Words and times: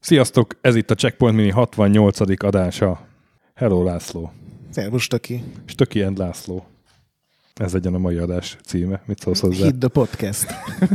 Sziasztok, 0.00 0.58
ez 0.60 0.76
itt 0.76 0.90
a 0.90 0.94
Checkpoint 0.94 1.36
Mini 1.36 1.50
68. 1.50 2.44
adása. 2.44 3.06
Hello 3.54 3.84
László. 3.84 4.32
Szervus, 4.70 5.06
Töki. 5.06 5.42
És 5.66 5.74
Töki 5.74 6.02
and 6.02 6.18
László. 6.18 6.66
Ez 7.54 7.72
legyen 7.72 7.94
a 7.94 7.98
mai 7.98 8.16
adás 8.16 8.56
címe. 8.64 9.02
Mit 9.06 9.18
szólsz 9.18 9.40
hozzá? 9.40 9.64
Hit 9.64 9.78
the 9.78 9.88
podcast. 9.88 10.46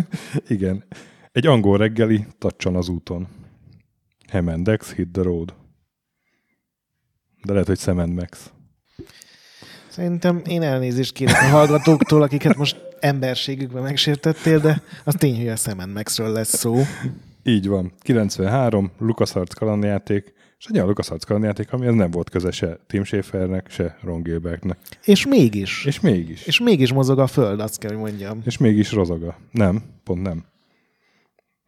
Igen. 0.47 0.83
Egy 1.31 1.47
angol 1.47 1.77
reggeli, 1.77 2.25
tacson 2.37 2.75
az 2.75 2.89
úton. 2.89 3.27
Hemendex, 4.27 4.93
hit 4.93 5.09
the 5.11 5.21
road. 5.21 5.53
De 7.43 7.51
lehet, 7.51 7.67
hogy 7.67 7.95
Max. 7.95 8.51
Szerintem 9.99 10.41
én 10.45 10.61
elnézést 10.61 11.13
kérek 11.13 11.41
a 11.41 11.45
hallgatóktól, 11.45 12.21
akiket 12.21 12.55
most 12.55 12.77
emberségükben 12.99 13.83
megsértettél, 13.83 14.59
de 14.59 14.81
az 15.03 15.15
tény, 15.17 15.37
hogy 15.37 15.47
a 15.47 15.55
Sam 15.55 15.91
Maxről 15.93 16.31
lesz 16.31 16.57
szó. 16.57 16.81
Így 17.43 17.67
van. 17.67 17.91
93, 17.99 18.91
LucasArts 18.99 19.53
kalandjáték, 19.53 20.33
és 20.57 20.65
egy 20.65 20.75
olyan 20.75 20.87
LucasArts 20.87 21.25
kalandjáték, 21.25 21.73
ami 21.73 21.85
ez 21.85 21.93
nem 21.93 22.11
volt 22.11 22.29
köze 22.29 22.51
se 22.51 22.79
Tim 22.87 23.03
Schafernek, 23.03 23.69
se 23.69 23.97
Ron 24.01 24.23
Gilbertnek. 24.23 24.77
És 25.03 25.25
mégis. 25.25 25.85
És 25.85 25.99
mégis. 25.99 26.45
És 26.45 26.59
mégis 26.59 26.93
mozog 26.93 27.19
a 27.19 27.27
föld, 27.27 27.59
azt 27.59 27.77
kell, 27.77 27.91
hogy 27.91 27.99
mondjam. 27.99 28.41
És 28.45 28.57
mégis 28.57 28.91
rozoga. 28.91 29.37
Nem, 29.51 29.83
pont 30.03 30.21
nem. 30.21 30.45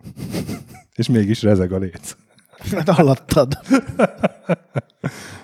és 1.01 1.07
mégis 1.07 1.41
rezeg 1.41 1.71
a 1.71 1.77
léc. 1.77 2.15
Hát 2.71 2.89
alattad. 2.89 3.59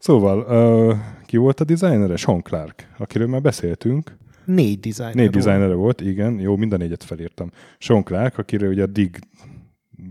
Szóval, 0.00 0.38
uh, 0.38 0.96
ki 1.26 1.36
volt 1.36 1.60
a 1.60 1.64
designer? 1.64 2.18
Sean 2.18 2.42
Clark, 2.42 2.88
akiről 2.98 3.26
már 3.26 3.42
beszéltünk. 3.42 4.16
Négy 4.44 4.80
designer 4.80 5.14
Négy 5.14 5.30
designere 5.30 5.74
volt, 5.74 6.00
igen. 6.00 6.38
Jó, 6.38 6.56
mind 6.56 6.72
a 6.72 6.76
négyet 6.76 7.04
felírtam. 7.04 7.50
Sean 7.78 8.02
Clark, 8.02 8.38
akiről 8.38 8.70
ugye 8.70 8.82
a 8.82 8.86
Dig 8.86 9.18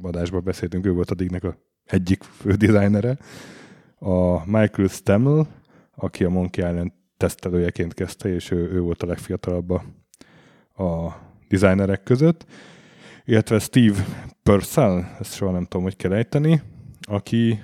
adásban 0.01 0.43
beszéltünk, 0.43 0.85
ő 0.85 0.91
volt 0.91 1.11
a 1.11 1.15
Dignek 1.15 1.43
a 1.43 1.57
egyik 1.85 2.23
fő 2.23 2.53
designere. 2.53 3.17
A 3.99 4.45
Michael 4.45 4.87
Stemmel, 4.87 5.47
aki 5.95 6.23
a 6.23 6.29
Monkey 6.29 6.69
Island 6.69 6.91
tesztelőjeként 7.17 7.93
kezdte, 7.93 8.33
és 8.33 8.51
ő, 8.51 8.71
ő 8.71 8.81
volt 8.81 9.03
a 9.03 9.07
legfiatalabb 9.07 9.69
a, 9.69 9.83
a 10.83 11.19
designerek 11.47 12.03
között. 12.03 12.45
Illetve 13.25 13.59
Steve 13.59 14.05
Purcell, 14.43 15.03
ezt 15.19 15.35
soha 15.35 15.51
nem 15.51 15.63
tudom, 15.63 15.83
hogy 15.83 15.95
kell 15.95 16.13
ejteni, 16.13 16.61
aki 17.01 17.59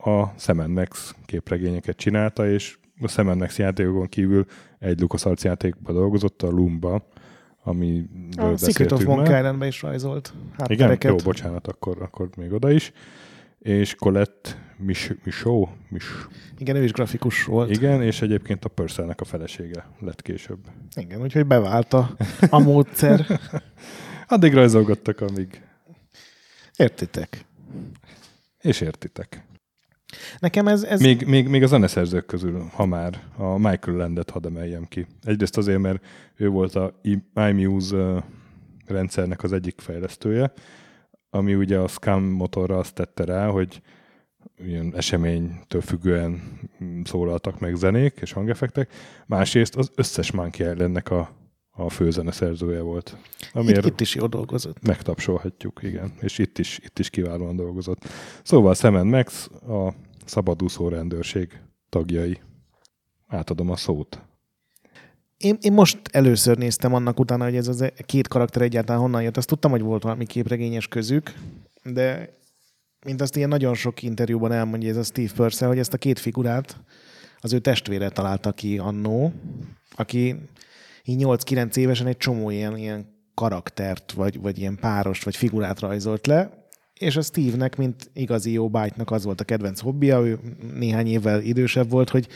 a 0.00 0.32
Max 0.66 1.14
képregényeket 1.24 1.96
csinálta, 1.96 2.50
és 2.50 2.78
a 3.16 3.22
Max 3.22 3.58
játékokon 3.58 4.08
kívül 4.08 4.46
egy 4.78 5.00
LucasArts 5.00 5.42
játékban 5.42 5.94
dolgozott, 5.94 6.42
a 6.42 6.48
Lumba, 6.48 7.06
ami 7.62 8.06
A 8.36 8.56
Secret 8.56 8.92
of 8.92 9.00
Islandben 9.00 9.68
is 9.68 9.82
rajzolt 9.82 10.32
Igen, 10.66 10.98
jó, 11.02 11.16
bocsánat, 11.16 11.66
akkor, 11.66 12.02
akkor 12.02 12.28
még 12.36 12.52
oda 12.52 12.70
is. 12.70 12.92
És 13.58 13.94
Colette 13.94 14.50
Mich- 14.76 15.16
Michaud, 15.24 15.68
Mich... 15.88 16.06
Igen, 16.58 16.76
ő 16.76 16.84
is 16.84 16.92
grafikus 16.92 17.44
volt. 17.44 17.70
Igen, 17.70 18.02
és 18.02 18.22
egyébként 18.22 18.64
a 18.64 18.68
Purcellnek 18.68 19.20
a 19.20 19.24
felesége 19.24 19.86
lett 19.98 20.22
később. 20.22 20.58
Igen, 20.94 21.22
úgyhogy 21.22 21.46
bevált 21.46 21.92
a, 21.92 22.16
a 22.50 22.58
módszer. 22.58 23.26
Addig 24.28 24.54
rajzolgattak, 24.54 25.20
amíg... 25.20 25.62
Értitek. 26.76 27.44
És 28.60 28.80
értitek. 28.80 29.44
Nekem 30.38 30.68
ez... 30.68 30.82
ez... 30.82 31.00
Még, 31.00 31.26
még, 31.26 31.48
még 31.48 31.62
a 31.62 31.66
zeneszerzők 31.66 32.26
közül, 32.26 32.70
ha 32.72 32.86
már 32.86 33.22
a 33.36 33.58
Michael 33.58 33.96
Landet 33.96 34.30
hadd 34.30 34.46
emeljem 34.46 34.84
ki. 34.88 35.06
Egyrészt 35.22 35.56
azért, 35.56 35.78
mert 35.78 36.04
ő 36.36 36.48
volt 36.48 36.74
a 36.74 37.00
iMuse 37.48 38.24
rendszernek 38.86 39.42
az 39.42 39.52
egyik 39.52 39.80
fejlesztője, 39.80 40.52
ami 41.30 41.54
ugye 41.54 41.78
a 41.78 41.88
Scam 41.88 42.22
motorra 42.22 42.78
azt 42.78 42.94
tette 42.94 43.24
rá, 43.24 43.46
hogy 43.46 43.82
ilyen 44.58 44.92
eseménytől 44.96 45.80
függően 45.80 46.58
szólaltak 47.04 47.60
meg 47.60 47.74
zenék 47.74 48.18
és 48.20 48.32
hangeffektek. 48.32 48.92
Másrészt 49.26 49.76
az 49.76 49.90
összes 49.94 50.30
Monkey 50.30 50.70
Islandnek 50.72 51.10
a, 51.10 51.30
a 51.84 51.90
főzene 51.90 52.32
szerzője 52.32 52.80
volt. 52.80 53.16
Amiért 53.52 53.84
itt, 53.84 53.92
itt 53.92 54.00
is 54.00 54.14
jól 54.14 54.28
dolgozott. 54.28 54.86
Megtapsolhatjuk, 54.86 55.80
igen. 55.82 56.12
És 56.20 56.38
itt 56.38 56.58
is, 56.58 56.78
itt 56.84 56.98
is 56.98 57.10
kiválóan 57.10 57.56
dolgozott. 57.56 58.04
Szóval 58.42 58.74
Sam 58.74 59.08
Max 59.08 59.46
a 59.46 59.94
szabadúszó 60.24 60.88
rendőrség 60.88 61.60
tagjai. 61.88 62.40
Átadom 63.26 63.70
a 63.70 63.76
szót. 63.76 64.20
Én, 65.36 65.56
én 65.60 65.72
most 65.72 66.00
először 66.10 66.58
néztem 66.58 66.94
annak 66.94 67.20
utána, 67.20 67.44
hogy 67.44 67.56
ez 67.56 67.68
az 67.68 67.92
két 68.06 68.28
karakter 68.28 68.62
egyáltalán 68.62 69.00
honnan 69.00 69.22
jött. 69.22 69.36
Azt 69.36 69.48
tudtam, 69.48 69.70
hogy 69.70 69.82
volt 69.82 70.02
valami 70.02 70.26
képregényes 70.26 70.88
közük, 70.88 71.32
de 71.82 72.38
mint 73.04 73.20
azt 73.20 73.36
ilyen 73.36 73.48
nagyon 73.48 73.74
sok 73.74 74.02
interjúban 74.02 74.52
elmondja 74.52 74.88
ez 74.88 74.96
a 74.96 75.02
Steve 75.02 75.32
Purcell, 75.34 75.68
hogy 75.68 75.78
ezt 75.78 75.92
a 75.92 75.98
két 75.98 76.18
figurát 76.18 76.80
az 77.40 77.52
ő 77.52 77.58
testvére 77.58 78.08
találta 78.08 78.52
ki 78.52 78.78
annó, 78.78 79.32
aki 79.90 80.36
így 81.04 81.22
8-9 81.24 81.76
évesen 81.76 82.06
egy 82.06 82.16
csomó 82.16 82.50
ilyen, 82.50 82.76
ilyen 82.76 83.18
karaktert, 83.34 84.12
vagy, 84.12 84.40
vagy 84.40 84.58
ilyen 84.58 84.78
párost, 84.80 85.24
vagy 85.24 85.36
figurát 85.36 85.80
rajzolt 85.80 86.26
le, 86.26 86.60
és 87.00 87.16
a 87.16 87.22
Steve-nek, 87.22 87.76
mint 87.76 88.10
igazi 88.12 88.52
jó 88.52 88.68
bájtnak 88.68 89.10
az 89.10 89.24
volt 89.24 89.40
a 89.40 89.44
kedvenc 89.44 89.80
hobbija, 89.80 90.20
ő 90.20 90.38
néhány 90.74 91.06
évvel 91.06 91.40
idősebb 91.40 91.90
volt, 91.90 92.10
hogy 92.10 92.28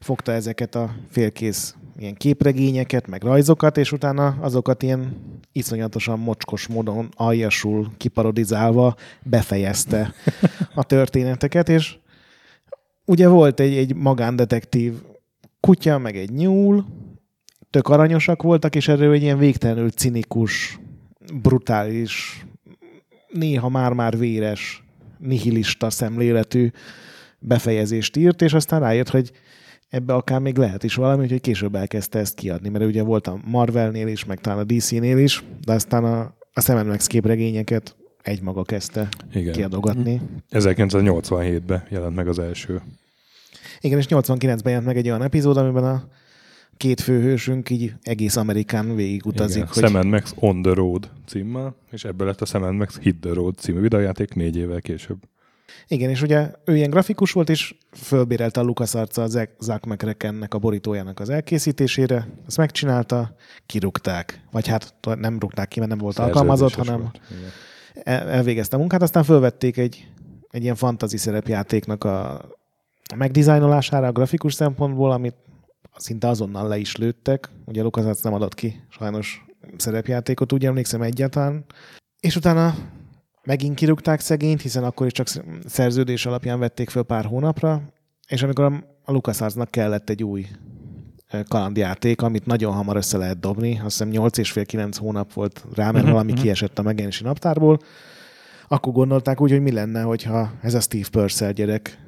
fogta 0.00 0.32
ezeket 0.32 0.74
a 0.74 0.94
félkész 1.10 1.74
ilyen 1.98 2.14
képregényeket, 2.14 3.06
meg 3.06 3.22
rajzokat, 3.22 3.76
és 3.76 3.92
utána 3.92 4.36
azokat 4.40 4.82
ilyen 4.82 5.16
iszonyatosan 5.52 6.18
mocskos 6.18 6.66
módon 6.66 7.08
aljasul, 7.16 7.92
kiparodizálva 7.96 8.94
befejezte 9.22 10.14
a 10.74 10.84
történeteket, 10.84 11.68
és 11.68 11.96
ugye 13.04 13.28
volt 13.28 13.60
egy, 13.60 13.76
egy 13.76 13.94
magándetektív 13.94 14.94
kutya, 15.60 15.98
meg 15.98 16.16
egy 16.16 16.30
nyúl, 16.30 16.84
tök 17.70 17.88
aranyosak 17.88 18.42
voltak, 18.42 18.74
és 18.74 18.88
erről 18.88 19.12
egy 19.12 19.22
ilyen 19.22 19.38
végtelenül 19.38 19.90
cinikus, 19.90 20.78
brutális, 21.34 22.46
néha 23.28 23.68
már-már 23.68 24.18
véres, 24.18 24.84
nihilista 25.18 25.90
szemléletű 25.90 26.70
befejezést 27.38 28.16
írt, 28.16 28.42
és 28.42 28.52
aztán 28.52 28.80
rájött, 28.80 29.08
hogy 29.08 29.32
ebbe 29.88 30.14
akár 30.14 30.40
még 30.40 30.56
lehet 30.56 30.84
is 30.84 30.94
valami, 30.94 31.22
úgyhogy 31.22 31.40
később 31.40 31.74
elkezdte 31.74 32.18
ezt 32.18 32.34
kiadni, 32.34 32.68
mert 32.68 32.84
ugye 32.84 33.02
volt 33.02 33.26
a 33.26 33.40
Marvelnél 33.44 34.08
is, 34.08 34.24
meg 34.24 34.40
talán 34.40 34.58
a 34.58 34.64
DC-nél 34.64 35.18
is, 35.18 35.44
de 35.64 35.72
aztán 35.72 36.04
a, 36.04 36.34
a 36.52 36.60
Sam 36.60 36.86
Max 36.86 37.06
képregényeket 37.06 37.96
egymaga 38.22 38.62
kezdte 38.62 39.08
Igen. 39.32 39.52
kiadogatni. 39.52 40.20
1987-ben 40.50 41.84
jelent 41.88 42.14
meg 42.14 42.28
az 42.28 42.38
első. 42.38 42.82
Igen, 43.80 43.98
és 43.98 44.06
89-ben 44.08 44.60
jelent 44.62 44.84
meg 44.84 44.96
egy 44.96 45.08
olyan 45.08 45.22
epizód, 45.22 45.56
amiben 45.56 45.84
a 45.84 46.08
két 46.76 47.00
főhősünk 47.00 47.70
így 47.70 47.94
egész 48.02 48.36
Amerikán 48.36 48.94
végigutazik. 48.94 49.56
Igen, 49.56 49.68
hogy... 49.72 49.82
Sam 49.82 50.08
Max 50.08 50.34
On 50.36 50.62
the 50.62 50.72
Road 50.72 51.10
címmel, 51.26 51.74
és 51.90 52.04
ebből 52.04 52.26
lett 52.26 52.40
a 52.40 52.44
Sam 52.44 52.76
Max 52.76 52.98
Hit 52.98 53.16
the 53.20 53.32
Road 53.32 53.54
című 53.58 53.80
videójáték 53.80 54.34
négy 54.34 54.56
évvel 54.56 54.80
később. 54.80 55.18
Igen, 55.88 56.10
és 56.10 56.22
ugye 56.22 56.50
ő 56.64 56.76
ilyen 56.76 56.90
grafikus 56.90 57.32
volt, 57.32 57.48
és 57.48 57.74
fölbérelte 57.92 58.60
a 58.60 58.62
LucasArts 58.62 59.16
a 59.16 59.26
Zack 59.58 59.84
McRackennek 59.86 60.54
a 60.54 60.58
borítójának 60.58 61.20
az 61.20 61.30
elkészítésére. 61.30 62.28
Ezt 62.46 62.56
megcsinálta, 62.56 63.36
kirúgták. 63.66 64.40
Vagy 64.50 64.66
hát 64.66 64.94
nem 65.02 65.38
rúgták 65.38 65.68
ki, 65.68 65.78
mert 65.78 65.90
nem 65.90 66.00
volt 66.00 66.18
alkalmazott, 66.18 66.74
hanem 66.74 67.00
volt. 67.00 67.20
elvégezte 68.04 68.76
a 68.76 68.78
munkát. 68.78 69.02
Aztán 69.02 69.24
fölvették 69.24 69.76
egy, 69.76 70.08
egy 70.50 70.62
ilyen 70.62 70.74
fantazi 70.74 71.16
szerepjátéknak 71.16 72.04
a 72.04 72.44
megdizájnolására 73.16 74.06
a 74.06 74.12
grafikus 74.12 74.54
szempontból, 74.54 75.10
amit 75.12 75.34
szinte 75.96 76.28
azonnal 76.28 76.68
le 76.68 76.78
is 76.78 76.96
lőttek. 76.96 77.50
Ugye 77.64 77.82
LucasArts 77.82 78.22
nem 78.22 78.32
adott 78.32 78.54
ki 78.54 78.82
sajnos 78.88 79.44
szerepjátékot, 79.76 80.52
úgy 80.52 80.66
emlékszem 80.66 81.02
egyáltalán. 81.02 81.64
És 82.20 82.36
utána 82.36 82.74
megint 83.42 83.74
kirúgták 83.74 84.20
szegényt, 84.20 84.62
hiszen 84.62 84.84
akkor 84.84 85.06
is 85.06 85.12
csak 85.12 85.28
szerződés 85.66 86.26
alapján 86.26 86.58
vették 86.58 86.90
föl 86.90 87.02
pár 87.02 87.24
hónapra, 87.24 87.82
és 88.28 88.42
amikor 88.42 88.84
a 89.04 89.12
LucasArtsnak 89.12 89.70
kellett 89.70 90.10
egy 90.10 90.22
új 90.22 90.46
kalandjáték, 91.48 92.22
amit 92.22 92.46
nagyon 92.46 92.72
hamar 92.72 92.96
össze 92.96 93.18
lehet 93.18 93.40
dobni, 93.40 93.74
azt 93.74 93.82
hiszem 93.82 94.08
8 94.08 94.38
és 94.38 94.50
fél 94.50 94.64
9 94.64 94.96
hónap 94.96 95.32
volt 95.32 95.64
rá, 95.74 95.90
mert 95.90 96.04
mhm, 96.04 96.12
valami 96.12 96.32
mhm. 96.32 96.40
kiesett 96.40 96.78
a 96.78 96.82
megjelenési 96.82 97.24
naptárból, 97.24 97.78
akkor 98.68 98.92
gondolták 98.92 99.40
úgy, 99.40 99.50
hogy 99.50 99.62
mi 99.62 99.72
lenne, 99.72 100.02
hogyha 100.02 100.52
ez 100.62 100.74
a 100.74 100.80
Steve 100.80 101.06
Purcell 101.10 101.52
gyerek 101.52 102.05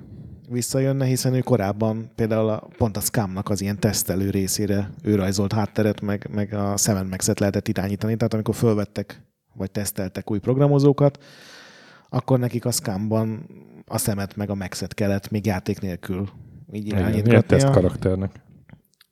visszajönne, 0.51 1.05
hiszen 1.05 1.35
ő 1.35 1.41
korábban 1.41 2.11
például 2.15 2.49
a, 2.49 2.69
pont 2.77 2.97
a 2.97 3.01
Scamnak 3.01 3.49
az 3.49 3.61
ilyen 3.61 3.79
tesztelő 3.79 4.31
részére 4.31 4.91
ő 5.03 5.15
rajzolt 5.15 5.53
hátteret, 5.53 6.01
meg, 6.01 6.29
meg 6.33 6.55
a 6.55 6.77
Seven 6.77 7.07
Max-et 7.07 7.41
lehetett 7.41 7.69
irányítani, 7.69 8.17
tehát 8.17 8.35
amikor 8.35 8.55
fölvettek 8.55 9.23
vagy 9.55 9.71
teszteltek 9.71 10.31
új 10.31 10.39
programozókat, 10.39 11.25
akkor 12.09 12.39
nekik 12.39 12.65
a 12.65 12.71
Scamban 12.71 13.47
a 13.87 13.99
szemet 13.99 14.37
meg 14.37 14.51
a 14.51 14.55
Maxet 14.55 14.95
kellett 14.95 15.31
még 15.31 15.47
játék 15.47 15.81
nélkül 15.81 16.29
így 16.73 16.87
Igen, 16.87 16.99
irányítgatnia. 16.99 17.43
teszt 17.43 17.71
karakternek. 17.71 18.41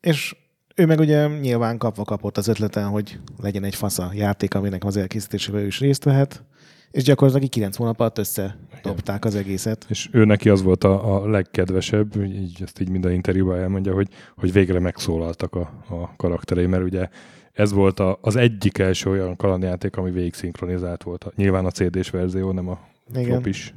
És 0.01 0.37
ő 0.75 0.87
meg 0.87 0.99
ugye 0.99 1.27
nyilván 1.27 1.79
kapva 1.79 2.05
kapott 2.05 2.37
az 2.37 2.49
ötleten, 2.49 2.89
hogy 2.89 3.19
legyen 3.43 3.65
egy 3.65 3.75
fasza 3.75 4.11
játék, 4.15 4.55
aminek 4.55 4.85
az 4.85 4.97
elkészítésében 4.97 5.61
ő 5.61 5.67
is 5.67 5.81
részt 5.81 6.05
vehet, 6.05 6.45
és 6.91 7.03
gyakorlatilag 7.03 7.45
így 7.45 7.55
9 7.55 7.77
hónap 7.77 8.01
alatt 8.01 8.19
összedobták 8.19 9.25
az 9.25 9.35
egészet. 9.35 9.87
És 9.89 10.09
ő 10.13 10.25
neki 10.25 10.49
az 10.49 10.63
volt 10.63 10.85
a, 10.85 11.15
a 11.15 11.29
legkedvesebb, 11.29 12.17
így 12.23 12.59
ezt 12.63 12.81
így 12.81 12.89
minden 12.89 13.13
interjúban 13.13 13.59
elmondja, 13.59 13.95
hogy, 13.95 14.09
hogy 14.37 14.53
végre 14.53 14.79
megszólaltak 14.79 15.55
a, 15.55 15.61
a 15.89 16.17
karakterei, 16.17 16.67
mert 16.67 16.85
ugye 16.85 17.09
ez 17.53 17.73
volt 17.73 18.01
a, 18.01 18.19
az 18.21 18.37
egyik 18.37 18.79
első 18.79 19.11
olyan 19.11 19.37
kalandjáték, 19.37 19.97
ami 19.97 20.11
végig 20.11 20.35
szinkronizált 20.35 21.03
volt. 21.03 21.33
Nyilván 21.37 21.65
a 21.65 21.71
CD-s 21.71 22.11
verzió, 22.11 22.53
nem 22.53 22.69
a 22.69 22.79
Igen. 23.11 23.25
flop 23.25 23.47
is. 23.47 23.75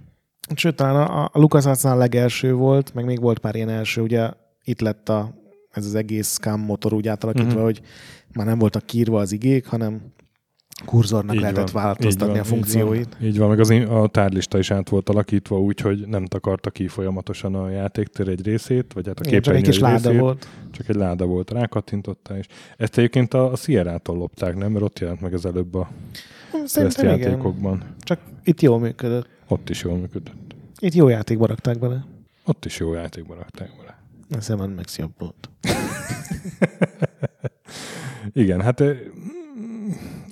Sőt, 0.55 0.75
talán 0.75 0.95
a, 0.95 1.23
a 1.23 1.39
LucasArts-nál 1.39 1.95
a 1.95 1.97
legelső 1.97 2.53
volt, 2.53 2.93
meg 2.93 3.05
még 3.05 3.21
volt 3.21 3.39
pár 3.39 3.55
ilyen 3.55 3.69
első, 3.69 4.01
ugye 4.01 4.29
itt 4.63 4.79
lett 4.79 5.09
a, 5.09 5.33
ez 5.71 5.85
az 5.85 5.95
egész 5.95 6.31
scam 6.31 6.61
motor 6.61 6.93
úgy 6.93 7.07
átalakítva, 7.07 7.49
uh-huh. 7.49 7.63
hogy 7.63 7.81
már 8.33 8.45
nem 8.45 8.59
voltak 8.59 8.85
kiírva 8.85 9.19
az 9.19 9.31
igék, 9.31 9.65
hanem 9.65 10.13
kurzornak 10.85 11.35
Így 11.35 11.41
lehetett 11.41 11.69
van, 11.69 11.83
változtatni 11.83 12.33
így 12.33 12.39
a 12.39 12.43
van, 12.43 12.49
funkcióit. 12.49 12.99
Így 12.99 13.15
van, 13.19 13.29
így 13.29 13.37
van, 13.37 13.49
meg 13.49 13.59
az, 13.59 13.69
a 14.03 14.07
tárlista 14.07 14.57
is 14.57 14.71
át 14.71 14.89
volt 14.89 15.09
alakítva 15.09 15.59
úgy, 15.59 15.79
hogy 15.79 16.07
nem 16.07 16.25
takarta 16.25 16.69
ki 16.69 16.87
folyamatosan 16.87 17.55
a 17.55 17.69
játéktér 17.69 18.27
egy 18.27 18.45
részét, 18.45 18.93
vagy 18.93 19.07
hát 19.07 19.19
a 19.19 19.23
csak 19.23 19.33
egy 19.33 19.41
képernyő 19.41 19.61
kis 19.61 19.79
láda 19.79 20.07
részét, 20.07 20.19
volt. 20.19 20.47
Csak 20.71 20.89
egy 20.89 20.95
láda 20.95 21.25
volt, 21.25 21.51
rákattintottál, 21.51 22.37
és 22.37 22.45
ezt 22.77 22.97
egyébként 22.97 23.33
a, 23.33 23.51
a 23.51 23.55
Sierra-tól 23.55 24.17
lopták, 24.17 24.55
nem? 24.55 24.71
Mert 24.71 24.83
ott 24.83 24.99
jelent 24.99 25.21
meg 25.21 25.33
az 25.33 25.45
előbb 25.45 25.75
a 25.75 25.89
igen. 26.75 27.19
játékokban. 27.19 27.83
Csak 27.99 28.19
itt 28.43 28.61
jól 28.61 28.79
működött. 28.79 29.27
Ott 29.47 29.69
is 29.69 29.83
jól 29.83 29.97
működött. 29.97 30.55
Itt 30.79 30.93
jó 30.93 31.07
játékba 31.07 31.45
rakták 31.45 31.79
bele. 31.79 32.05
Ott 32.45 32.65
is 32.65 32.79
jó 32.79 32.93
játékban 32.93 33.37
rakták 33.37 33.71
vele. 33.77 33.97
A 34.37 34.41
Sam 34.41 34.73
Max 34.73 34.97
jobb 34.97 35.11
volt. 35.17 35.49
Igen, 38.33 38.61
hát 38.61 38.83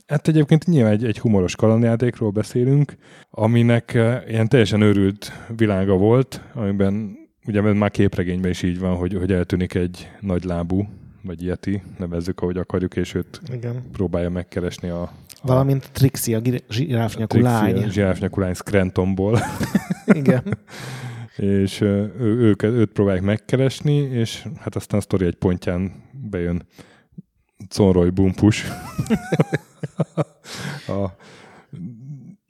hát 0.08 0.28
egyébként 0.28 0.66
nyilván 0.66 0.92
egy, 0.92 1.06
egy 1.06 1.20
humoros 1.20 1.56
kalandjátékról 1.56 2.30
beszélünk, 2.30 2.96
aminek 3.30 3.94
ö, 3.94 4.16
ilyen 4.28 4.48
teljesen 4.48 4.82
őrült 4.82 5.32
világa 5.58 5.96
volt, 5.96 6.42
amiben 6.54 7.18
ugye 7.46 7.62
már 7.62 7.92
képregényben 7.92 8.52
is 8.52 8.64
így 8.64 8.80
van, 8.80 8.96
hogy, 8.96 9.14
hogy 9.14 9.32
eltűnik 9.32 9.74
egy 9.74 10.10
nagy 10.20 10.44
lábú, 10.44 10.88
vagy 11.24 11.44
ilyeti, 11.44 11.82
nevezzük, 11.98 12.42
ahogy 12.42 12.58
akarjuk, 12.58 12.96
és 12.96 13.14
őt 13.14 13.42
Igen. 13.54 13.84
próbálja 13.92 14.30
megkeresni 14.30 14.90
a, 14.90 15.02
a 15.02 15.12
Valamint 15.42 15.90
Trixie, 15.92 16.38
a 16.38 16.42
zsiráfnyakú 16.70 17.40
lány. 17.40 17.84
A 17.84 17.90
zsiráfnyakú 17.90 18.40
lány 18.40 18.54
Scrantonból, 18.54 19.40
Igen. 20.06 20.44
és 21.62 21.82
ö, 21.82 22.06
ő, 22.20 22.38
őket, 22.38 22.72
őt 22.72 22.92
próbálják 22.92 23.24
megkeresni, 23.24 23.96
és 23.96 24.46
hát 24.60 24.76
aztán 24.76 25.00
a 25.00 25.02
sztori 25.02 25.26
egy 25.26 25.36
pontján 25.36 25.92
bejön 26.30 26.64
Conroy 27.76 28.10
Bumpus, 28.10 28.66
a 30.88 31.08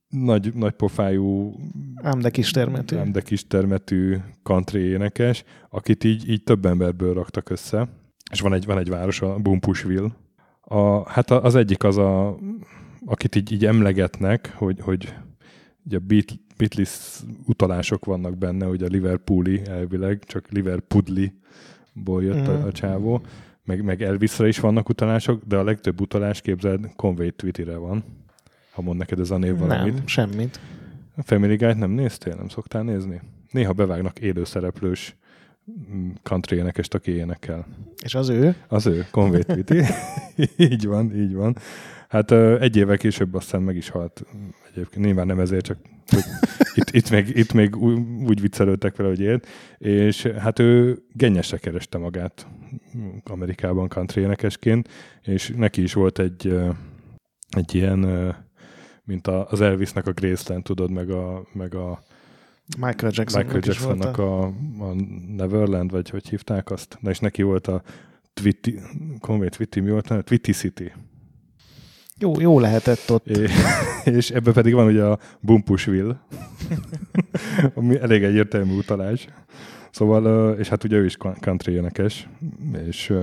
nagy, 0.10 0.54
nagy 0.54 0.74
pofájú, 0.74 1.56
Ám 1.96 2.20
de 2.20 2.30
kis 2.30 2.52
termetű. 2.52 2.96
nem 2.96 3.12
de 3.12 3.22
kis 3.22 3.48
termetű 3.48 4.18
country 4.44 4.80
énekes, 4.82 5.44
akit 5.70 6.04
így, 6.04 6.30
így 6.30 6.44
több 6.44 6.66
emberből 6.66 7.14
raktak 7.14 7.50
össze, 7.50 7.88
és 8.32 8.40
van 8.40 8.54
egy, 8.54 8.66
van 8.66 8.78
egy 8.78 8.90
város, 8.90 9.22
a 9.22 9.36
Bumpusville. 9.38 10.10
A, 10.62 11.10
hát 11.10 11.32
az 11.32 11.56
egyik 11.56 11.84
az 11.84 11.98
a, 11.98 12.38
akit 13.06 13.36
így, 13.36 13.52
így 13.52 13.66
emlegetnek, 13.66 14.54
hogy, 14.56 14.80
hogy 14.82 15.14
ugye 15.86 15.98
Beat, 16.00 16.40
Beatles 16.58 17.20
utalások 17.46 18.06
vannak 18.06 18.38
benne, 18.38 18.66
hogy 18.66 18.84
a 18.84 18.88
Liverpooli 18.88 19.62
elvileg, 19.66 20.24
csak 20.26 20.48
Liverpudli-ból 20.52 22.24
jött 22.24 22.48
Mhm. 22.48 22.50
a, 22.50 22.66
a 22.66 22.72
csávó, 22.72 23.22
meg, 23.68 23.84
meg 23.84 24.02
Elvisre 24.02 24.48
is 24.48 24.60
vannak 24.60 24.90
utalások, 24.90 25.44
de 25.46 25.58
a 25.58 25.64
legtöbb 25.64 26.02
utalás 26.02 26.42
képzeld 26.42 26.90
Conway 26.96 27.32
Twittyre 27.32 27.76
van. 27.76 28.04
Ha 28.72 28.82
mond 28.82 28.98
neked 28.98 29.20
ez 29.20 29.32
a 29.32 29.38
név 29.38 29.58
valamit. 29.58 29.94
Nem, 29.94 30.08
semmit. 30.08 30.60
A 31.16 31.24
Family 31.24 31.56
Guy-t 31.56 31.78
nem 31.78 31.92
néztél? 31.92 32.36
Nem 32.36 32.48
szoktál 32.48 32.84
nézni? 32.84 33.22
Néha 33.52 33.74
bevágnak 33.74 34.20
élőszereplős 34.20 35.16
mm, 35.92 36.10
country 36.24 36.56
énekest, 36.56 36.94
aki 36.94 37.12
énekel. 37.12 37.66
És 38.04 38.16
az 38.16 38.30
ő? 38.30 38.56
Az 38.68 38.86
ő, 38.86 39.06
Conway 39.12 39.42
Twitty. 39.42 39.82
így 40.72 40.86
van, 40.86 41.16
így 41.16 41.34
van. 41.34 41.58
Hát 42.08 42.32
egy 42.32 42.76
évvel 42.76 42.98
később 42.98 43.34
aztán 43.34 43.62
meg 43.62 43.76
is 43.76 43.90
halt. 43.90 44.26
Egyébként 44.72 45.06
nyilván 45.06 45.26
nem 45.26 45.40
ezért, 45.40 45.66
csak 45.66 45.78
itt, 46.74 46.90
itt, 46.92 47.10
még, 47.10 47.38
itt 47.38 47.54
még 47.54 47.76
úgy 48.28 48.42
viccelődtek 48.42 48.96
vele, 48.96 49.10
hogy 49.10 49.22
élt. 49.22 49.48
És 49.78 50.24
hát 50.24 50.60
ő 50.60 51.04
gennyesre 51.14 51.58
kereste 51.58 51.98
magát 51.98 52.48
Amerikában 53.24 53.90
country 53.90 54.22
énekesként, 54.22 54.90
és 55.22 55.54
neki 55.56 55.82
is 55.82 55.94
volt 55.94 56.20
egy, 56.20 56.60
egy 57.50 57.76
ilyen, 57.76 58.36
mint 59.04 59.28
az 59.28 59.62
Elvisnek 59.62 60.08
a 60.08 60.12
Graceland, 60.12 60.64
tudod, 60.64 60.92
meg 60.92 61.10
a, 61.10 61.48
meg 61.54 61.76
a 61.76 62.04
Michael 62.78 63.12
Jackson. 63.16 63.44
Michael 63.44 63.62
Jacksonnak 63.66 64.18
a, 64.18 64.44
a 64.80 64.94
Neverland, 65.36 65.92
vagy 65.92 66.10
hogy 66.10 66.30
hívták 66.30 66.72
azt? 66.72 66.98
Na 67.02 67.10
és 67.10 67.20
neki 67.20 67.42
volt 67.42 67.68
a 67.68 67.82
Twitty, 68.34 68.80
Conway 69.20 69.50
Twitty, 69.50 69.80
mi 69.80 69.90
volt? 69.90 70.24
Twitty 70.24 70.52
City. 70.52 70.92
Jó, 72.20 72.40
jó 72.40 72.60
lehetett 72.60 73.12
ott. 73.12 73.28
É, 73.28 73.48
és 74.16 74.30
ebben 74.30 74.54
pedig 74.54 74.74
van 74.74 74.88
ugye 74.88 75.04
a 75.04 75.20
Bumpusville, 75.40 76.20
ami 77.76 78.00
elég 78.00 78.24
egyértelmű 78.24 78.78
utalás. 78.78 79.28
Szóval, 79.92 80.54
és 80.54 80.68
hát 80.68 80.84
ugye 80.84 80.98
ő 80.98 81.06
is 81.06 81.18
country 81.40 81.74
énekes, 81.74 82.28
és 82.88 83.14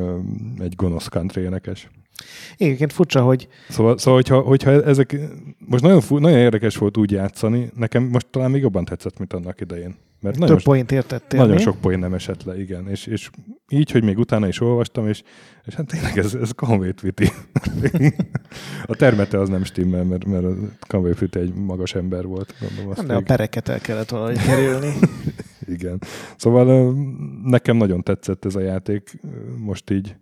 egy 0.59 0.75
gonosz 0.77 1.09
country 1.09 1.41
énekes. 1.41 1.89
Egyébként 2.57 2.93
furcsa, 2.93 3.23
hogy 3.23 3.49
Szóval, 3.69 3.99
szóval 3.99 4.15
hogyha, 4.15 4.41
hogyha 4.41 4.71
ezek, 4.71 5.17
most 5.59 5.83
nagyon, 5.83 6.03
nagyon 6.09 6.39
érdekes 6.39 6.77
volt 6.77 6.97
úgy 6.97 7.11
játszani, 7.11 7.71
nekem 7.77 8.03
most 8.03 8.27
talán 8.27 8.51
még 8.51 8.63
jobban 8.63 8.85
tetszett, 8.85 9.19
mint 9.19 9.33
annak 9.33 9.61
idején. 9.61 9.97
Mert 10.25 10.39
nagyon, 10.39 10.57
több 10.57 10.65
point 10.65 10.93
értettél. 10.93 11.41
nagyon 11.41 11.55
mi? 11.55 11.63
sok 11.63 11.81
poén 11.81 11.99
nem 11.99 12.15
esett 12.15 12.43
le, 12.43 12.61
igen. 12.61 12.89
És, 12.89 13.07
és 13.07 13.31
így, 13.69 13.91
hogy 13.91 14.05
még 14.05 14.19
utána 14.19 14.49
is 14.49 14.61
olvastam, 14.61 15.09
és, 15.09 15.23
és 15.65 15.75
hát 15.75 15.87
tényleg 15.87 16.19
ez, 16.19 16.35
ez 16.35 16.51
Conway 16.51 16.93
Twitty. 16.93 17.25
a 18.87 18.95
termete 18.95 19.39
az 19.39 19.49
nem 19.49 19.65
stimmel, 19.65 20.05
mert, 20.05 20.25
mert 20.25 20.45
a 20.45 20.55
Conway 20.87 21.13
Twitty 21.13 21.39
egy 21.39 21.55
magas 21.55 21.95
ember 21.95 22.27
volt. 22.27 22.55
Gondolom 22.61 22.91
azt 22.91 23.07
De 23.07 23.15
a 23.15 23.21
pereket 23.21 23.69
el 23.69 23.81
kellett 23.81 24.09
valahogy 24.09 24.43
kerülni. 24.43 24.93
Igen. 25.75 25.99
Szóval 26.37 26.95
nekem 27.45 27.77
nagyon 27.77 28.03
tetszett 28.03 28.45
ez 28.45 28.55
a 28.55 28.61
játék 28.61 29.21
most 29.59 29.91
így. 29.91 30.17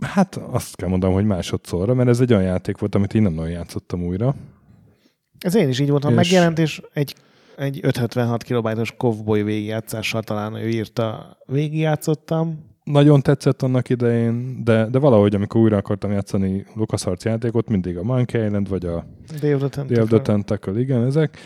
Hát 0.00 0.36
azt 0.36 0.76
kell 0.76 0.88
mondanom, 0.88 1.14
hogy 1.14 1.24
másodszorra, 1.24 1.94
mert 1.94 2.08
ez 2.08 2.20
egy 2.20 2.32
olyan 2.32 2.44
játék 2.44 2.78
volt, 2.78 2.94
amit 2.94 3.14
én 3.14 3.22
nem 3.22 3.32
nagyon 3.32 3.50
játszottam 3.50 4.02
újra. 4.02 4.34
Ez 5.38 5.54
én 5.54 5.68
is 5.68 5.80
így 5.80 5.90
voltam. 5.90 6.10
És- 6.10 6.16
Megjelent, 6.16 6.58
és 6.58 6.82
egy, 6.92 7.14
egy 7.60 7.78
576 7.82 8.42
kilobájtos 8.42 8.94
Cowboy 8.96 9.42
végigjátszással 9.42 10.22
talán 10.22 10.54
ő 10.54 10.68
írta, 10.68 11.36
végigjátszottam. 11.46 12.68
Nagyon 12.84 13.22
tetszett 13.22 13.62
annak 13.62 13.88
idején, 13.88 14.64
de, 14.64 14.86
de 14.86 14.98
valahogy, 14.98 15.34
amikor 15.34 15.60
újra 15.60 15.76
akartam 15.76 16.10
játszani 16.10 16.66
LucasArts 16.74 17.24
játékot, 17.24 17.68
mindig 17.68 17.96
a 17.96 18.02
Monkey 18.02 18.44
Island, 18.44 18.68
vagy 18.68 18.86
a 18.86 19.06
Day 19.40 19.54
of 19.54 19.60
the 19.60 19.68
Tentacle. 19.68 19.94
Day 19.94 20.02
of 20.02 20.08
the 20.08 20.20
Tentacle, 20.20 20.80
igen, 20.80 21.04
ezek. 21.04 21.38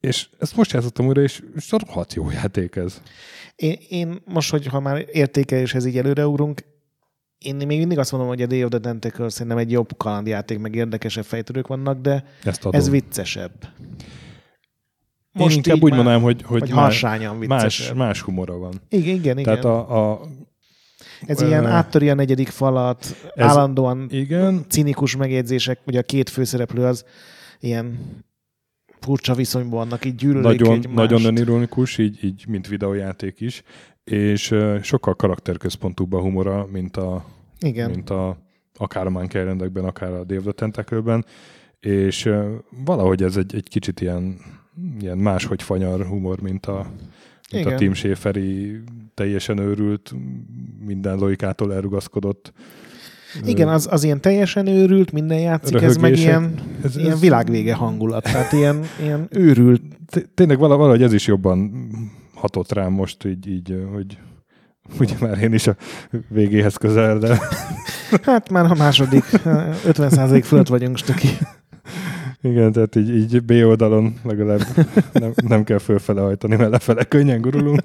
És 0.00 0.28
ezt 0.38 0.56
most 0.56 0.72
játszottam 0.72 1.06
újra, 1.06 1.22
és, 1.22 1.42
és 1.54 1.70
rohadt 1.70 2.14
jó 2.14 2.30
játék 2.30 2.76
ez. 2.76 3.02
Én, 3.54 3.76
én 3.88 4.22
most, 4.24 4.50
hogy 4.50 4.66
ha 4.66 4.80
már 4.80 5.04
értékeléshez 5.12 5.86
így 5.86 5.98
előreugrunk, 5.98 6.60
én 7.38 7.56
még 7.56 7.78
mindig 7.78 7.98
azt 7.98 8.12
mondom, 8.12 8.30
hogy 8.30 8.42
a 8.42 8.46
Day 8.46 8.64
of 8.64 8.70
the 8.70 8.78
Tentacle 8.78 9.28
szerintem 9.28 9.58
egy 9.58 9.70
jobb 9.70 9.96
kalandjáték, 9.96 10.58
meg 10.58 10.74
érdekesebb 10.74 11.24
fejtörők 11.24 11.66
vannak, 11.66 12.00
de 12.00 12.24
ez 12.70 12.90
viccesebb. 12.90 13.52
Én 15.38 15.50
inkább 15.50 15.76
úgy 15.76 15.82
már- 15.82 15.94
mondanám, 15.94 16.22
hogy, 16.22 16.42
hogy 16.42 16.60
Hogy 16.60 16.70
más, 16.70 16.78
harsányan 16.78 17.36
más, 17.36 17.92
más 17.92 18.20
humora 18.20 18.58
van. 18.58 18.72
Igen, 18.88 19.14
igen, 19.14 19.38
igen. 19.38 19.42
Tehát 19.42 19.64
a, 19.64 20.10
a, 20.12 20.20
Ez 21.26 21.40
ilyen 21.40 21.64
Ö, 21.64 21.68
áttöri 21.68 22.10
a 22.10 22.14
negyedik 22.14 22.48
falat, 22.48 23.16
ez- 23.34 23.46
állandóan 23.46 24.06
igen, 24.10 24.64
cinikus 24.68 25.16
megjegyzések, 25.16 25.80
ugye 25.86 25.98
a 25.98 26.02
két 26.02 26.28
főszereplő 26.28 26.84
az 26.84 27.04
ilyen 27.60 27.98
furcsa 29.00 29.34
viszonyban 29.34 29.78
vannak, 29.78 30.04
így 30.04 30.14
gyűlölik 30.14 30.60
nagyon, 30.60 30.74
egymást. 30.74 30.94
nagyon 30.94 31.24
önironikus, 31.24 31.98
így, 31.98 32.24
így, 32.24 32.44
mint 32.48 32.68
videójáték 32.68 33.40
is, 33.40 33.62
és 34.04 34.50
uh, 34.50 34.82
sokkal 34.82 35.14
karakterközpontúbb 35.14 36.12
a 36.12 36.20
humora, 36.20 36.66
mint 36.72 36.96
a, 36.96 37.24
Igen. 37.60 37.90
mint 37.90 38.10
a 38.10 38.36
akár 38.78 39.06
a 39.06 39.10
Monkey 39.10 39.40
Islandekben, 39.40 39.84
akár 39.84 40.12
a 40.12 40.20
of 40.20 40.44
the 40.54 41.22
és 41.80 42.24
uh, 42.24 42.44
valahogy 42.84 43.22
ez 43.22 43.36
egy, 43.36 43.54
egy 43.54 43.68
kicsit 43.68 44.00
ilyen, 44.00 44.38
ilyen 45.00 45.18
máshogy 45.18 45.62
fanyar 45.62 46.06
humor, 46.06 46.40
mint 46.40 46.66
a, 46.66 46.86
mint 47.52 47.66
a. 47.66 47.74
Tim 47.74 47.94
Schäferi 47.94 48.80
teljesen 49.14 49.58
őrült, 49.58 50.14
minden 50.86 51.18
logikától 51.18 51.74
elrugaszkodott. 51.74 52.52
Igen, 53.44 53.68
az, 53.68 53.88
az 53.90 54.04
ilyen 54.04 54.20
teljesen 54.20 54.66
őrült, 54.66 55.12
minden 55.12 55.38
játszik, 55.38 55.74
ez 55.80 55.96
meg 55.96 56.10
Röhögések. 56.10 56.26
ilyen, 56.28 56.54
Ez- 56.84 56.96
ilyen 56.96 57.10
ez- 57.12 57.20
világvége 57.20 57.74
hangulat. 57.74 58.22
Tehát 58.22 58.52
ilyen, 58.52 58.80
ilyen 59.02 59.26
őrült. 59.46 59.82
Té- 60.06 60.28
tényleg 60.34 60.58
vala- 60.58 60.78
valahogy 60.78 61.02
ez 61.02 61.12
is 61.12 61.26
jobban 61.26 61.88
hatott 62.34 62.72
rám 62.72 62.92
most 62.92 63.24
így, 63.24 63.48
így 63.48 63.76
hogy, 63.92 64.18
ugye 65.00 65.14
már 65.20 65.38
én 65.42 65.52
is 65.52 65.66
a 65.66 65.76
végéhez 66.28 66.76
közel, 66.76 67.18
de... 67.18 67.38
Hát 68.22 68.50
már 68.50 68.64
a 68.70 68.74
második, 68.74 69.24
50% 69.32 70.40
fölött 70.44 70.68
vagyunk, 70.68 70.96
stöki. 70.96 71.28
Igen, 72.50 72.72
tehát 72.72 72.96
így, 72.96 73.16
így 73.16 73.42
B 73.42 73.50
oldalon 73.50 74.14
legalább 74.24 74.60
nem, 75.12 75.32
nem 75.46 75.64
kell 75.64 75.78
fölfele 75.78 76.20
hajtani, 76.20 76.56
mert 76.56 76.70
lefele 76.70 77.04
könnyen 77.04 77.40
gurulunk. 77.40 77.82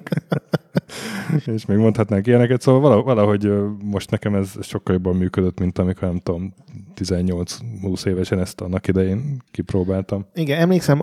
és 1.54 1.66
még 1.66 1.76
mondhatnánk 1.78 2.26
ilyeneket, 2.26 2.60
szóval 2.60 3.02
valahogy 3.02 3.52
most 3.84 4.10
nekem 4.10 4.34
ez 4.34 4.52
sokkal 4.60 4.94
jobban 4.94 5.16
működött, 5.16 5.58
mint 5.58 5.78
amikor 5.78 6.08
nem 6.08 6.18
tudom, 6.18 6.54
18-20 6.96 8.06
évesen 8.06 8.40
ezt 8.40 8.60
annak 8.60 8.88
idején 8.88 9.42
kipróbáltam. 9.50 10.26
Igen, 10.34 10.60
emlékszem, 10.60 11.02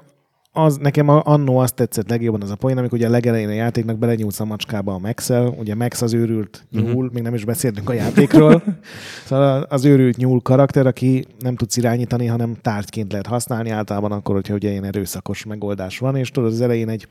az, 0.64 0.78
nekem 0.78 1.10
annó 1.10 1.58
azt 1.58 1.76
tetszett 1.76 2.10
legjobban 2.10 2.42
az 2.42 2.52
a 2.52 2.56
poén, 2.56 2.78
amikor 2.78 2.98
ugye 2.98 3.08
a 3.08 3.12
legelején 3.12 3.48
a 3.48 3.52
játéknak 3.52 3.98
belenyúlsz 3.98 4.40
a 4.40 4.46
macskába 4.46 4.94
a 4.94 4.98
Maxel, 4.98 5.48
ugye 5.48 5.76
Max 5.76 6.02
az 6.02 6.14
őrült 6.14 6.66
nyúl, 6.72 6.86
uh-huh. 6.86 7.14
még 7.14 7.24
nem 7.24 7.34
is 7.34 7.46
beszéltünk 7.46 7.90
a 7.90 7.94
játékról. 7.94 8.64
szóval 9.28 9.62
az 9.62 9.86
őrült 9.86 10.18
nyúl 10.18 10.42
karakter, 10.42 10.88
aki 10.88 11.26
nem 11.40 11.56
tudsz 11.56 11.78
irányítani, 11.78 12.26
hanem 12.26 12.56
tárgyként 12.62 13.12
lehet 13.12 13.28
használni 13.28 13.70
általában 13.70 14.12
akkor, 14.12 14.36
hogyha 14.36 14.54
ugye 14.54 14.70
ilyen 14.70 14.84
erőszakos 14.84 15.46
megoldás 15.46 16.00
van, 16.00 16.16
és 16.16 16.32
tudod, 16.32 16.52
az 16.52 16.62
elején 16.62 16.90
egy 16.90 17.08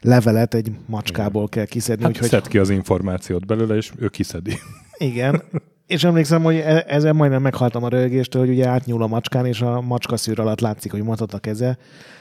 levelet 0.00 0.54
egy 0.54 0.70
macskából 0.86 1.48
kell 1.48 1.64
kiszedni. 1.64 2.02
Hát 2.02 2.12
úgyhogy... 2.12 2.28
Szed 2.28 2.48
ki 2.48 2.58
az 2.58 2.70
információt 2.70 3.46
belőle, 3.46 3.76
és 3.76 3.92
ő 3.98 4.08
kiszedi. 4.08 4.52
Igen, 4.98 5.42
és 5.86 6.04
emlékszem, 6.04 6.42
hogy 6.42 6.56
e- 6.56 6.84
ezzel 6.88 7.12
majdnem 7.12 7.42
meghaltam 7.42 7.84
a 7.84 7.88
rögéstől, 7.88 8.42
hogy 8.42 8.50
ugye 8.50 8.66
átnyúl 8.66 9.02
a 9.02 9.06
macskán, 9.06 9.46
és 9.46 9.60
a 9.60 9.80
macska 9.80 10.16
szűr 10.16 10.40
alatt 10.40 10.60
látszik, 10.60 10.90
hogy 10.90 11.02
matat 11.02 11.34
a 11.34 11.38
keze. 11.38 11.78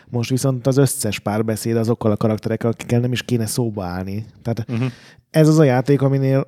Most 0.10 0.30
viszont 0.30 0.68
az 0.68 0.78
összes 0.78 1.20
párbeszéd 1.20 1.76
azokkal 1.76 2.12
a 2.12 2.18
karakterekkel, 2.18 2.70
akikkel 2.70 3.00
nem 3.00 3.12
is 3.12 3.24
kéne 3.24 3.46
szóba 3.46 3.84
állni. 3.84 4.26
Tehát 4.42 4.70
uh-huh. 4.70 4.92
ez 5.30 5.48
az 5.48 5.60
a 5.60 5.64
játék, 5.64 6.02
aminél 6.02 6.48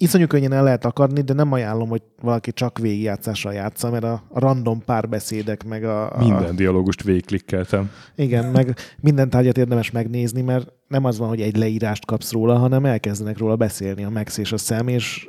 iszonyú 0.00 0.26
könnyen 0.26 0.52
el 0.52 0.62
lehet 0.62 0.84
akadni, 0.84 1.20
de 1.20 1.32
nem 1.32 1.52
ajánlom, 1.52 1.88
hogy 1.88 2.02
valaki 2.22 2.52
csak 2.52 2.78
végigjátszással 2.78 3.52
játsza, 3.52 3.90
mert 3.90 4.04
a, 4.04 4.22
random 4.32 4.82
párbeszédek, 4.84 5.64
meg 5.64 5.84
a, 5.84 6.16
a... 6.16 6.18
Minden 6.18 6.56
dialógust 6.56 7.02
végklikkeltem. 7.02 7.90
Igen, 8.14 8.44
meg 8.44 8.76
minden 9.00 9.30
tárgyat 9.30 9.58
érdemes 9.58 9.90
megnézni, 9.90 10.42
mert 10.42 10.72
nem 10.88 11.04
az 11.04 11.18
van, 11.18 11.28
hogy 11.28 11.40
egy 11.40 11.56
leírást 11.56 12.06
kapsz 12.06 12.32
róla, 12.32 12.58
hanem 12.58 12.84
elkezdenek 12.84 13.38
róla 13.38 13.56
beszélni 13.56 14.04
a 14.04 14.10
Max 14.10 14.38
és 14.38 14.52
a 14.52 14.58
szem, 14.58 14.88
és 14.88 15.28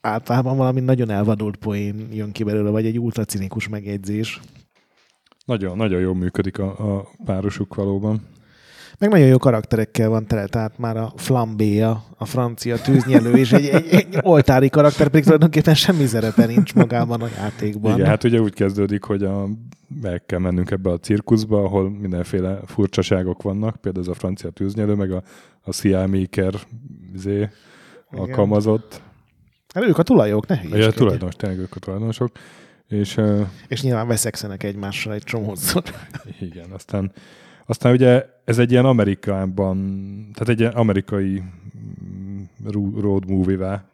általában 0.00 0.56
valami 0.56 0.80
nagyon 0.80 1.10
elvadult 1.10 1.56
poén 1.56 2.08
jön 2.12 2.32
ki 2.32 2.44
belőle, 2.44 2.70
vagy 2.70 2.86
egy 2.86 2.98
ultra 2.98 3.24
cinikus 3.24 3.68
megjegyzés. 3.68 4.40
Nagyon, 5.46 5.76
nagyon 5.76 6.00
jól 6.00 6.14
működik 6.14 6.58
a, 6.58 6.96
a 6.96 7.08
párosuk 7.24 7.74
valóban. 7.74 8.20
Meg 8.98 9.10
nagyon 9.10 9.26
jó 9.26 9.38
karakterekkel 9.38 10.08
van 10.08 10.26
tele, 10.26 10.46
tehát 10.46 10.78
már 10.78 10.96
a 10.96 11.12
flambéja, 11.16 12.04
a 12.16 12.24
francia 12.24 12.76
tűznyelő, 12.76 13.32
és 13.32 13.52
egy, 13.52 13.66
egy, 13.66 13.86
egy 13.88 14.18
oltári 14.22 14.68
karakter, 14.68 15.08
pedig 15.08 15.22
tulajdonképpen 15.22 15.74
semmi 15.74 16.06
szerepe 16.06 16.46
nincs 16.46 16.74
magában 16.74 17.22
a 17.22 17.28
játékban. 17.36 17.94
Igen, 17.94 18.06
hát 18.06 18.24
ugye 18.24 18.40
úgy 18.40 18.54
kezdődik, 18.54 19.02
hogy 19.02 19.22
a, 19.22 19.48
meg 20.00 20.22
kell 20.26 20.38
mennünk 20.38 20.70
ebbe 20.70 20.90
a 20.90 20.98
cirkuszba, 20.98 21.62
ahol 21.62 21.90
mindenféle 21.90 22.60
furcsaságok 22.66 23.42
vannak, 23.42 23.76
például 23.76 24.04
ez 24.04 24.10
a 24.10 24.14
francia 24.14 24.50
tűznyelő, 24.50 24.94
meg 24.94 25.12
a, 25.12 25.22
a 25.60 25.70
CIA 25.70 26.06
Maker 26.06 26.54
zé, 27.14 27.48
alkalmazott. 28.10 29.02
Hát 29.74 29.84
ők 29.84 29.98
a 29.98 30.02
tulajok, 30.02 30.46
ne 30.46 30.76
Ja, 30.76 30.90
tulajdonos, 30.90 31.34
tényleg 31.34 31.58
ők 31.58 31.74
a 31.74 31.78
tulajdonosok. 31.78 32.30
És, 32.88 33.20
és 33.68 33.82
nyilván 33.82 34.06
veszekszenek 34.06 34.62
egymással 34.62 35.12
egy 35.12 35.22
csomószor. 35.22 35.82
Igen, 36.40 36.70
aztán, 36.70 37.12
aztán 37.66 37.92
ugye 37.92 38.26
ez 38.44 38.58
egy 38.58 38.70
ilyen 38.70 38.84
Amerikában, 38.84 39.76
tehát 40.32 40.48
egy 40.48 40.60
ilyen 40.60 40.72
amerikai 40.72 41.42
mm, 41.78 42.42
road 43.00 43.30
movie-vá 43.30 43.84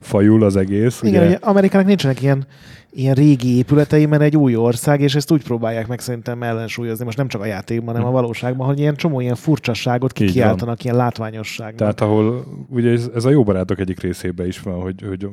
fajul 0.00 0.44
az 0.44 0.56
egész. 0.56 1.00
Igen, 1.02 1.26
ugye, 1.26 1.38
Amerikának 1.40 1.86
nincsenek 1.86 2.22
ilyen 2.22 2.46
ilyen 2.92 3.14
régi 3.14 3.56
épületei, 3.56 4.06
mert 4.06 4.22
egy 4.22 4.36
új 4.36 4.56
ország, 4.56 5.00
és 5.00 5.14
ezt 5.14 5.30
úgy 5.30 5.42
próbálják 5.42 5.86
meg 5.86 6.00
szerintem 6.00 6.42
ellensúlyozni, 6.42 7.04
most 7.04 7.16
nem 7.16 7.28
csak 7.28 7.40
a 7.40 7.44
játékban, 7.44 7.94
hanem 7.94 8.06
a 8.06 8.10
hm. 8.10 8.14
valóságban, 8.14 8.66
hogy 8.66 8.78
ilyen 8.78 8.94
csomó 8.94 9.20
ilyen 9.20 9.34
furcsasságot 9.34 10.12
kikiáltanak, 10.12 10.84
ilyen 10.84 10.96
látványosságnak. 10.96 11.76
Tehát 11.76 12.00
ahol 12.00 12.44
ugye 12.68 12.90
ez, 12.90 13.10
ez 13.14 13.24
a 13.24 13.30
jó 13.30 13.42
barátok 13.42 13.78
egyik 13.78 14.00
részében 14.00 14.46
is 14.46 14.60
van, 14.60 14.80
hogy, 14.80 15.04
hogy 15.08 15.28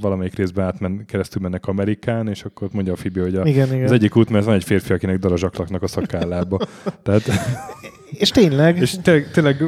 valamelyik 0.00 0.36
részben 0.36 0.64
átmen, 0.64 1.04
keresztül 1.06 1.42
mennek 1.42 1.66
Amerikán, 1.66 2.28
és 2.28 2.44
akkor 2.44 2.68
mondja 2.72 2.92
a 2.92 2.96
Fibi, 2.96 3.20
hogy 3.20 3.34
a, 3.34 3.46
igen, 3.46 3.72
igen. 3.72 3.84
az 3.84 3.92
egyik 3.92 4.16
út, 4.16 4.30
mert 4.30 4.44
van 4.44 4.54
egy 4.54 4.64
férfi, 4.64 4.92
akinek 4.92 5.18
darazsaklaknak 5.18 5.82
a 5.82 5.86
szakállába. 5.86 6.58
Tehát, 7.02 7.22
és 8.10 8.30
tényleg. 8.30 8.76
És 8.76 8.96
tényleg, 9.02 9.30
tényleg 9.30 9.64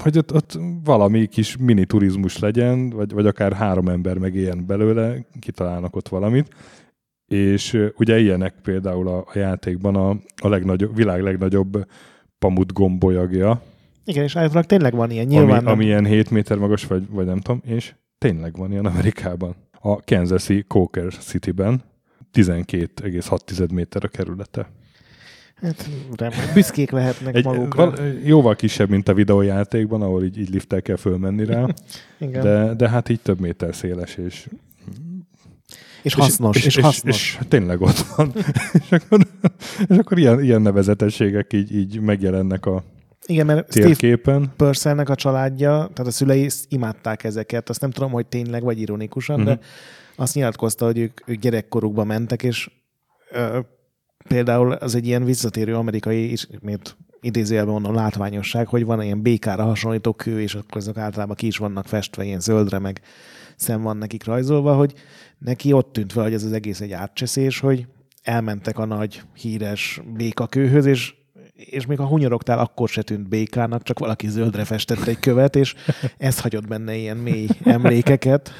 hogy 0.00 0.18
ott, 0.18 0.34
ott 0.34 0.58
valami 0.84 1.26
kis 1.26 1.56
mini 1.56 1.84
turizmus 1.84 2.38
legyen, 2.38 2.90
vagy, 2.90 3.12
vagy 3.12 3.26
akár 3.26 3.52
három 3.52 3.88
ember 3.88 4.18
megéljen 4.18 4.66
belőle, 4.66 5.26
kitalálnak 5.40 5.96
ott 5.96 6.08
valamit, 6.08 6.48
és 7.26 7.90
ugye 7.96 8.18
ilyenek 8.18 8.54
például 8.62 9.08
a, 9.08 9.18
a 9.18 9.38
játékban 9.38 9.96
a, 9.96 10.08
a 10.36 10.48
legnagyobb, 10.48 10.96
világ 10.96 11.22
legnagyobb 11.22 11.86
pamut 12.38 12.72
gombolyagja. 12.72 13.62
Igen, 14.04 14.24
és 14.24 14.36
állítólag 14.36 14.64
tényleg 14.64 14.94
van 14.94 15.10
ilyen, 15.10 15.26
nyilván. 15.26 15.58
Ami, 15.58 15.70
ami 15.70 15.84
ilyen 15.84 16.04
7 16.04 16.30
méter 16.30 16.58
magas, 16.58 16.86
vagy, 16.86 17.08
vagy 17.08 17.26
nem 17.26 17.40
tudom, 17.40 17.60
és 17.64 17.94
tényleg 18.18 18.56
van 18.56 18.70
ilyen 18.70 18.86
Amerikában. 18.86 19.54
A 19.80 20.02
Kansas-i 20.04 20.64
Coker 20.68 21.12
City-ben 21.12 21.82
12,6 22.32 23.72
méter 23.72 24.04
a 24.04 24.08
kerülete. 24.08 24.70
Hát, 25.62 25.88
remélem, 26.16 26.52
büszkék 26.54 26.90
lehetnek 26.90 27.34
Egy, 27.34 27.44
magukra. 27.44 27.90
Val, 27.90 28.06
jóval 28.24 28.56
kisebb, 28.56 28.88
mint 28.88 29.08
a 29.08 29.14
videójátékban, 29.14 30.02
ahol 30.02 30.24
így, 30.24 30.38
így 30.38 30.50
lifttel 30.50 30.82
kell 30.82 30.96
fölmenni 30.96 31.44
rá. 31.44 31.66
Igen. 32.18 32.42
De, 32.42 32.74
de 32.74 32.88
hát 32.88 33.08
így 33.08 33.20
több 33.20 33.40
méter 33.40 33.74
széles, 33.74 34.16
és 34.16 34.48
és 36.02 36.14
hasznos, 36.14 36.56
és, 36.56 36.64
és, 36.64 36.76
és 36.76 36.82
hasznos. 36.82 37.16
És, 37.16 37.36
és 37.40 37.46
tényleg 37.48 37.80
ott 37.80 37.98
van. 37.98 38.32
és 38.80 38.90
akkor, 38.90 39.26
és 39.88 39.96
akkor 39.96 40.18
ilyen, 40.18 40.42
ilyen 40.42 40.62
nevezetességek 40.62 41.52
így, 41.52 41.74
így 41.74 42.00
megjelennek 42.00 42.66
a 42.66 42.82
igen, 43.26 43.46
mert 43.46 43.68
térképen. 43.68 44.40
Steve 44.40 44.54
Purcellnek 44.56 45.08
a 45.08 45.14
családja, 45.14 45.68
tehát 45.68 46.06
a 46.06 46.10
szülei 46.10 46.48
imádták 46.68 47.24
ezeket. 47.24 47.68
Azt 47.68 47.80
nem 47.80 47.90
tudom, 47.90 48.10
hogy 48.10 48.26
tényleg 48.26 48.62
vagy 48.62 48.80
ironikusan, 48.80 49.40
uh-huh. 49.40 49.54
de 49.54 49.60
azt 50.16 50.34
nyilatkozta, 50.34 50.84
hogy 50.84 50.98
ők, 50.98 51.28
ők 51.28 51.38
gyerekkorukban 51.38 52.06
mentek, 52.06 52.42
és 52.42 52.70
ö, 53.30 53.58
például 54.28 54.72
az 54.72 54.94
egy 54.94 55.06
ilyen 55.06 55.24
visszatérő 55.24 55.74
amerikai, 55.74 56.30
ismét 56.30 56.96
idézőjelben 57.20 57.72
mondom, 57.72 57.94
látványosság, 57.94 58.66
hogy 58.66 58.84
van 58.84 59.02
ilyen 59.02 59.22
békára 59.22 59.64
hasonlító 59.64 60.12
kő, 60.12 60.40
és 60.40 60.54
akkor 60.54 60.76
azok 60.76 60.96
általában 60.96 61.36
ki 61.36 61.46
is 61.46 61.56
vannak 61.56 61.86
festve, 61.86 62.24
ilyen 62.24 62.40
zöldre, 62.40 62.78
meg 62.78 63.00
szem 63.56 63.82
van 63.82 63.96
nekik 63.96 64.24
rajzolva, 64.24 64.74
hogy 64.74 64.94
neki 65.38 65.72
ott 65.72 65.92
tűnt 65.92 66.12
fel, 66.12 66.22
hogy 66.22 66.32
ez 66.32 66.44
az 66.44 66.52
egész 66.52 66.80
egy 66.80 66.92
átcseszés, 66.92 67.60
hogy 67.60 67.86
elmentek 68.22 68.78
a 68.78 68.84
nagy 68.84 69.22
híres 69.34 70.00
békakőhöz, 70.14 70.86
és 70.86 71.14
és 71.64 71.86
még 71.86 71.98
ha 71.98 72.06
hunyorogtál, 72.06 72.58
akkor 72.58 72.88
se 72.88 73.02
tűnt 73.02 73.28
békának, 73.28 73.82
csak 73.82 73.98
valaki 73.98 74.28
zöldre 74.28 74.64
festett 74.64 75.06
egy 75.06 75.18
követ, 75.18 75.56
és 75.56 75.74
ez 76.18 76.40
hagyott 76.40 76.66
benne 76.66 76.94
ilyen 76.94 77.16
mély 77.16 77.46
emlékeket. 77.64 78.52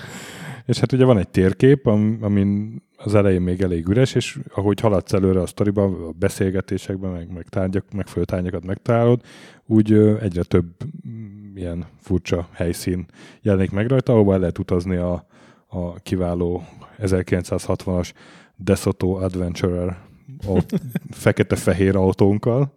És 0.66 0.78
hát 0.78 0.92
ugye 0.92 1.04
van 1.04 1.18
egy 1.18 1.28
térkép, 1.28 1.86
amin 1.86 2.82
az 3.02 3.14
elején 3.14 3.40
még 3.40 3.60
elég 3.60 3.88
üres, 3.88 4.14
és 4.14 4.38
ahogy 4.54 4.80
haladsz 4.80 5.12
előre 5.12 5.40
a 5.40 5.46
sztoriban, 5.46 5.94
a 6.02 6.10
beszélgetésekben, 6.10 7.10
meg, 7.10 7.32
meg, 7.32 7.48
tárgyak, 7.48 7.92
meg 7.92 8.06
föltárgyakat 8.06 8.64
megtalálod, 8.64 9.22
úgy 9.66 9.92
egyre 10.20 10.42
több 10.42 10.66
mm, 11.08 11.56
ilyen 11.56 11.86
furcsa 12.00 12.48
helyszín 12.52 13.06
jelenik 13.42 13.70
meg 13.70 13.86
rajta, 13.86 14.12
ahova 14.12 14.38
lehet 14.38 14.58
utazni 14.58 14.96
a, 14.96 15.26
a 15.66 15.94
kiváló 15.94 16.62
1960-as 16.98 18.12
DeSoto 18.56 19.10
Adventurer 19.10 19.98
a 20.46 20.64
fekete-fehér 21.10 21.96
autónkkal, 21.96 22.74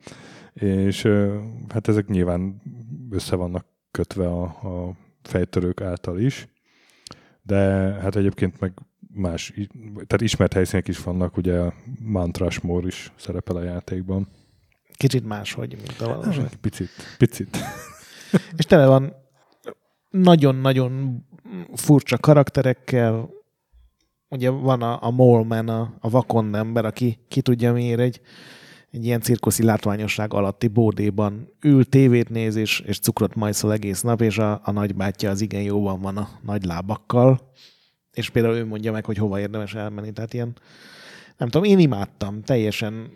és 0.54 1.08
hát 1.70 1.88
ezek 1.88 2.08
nyilván 2.08 2.62
össze 3.10 3.36
vannak 3.36 3.66
kötve 3.92 4.28
a, 4.28 4.44
a 4.44 4.96
fejtörők 5.22 5.82
által 5.82 6.20
is, 6.20 6.48
de 7.42 7.58
hát 8.02 8.16
egyébként 8.16 8.60
meg 8.60 8.74
más, 9.14 9.54
tehát 9.94 10.22
ismert 10.22 10.54
helyszínek 10.54 10.88
is 10.88 11.04
vannak, 11.04 11.38
ugye 11.38 11.72
Mount 12.00 12.38
Rushmore 12.38 12.88
is 12.88 13.12
szerepel 13.16 13.56
a 13.56 13.64
játékban. 13.64 14.28
Kicsit 14.94 15.26
máshogy, 15.26 15.76
mint 15.76 16.02
a 16.02 16.08
valóság. 16.08 16.56
Picit, 16.62 16.90
picit. 17.18 17.58
És 18.58 18.66
tele 18.66 18.88
van 18.88 19.14
nagyon-nagyon 20.10 21.24
furcsa 21.74 22.18
karakterekkel, 22.18 23.30
ugye 24.30 24.50
van 24.50 24.82
a, 24.82 25.04
a 25.04 25.12
Moleman, 25.12 25.70
a, 25.70 25.94
a 26.00 26.10
vakond 26.10 26.56
ember, 26.56 26.86
aki 26.86 27.20
ki 27.28 27.42
tudja 27.42 27.74
miért 27.74 28.00
egy, 28.00 28.22
egy 28.92 29.06
ilyen 29.06 29.22
cirkuszi 29.22 29.64
látványosság 29.64 30.34
alatti 30.34 30.68
bódéban 30.68 31.50
ül, 31.62 31.86
tévét 31.86 32.30
néz, 32.30 32.56
és, 32.56 32.80
és 32.80 33.00
cukrot 33.00 33.36
majszol 33.36 33.74
egész 33.74 34.02
nap, 34.02 34.22
és 34.22 34.38
a, 34.38 34.62
a 34.64 34.72
nagybátyja 34.72 35.30
az 35.30 35.42
igen 35.42 35.62
jóban 35.62 36.02
van 36.02 36.18
a 36.18 36.30
nagy 36.42 36.64
lábakkal, 36.64 37.52
és 38.14 38.30
például 38.30 38.56
ő 38.56 38.66
mondja 38.66 38.92
meg, 38.92 39.06
hogy 39.06 39.18
hova 39.18 39.40
érdemes 39.40 39.76
elmenni. 39.76 40.12
Tehát 40.12 40.34
ilyen, 40.34 40.56
nem 41.38 41.48
tudom, 41.50 41.68
én 41.68 41.80
imádtam 41.80 42.42
teljesen. 42.42 43.12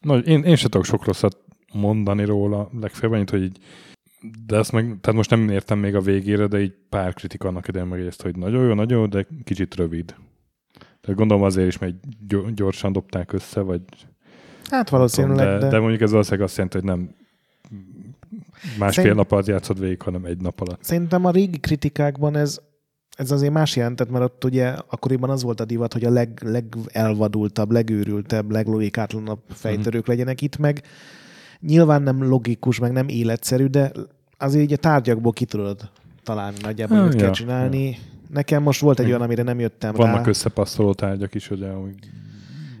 Na, 0.00 0.18
én, 0.18 0.42
én 0.42 0.56
sem 0.56 0.70
tudok 0.70 0.86
sok 0.86 1.04
rosszat 1.04 1.38
mondani 1.72 2.24
róla, 2.24 2.70
legfeljebb 2.80 3.16
annyit, 3.16 3.30
hogy 3.30 3.42
így 3.42 3.58
de 4.46 4.56
ezt 4.56 4.72
meg, 4.72 4.84
tehát 4.84 5.12
most 5.16 5.30
nem 5.30 5.48
értem 5.48 5.78
még 5.78 5.94
a 5.94 6.00
végére, 6.00 6.46
de 6.46 6.60
így 6.60 6.74
pár 6.88 7.14
kritika 7.14 7.48
annak 7.48 7.68
idején 7.68 7.88
megjegyezte, 7.88 8.24
hogy 8.24 8.36
nagyon 8.36 8.66
jó, 8.66 8.74
nagyon 8.74 8.98
jó, 8.98 9.06
de 9.06 9.26
kicsit 9.44 9.74
rövid. 9.74 10.14
Tehát 11.00 11.18
gondolom 11.18 11.42
azért 11.42 11.66
is, 11.66 11.78
mert 11.78 11.94
gyorsan 12.54 12.92
dobták 12.92 13.32
össze, 13.32 13.60
vagy... 13.60 13.80
Hát 14.70 14.88
valószínűleg, 14.88 15.46
de, 15.46 15.58
de... 15.58 15.68
de 15.68 15.78
mondjuk 15.78 16.00
ez 16.00 16.10
valószínűleg 16.10 16.46
azt 16.46 16.56
jelenti, 16.56 16.76
hogy 16.76 16.86
nem 16.86 17.14
másfél 18.78 19.02
Szerint... 19.02 19.14
nap 19.14 19.32
alatt 19.32 19.46
játszod 19.46 19.80
végig, 19.80 20.02
hanem 20.02 20.24
egy 20.24 20.40
nap 20.40 20.60
alatt. 20.60 20.82
Szerintem 20.82 21.24
a 21.24 21.30
régi 21.30 21.58
kritikákban 21.58 22.36
ez, 22.36 22.60
ez 23.14 23.30
azért 23.30 23.52
más 23.52 23.76
jelentett, 23.76 24.10
mert 24.10 24.24
ott 24.24 24.44
ugye 24.44 24.66
akkoriban 24.66 25.30
az 25.30 25.42
volt 25.42 25.60
a 25.60 25.64
divat, 25.64 25.92
hogy 25.92 26.04
a 26.04 26.10
leg, 26.10 26.40
legelvadultabb, 26.42 27.70
legőrültebb, 27.70 28.50
leglogikátlanabb 28.50 29.40
fejtörők 29.48 30.06
mm. 30.06 30.10
legyenek 30.10 30.40
itt 30.40 30.56
meg. 30.56 30.82
Nyilván 31.60 32.02
nem 32.02 32.28
logikus, 32.28 32.78
meg 32.78 32.92
nem 32.92 33.08
életszerű, 33.08 33.66
de 33.66 33.92
azért 34.38 34.64
így 34.64 34.72
a 34.72 34.76
tárgyakból 34.76 35.32
ki 35.32 35.44
tudod 35.44 35.90
találni 36.22 36.56
nagyjából, 36.62 36.96
ja, 36.96 37.08
kell 37.08 37.30
csinálni. 37.30 37.88
Ja. 37.88 37.96
Nekem 38.30 38.62
most 38.62 38.80
volt 38.80 39.00
egy 39.00 39.06
olyan, 39.06 39.22
amire 39.22 39.42
nem 39.42 39.60
jöttem 39.60 39.92
Vannak 39.92 40.06
rá. 40.06 40.12
Vannak 40.12 40.28
összepasszoló 40.28 40.92
tárgyak 40.92 41.34
is, 41.34 41.50
ugye, 41.50 41.70
hogy 41.70 41.94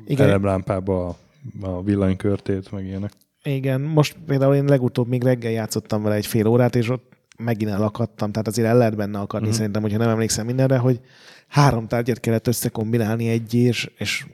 Igen. 0.06 0.26
elemlámpába 0.26 1.06
a, 1.08 1.16
a 1.60 1.82
villanykörtét, 1.82 2.72
meg 2.72 2.84
ilyenek. 2.86 3.12
Igen, 3.42 3.80
most 3.80 4.16
például 4.26 4.54
én 4.54 4.64
legutóbb 4.64 5.08
még 5.08 5.22
reggel 5.22 5.50
játszottam 5.50 6.02
vele 6.02 6.14
egy 6.14 6.26
fél 6.26 6.46
órát, 6.46 6.76
és 6.76 6.88
ott 6.88 7.13
megint 7.36 7.70
elakadtam, 7.70 8.30
tehát 8.30 8.48
azért 8.48 8.68
el 8.68 8.76
lehet 8.76 8.96
benne 8.96 9.18
akadni, 9.18 9.46
uh-huh. 9.46 9.56
szerintem, 9.56 9.82
hogyha 9.82 9.98
nem 9.98 10.08
emlékszem 10.08 10.46
mindenre, 10.46 10.78
hogy 10.78 11.00
három 11.48 11.86
tárgyat 11.86 12.20
kellett 12.20 12.46
összekombinálni 12.46 13.28
egy 13.28 13.54
és, 13.54 13.90
és 13.96 14.26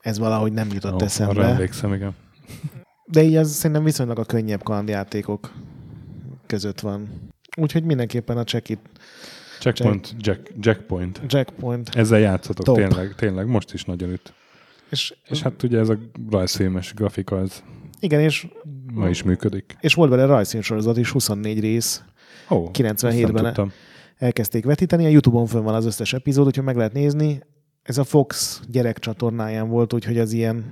ez 0.00 0.18
valahogy 0.18 0.52
nem 0.52 0.68
jutott 0.72 0.94
oh, 0.94 1.02
eszembe. 1.02 1.40
Arra 1.40 1.44
emlékszem, 1.44 1.92
igen. 1.92 2.14
De 3.04 3.22
így 3.22 3.36
az 3.36 3.50
szerintem 3.50 3.84
viszonylag 3.84 4.18
a 4.18 4.24
könnyebb 4.24 4.62
kalandjátékok 4.62 5.52
között 6.46 6.80
van. 6.80 7.08
Úgyhogy 7.56 7.84
mindenképpen 7.84 8.36
a 8.36 8.44
check-it 8.44 8.78
Checkpoint, 9.60 10.14
jack, 10.18 10.52
jackpoint. 10.60 11.20
Jackpoint. 11.26 11.90
Ezzel 11.94 12.18
játszatok 12.18 12.64
Top. 12.64 12.76
tényleg, 12.76 13.14
tényleg, 13.14 13.46
most 13.46 13.72
is 13.72 13.84
nagyon 13.84 14.10
üt. 14.10 14.32
És, 14.90 15.14
és 15.28 15.42
hát 15.42 15.62
ugye 15.62 15.78
ez 15.78 15.88
a 15.88 15.98
rajzfilmes 16.30 16.94
grafika, 16.94 17.40
ez 17.40 17.62
igen, 18.00 18.20
és 18.20 18.46
ma 18.92 19.08
is 19.08 19.22
működik. 19.22 19.76
És 19.80 19.94
volt 19.94 20.10
bele 20.10 20.24
rajzszínsorozat 20.24 20.96
is, 20.96 21.10
24 21.10 21.60
rész. 21.60 22.02
Oh, 22.48 22.70
97-ben 22.72 23.72
elkezdték 24.16 24.64
vetíteni. 24.64 25.04
A 25.04 25.08
Youtube-on 25.08 25.46
fönn 25.46 25.62
van 25.62 25.74
az 25.74 25.86
összes 25.86 26.12
epizód, 26.12 26.46
úgyhogy 26.46 26.64
meg 26.64 26.76
lehet 26.76 26.92
nézni. 26.92 27.40
Ez 27.82 27.98
a 27.98 28.04
Fox 28.04 28.60
gyerekcsatornáján 28.68 29.68
volt, 29.68 29.92
úgyhogy 29.92 30.18
az 30.18 30.32
ilyen 30.32 30.64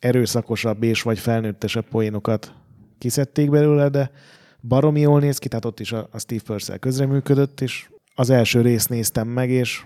erőszakosabb 0.00 0.82
és 0.82 1.02
vagy 1.02 1.18
felnőttesebb 1.18 1.88
poénokat 1.88 2.52
kiszedték 2.98 3.50
belőle, 3.50 3.88
de 3.88 4.10
baromi 4.60 5.00
jól 5.00 5.20
néz 5.20 5.38
ki, 5.38 5.48
tehát 5.48 5.64
ott 5.64 5.80
is 5.80 5.92
a, 5.92 6.08
Steve 6.18 6.40
Purcell 6.44 6.76
közreműködött, 6.76 7.60
és 7.60 7.88
az 8.14 8.30
első 8.30 8.60
részt 8.60 8.88
néztem 8.88 9.28
meg, 9.28 9.50
és 9.50 9.84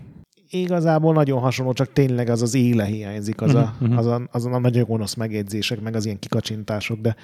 igazából 0.50 1.12
nagyon 1.12 1.40
hasonló, 1.40 1.72
csak 1.72 1.92
tényleg 1.92 2.28
az 2.28 2.42
az 2.42 2.54
éle 2.54 2.84
hiányzik, 2.84 3.40
az, 3.40 3.54
a, 3.54 3.74
uh-huh. 3.80 3.98
az, 3.98 4.06
a, 4.06 4.28
az 4.30 4.46
a 4.46 4.58
nagyon 4.58 4.84
gonosz 4.84 5.14
megjegyzések, 5.14 5.80
meg 5.80 5.94
az 5.94 6.04
ilyen 6.04 6.18
kikacsintások, 6.18 7.00
de 7.00 7.16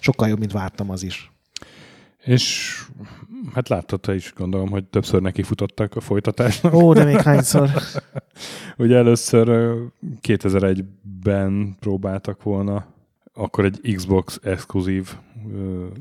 sokkal 0.00 0.28
jobb, 0.28 0.38
mint 0.38 0.52
vártam 0.52 0.90
az 0.90 1.02
is. 1.02 1.32
És 2.24 2.74
hát 3.54 3.68
láttad 3.68 4.00
te 4.00 4.14
is, 4.14 4.32
gondolom, 4.36 4.68
hogy 4.68 4.84
többször 4.84 5.20
neki 5.20 5.42
futottak 5.42 5.96
a 5.96 6.00
folytatásnak. 6.00 6.74
Ó, 6.74 6.92
de 6.92 7.04
még 7.04 7.16
hányszor. 7.16 7.70
Ugye 8.78 8.96
először 8.96 9.74
2001-ben 10.22 11.76
próbáltak 11.80 12.42
volna, 12.42 12.86
akkor 13.34 13.64
egy 13.64 13.94
Xbox 13.94 14.38
exkluzív. 14.42 15.16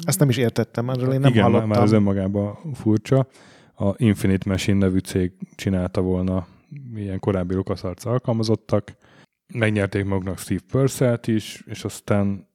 Ezt 0.06 0.20
nem 0.20 0.30
is 0.30 0.38
értettem, 0.38 0.90
erről 0.90 1.14
én 1.14 1.20
nem 1.20 1.32
igen, 1.32 1.44
hallottam. 1.44 1.68
már 1.68 1.82
az 1.82 1.92
önmagában 1.92 2.58
furcsa 2.74 3.28
a 3.76 3.94
Infinite 3.98 4.50
Machine 4.50 4.78
nevű 4.78 4.98
cég 4.98 5.32
csinálta 5.56 6.02
volna 6.02 6.48
ilyen 6.96 7.20
korábbi 7.20 7.54
LucasArts 7.54 8.06
alkalmazottak. 8.06 8.96
Megnyerték 9.53 10.05
magnak 10.05 10.38
Steve 10.38 10.62
Purcell-t 10.72 11.27
is, 11.27 11.64
és 11.66 11.84
aztán 11.84 12.48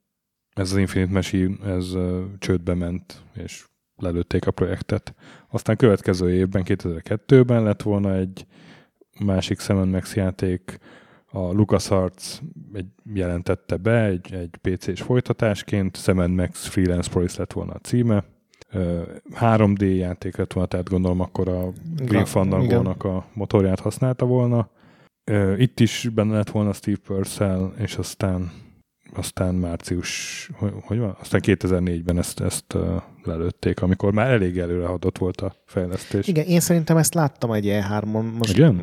ez 0.55 0.73
az 0.73 0.79
Infinite 0.79 1.13
Machine, 1.13 1.57
ez 1.67 1.97
csődbe 2.39 2.75
ment, 2.75 3.23
és 3.35 3.65
lelőtték 3.97 4.47
a 4.47 4.51
projektet. 4.51 5.15
Aztán 5.51 5.77
következő 5.77 6.33
évben, 6.33 6.63
2002-ben 6.67 7.63
lett 7.63 7.83
volna 7.83 8.15
egy 8.15 8.47
másik 9.21 9.61
Sam 9.61 9.89
Max 9.89 10.15
játék, 10.15 10.79
a 11.31 11.53
LucasArts 11.53 12.39
egy, 12.73 12.87
jelentette 13.15 13.77
be 13.77 14.05
egy, 14.05 14.35
egy 14.35 14.57
PC-s 14.61 15.03
folytatásként, 15.03 15.97
Sam 15.97 16.33
Max 16.33 16.67
Freelance 16.67 17.11
Police 17.11 17.39
lett 17.39 17.53
volna 17.53 17.73
a 17.73 17.79
címe, 17.79 18.25
3D 19.41 19.97
játék 19.97 20.37
lett 20.37 20.53
volna, 20.53 20.69
tehát 20.69 20.89
gondolom 20.89 21.21
akkor 21.21 21.49
a 21.49 21.73
Green 21.97 22.25
fandango 22.25 23.09
a 23.09 23.27
motorját 23.33 23.81
használta 23.81 24.27
volna. 24.27 24.69
Itt 25.57 25.81
is 25.81 26.09
benne 26.15 26.35
lett 26.35 26.51
volna 26.51 26.73
Steve 26.73 26.99
Purcell, 27.07 27.73
és 27.79 27.97
aztán 27.97 28.53
aztán 29.17 29.55
március, 29.55 30.51
hogy, 30.83 30.99
van? 30.99 31.17
Aztán 31.21 31.41
2004-ben 31.45 32.19
ezt, 32.19 32.41
ezt 32.41 32.77
lelőtték, 33.23 33.83
amikor 33.83 34.13
már 34.13 34.31
elég 34.31 34.59
előrehatott 34.59 35.19
volt 35.19 35.41
a 35.41 35.55
fejlesztés. 35.67 36.27
Igen, 36.27 36.45
én 36.45 36.61
szerintem 36.61 36.97
ezt 36.97 37.15
láttam 37.15 37.53
egy 37.53 37.65
E3-on. 37.69 38.37
Most 38.39 38.57
Igen? 38.57 38.83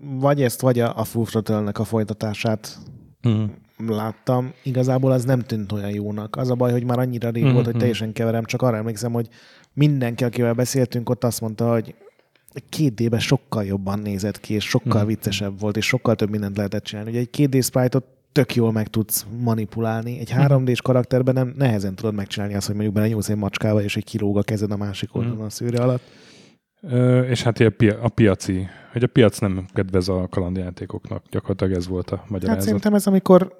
Vagy 0.00 0.42
ezt, 0.42 0.60
vagy 0.60 0.80
a, 0.80 0.98
a 0.98 1.04
Full 1.04 1.24
Throttle-nek 1.24 1.78
a 1.78 1.84
folytatását 1.84 2.78
uh-huh 3.22 3.50
láttam, 3.88 4.52
igazából 4.62 5.12
az 5.12 5.24
nem 5.24 5.40
tűnt 5.40 5.72
olyan 5.72 5.90
jónak. 5.90 6.36
Az 6.36 6.50
a 6.50 6.54
baj, 6.54 6.72
hogy 6.72 6.84
már 6.84 6.98
annyira 6.98 7.30
rég 7.30 7.42
mm-hmm. 7.42 7.52
volt, 7.52 7.64
hogy 7.64 7.74
mhm. 7.74 7.82
teljesen 7.82 8.12
keverem, 8.12 8.44
csak 8.44 8.62
arra 8.62 8.76
emlékszem, 8.76 9.12
hogy 9.12 9.28
mindenki, 9.72 10.24
akivel 10.24 10.52
beszéltünk, 10.52 11.10
ott 11.10 11.24
azt 11.24 11.40
mondta, 11.40 11.70
hogy 11.70 11.94
két 12.68 12.94
d 12.94 13.20
sokkal 13.20 13.64
jobban 13.64 13.98
nézett 13.98 14.40
ki, 14.40 14.54
és 14.54 14.64
sokkal 14.64 15.04
mm. 15.04 15.06
viccesebb 15.06 15.60
volt, 15.60 15.76
és 15.76 15.86
sokkal 15.86 16.14
több 16.14 16.30
mindent 16.30 16.56
lehetett 16.56 16.84
csinálni. 16.84 17.10
Ugye 17.10 17.18
egy 17.18 17.30
két 17.30 17.48
d 17.48 17.64
sprite-ot 17.64 18.04
tök 18.32 18.54
jól 18.54 18.72
meg 18.72 18.88
tudsz 18.88 19.26
manipulálni. 19.38 20.18
Egy 20.18 20.32
3D-s 20.36 20.80
mhm. 20.80 20.82
karakterben 20.82 21.34
nem 21.34 21.54
nehezen 21.56 21.94
tudod 21.94 22.14
megcsinálni 22.14 22.54
azt, 22.54 22.66
hogy 22.66 22.74
mondjuk 22.74 22.94
benne 22.94 23.08
nyúlsz 23.08 23.28
egy 23.28 23.36
macskába, 23.36 23.82
és 23.82 23.96
egy 23.96 24.04
kilóg 24.04 24.38
a 24.38 24.42
kezed 24.42 24.70
a 24.70 24.76
másik 24.76 25.14
oldalon 25.14 25.38
mm. 25.38 25.44
a 25.44 25.50
szűrő 25.50 25.78
alatt. 25.78 26.02
Ö, 26.80 27.20
és 27.20 27.42
hát 27.42 27.60
a 28.02 28.08
piaci, 28.08 28.66
hogy 28.92 29.02
a 29.02 29.06
piac 29.06 29.38
nem 29.38 29.66
kedvez 29.72 30.08
a 30.08 30.26
kalandjátékoknak, 30.30 31.24
gyakorlatilag 31.30 31.72
ez 31.72 31.88
volt 31.88 32.10
a 32.10 32.24
magyarázat. 32.28 32.54
Hát 32.54 32.64
szerintem 32.64 32.94
ez, 32.94 33.06
amikor 33.06 33.56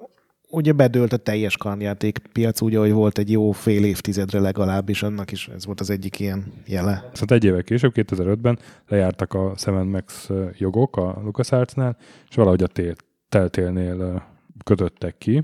ugye 0.49 0.71
bedőlt 0.71 1.13
a 1.13 1.17
teljes 1.17 1.57
kalandjáték 1.57 2.17
piac, 2.31 2.61
úgy, 2.61 2.75
hogy 2.75 2.91
volt 2.91 3.17
egy 3.17 3.31
jó 3.31 3.51
fél 3.51 3.83
évtizedre 3.83 4.39
legalábbis, 4.39 5.03
annak 5.03 5.31
is 5.31 5.47
ez 5.47 5.65
volt 5.65 5.79
az 5.79 5.89
egyik 5.89 6.19
ilyen 6.19 6.53
jele. 6.65 7.09
Szóval 7.13 7.37
egy 7.37 7.43
évvel 7.43 7.63
később, 7.63 7.91
2005-ben 7.95 8.59
lejártak 8.87 9.33
a 9.33 9.53
Seven 9.57 9.85
Max 9.85 10.29
jogok 10.57 10.97
a 10.97 11.21
LucasArts-nál, 11.23 11.97
és 12.29 12.35
valahogy 12.35 12.63
a 12.63 12.93
teltélnél 13.29 14.23
kötöttek 14.63 15.17
ki. 15.17 15.43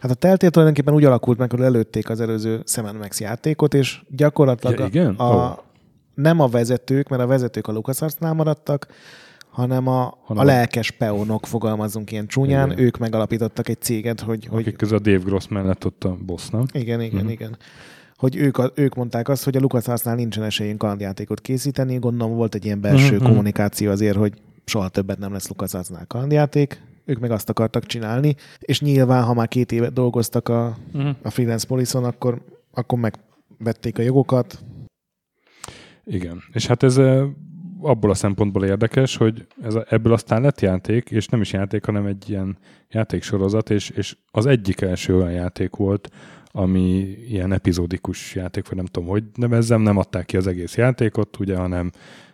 Hát 0.00 0.10
a 0.10 0.14
teltél 0.14 0.50
tulajdonképpen 0.50 0.94
úgy 0.94 1.04
alakult 1.04 1.38
meg, 1.38 1.50
hogy 1.50 1.60
előtték 1.60 2.10
az 2.10 2.20
előző 2.20 2.62
Seven 2.64 2.96
Max 2.96 3.20
játékot, 3.20 3.74
és 3.74 4.02
gyakorlatilag 4.08 4.78
ja, 4.78 4.86
igen? 4.86 5.14
A, 5.14 5.34
oh. 5.34 5.58
nem 6.14 6.40
a 6.40 6.48
vezetők, 6.48 7.08
mert 7.08 7.22
a 7.22 7.26
vezetők 7.26 7.66
a 7.66 7.72
LucasArts-nál 7.72 8.32
maradtak, 8.32 8.86
hanem 9.50 9.86
a, 9.86 10.18
hanem 10.22 10.42
a 10.42 10.46
lelkes 10.46 10.90
peonok, 10.90 11.46
fogalmazunk 11.46 12.12
ilyen 12.12 12.26
csúnyán, 12.26 12.70
igen. 12.70 12.84
ők 12.84 12.98
megalapítottak 12.98 13.68
egy 13.68 13.80
céget, 13.80 14.20
hogy... 14.20 14.46
Akik 14.50 14.64
hogy... 14.64 14.76
közül 14.76 14.96
a 14.96 15.00
Dave 15.00 15.22
Gross 15.24 15.48
mellett 15.48 15.84
ott 15.84 16.04
a 16.04 16.16
boss, 16.26 16.48
nem? 16.48 16.64
Igen, 16.72 17.00
igen, 17.00 17.14
uh-huh. 17.14 17.32
igen. 17.32 17.56
Hogy 18.16 18.36
ők, 18.36 18.58
ők 18.74 18.94
mondták 18.94 19.28
azt, 19.28 19.44
hogy 19.44 19.56
a 19.56 19.60
LucasArts-nál 19.60 20.14
nincsen 20.14 20.44
esélyünk 20.44 20.78
kalandjátékot 20.78 21.40
készíteni, 21.40 21.98
gondolom 21.98 22.36
volt 22.36 22.54
egy 22.54 22.64
ilyen 22.64 22.80
belső 22.80 23.12
uh-huh. 23.12 23.28
kommunikáció 23.28 23.90
azért, 23.90 24.16
hogy 24.16 24.32
soha 24.64 24.88
többet 24.88 25.18
nem 25.18 25.32
lesz 25.32 25.48
LucasArts-nál 25.48 26.06
kalandjáték, 26.06 26.80
ők 27.08 27.18
meg 27.18 27.30
azt 27.30 27.48
akartak 27.48 27.86
csinálni, 27.86 28.34
és 28.58 28.80
nyilván, 28.80 29.24
ha 29.24 29.34
már 29.34 29.48
két 29.48 29.72
évet 29.72 29.92
dolgoztak 29.92 30.48
a, 30.48 30.76
uh-huh. 30.92 31.16
a 31.22 31.30
Freelance 31.30 31.66
Police-on, 31.66 32.04
akkor, 32.04 32.42
akkor 32.72 32.98
megvették 32.98 33.98
a 33.98 34.02
jogokat. 34.02 34.64
Igen, 36.04 36.42
és 36.52 36.66
hát 36.66 36.82
ez 36.82 37.00
abból 37.80 38.10
a 38.10 38.14
szempontból 38.14 38.64
érdekes, 38.64 39.16
hogy 39.16 39.46
ez 39.62 39.74
a, 39.74 39.84
ebből 39.88 40.12
aztán 40.12 40.42
lett 40.42 40.60
játék, 40.60 41.10
és 41.10 41.26
nem 41.26 41.40
is 41.40 41.52
játék, 41.52 41.84
hanem 41.84 42.06
egy 42.06 42.30
ilyen 42.30 42.58
játéksorozat, 42.88 43.70
és, 43.70 43.90
és 43.90 44.16
az 44.30 44.46
egyik 44.46 44.80
első 44.80 45.16
olyan 45.16 45.32
játék 45.32 45.76
volt, 45.76 46.10
ami 46.50 47.16
ilyen 47.28 47.52
epizódikus 47.52 48.34
játék, 48.34 48.68
vagy 48.68 48.76
nem 48.76 48.86
tudom, 48.86 49.08
hogy 49.08 49.24
nevezzem, 49.34 49.80
nem 49.80 49.96
adták 49.96 50.26
ki 50.26 50.36
az 50.36 50.46
egész 50.46 50.76
játékot, 50.76 51.38
ugye, 51.38 51.56
hanem 51.56 51.90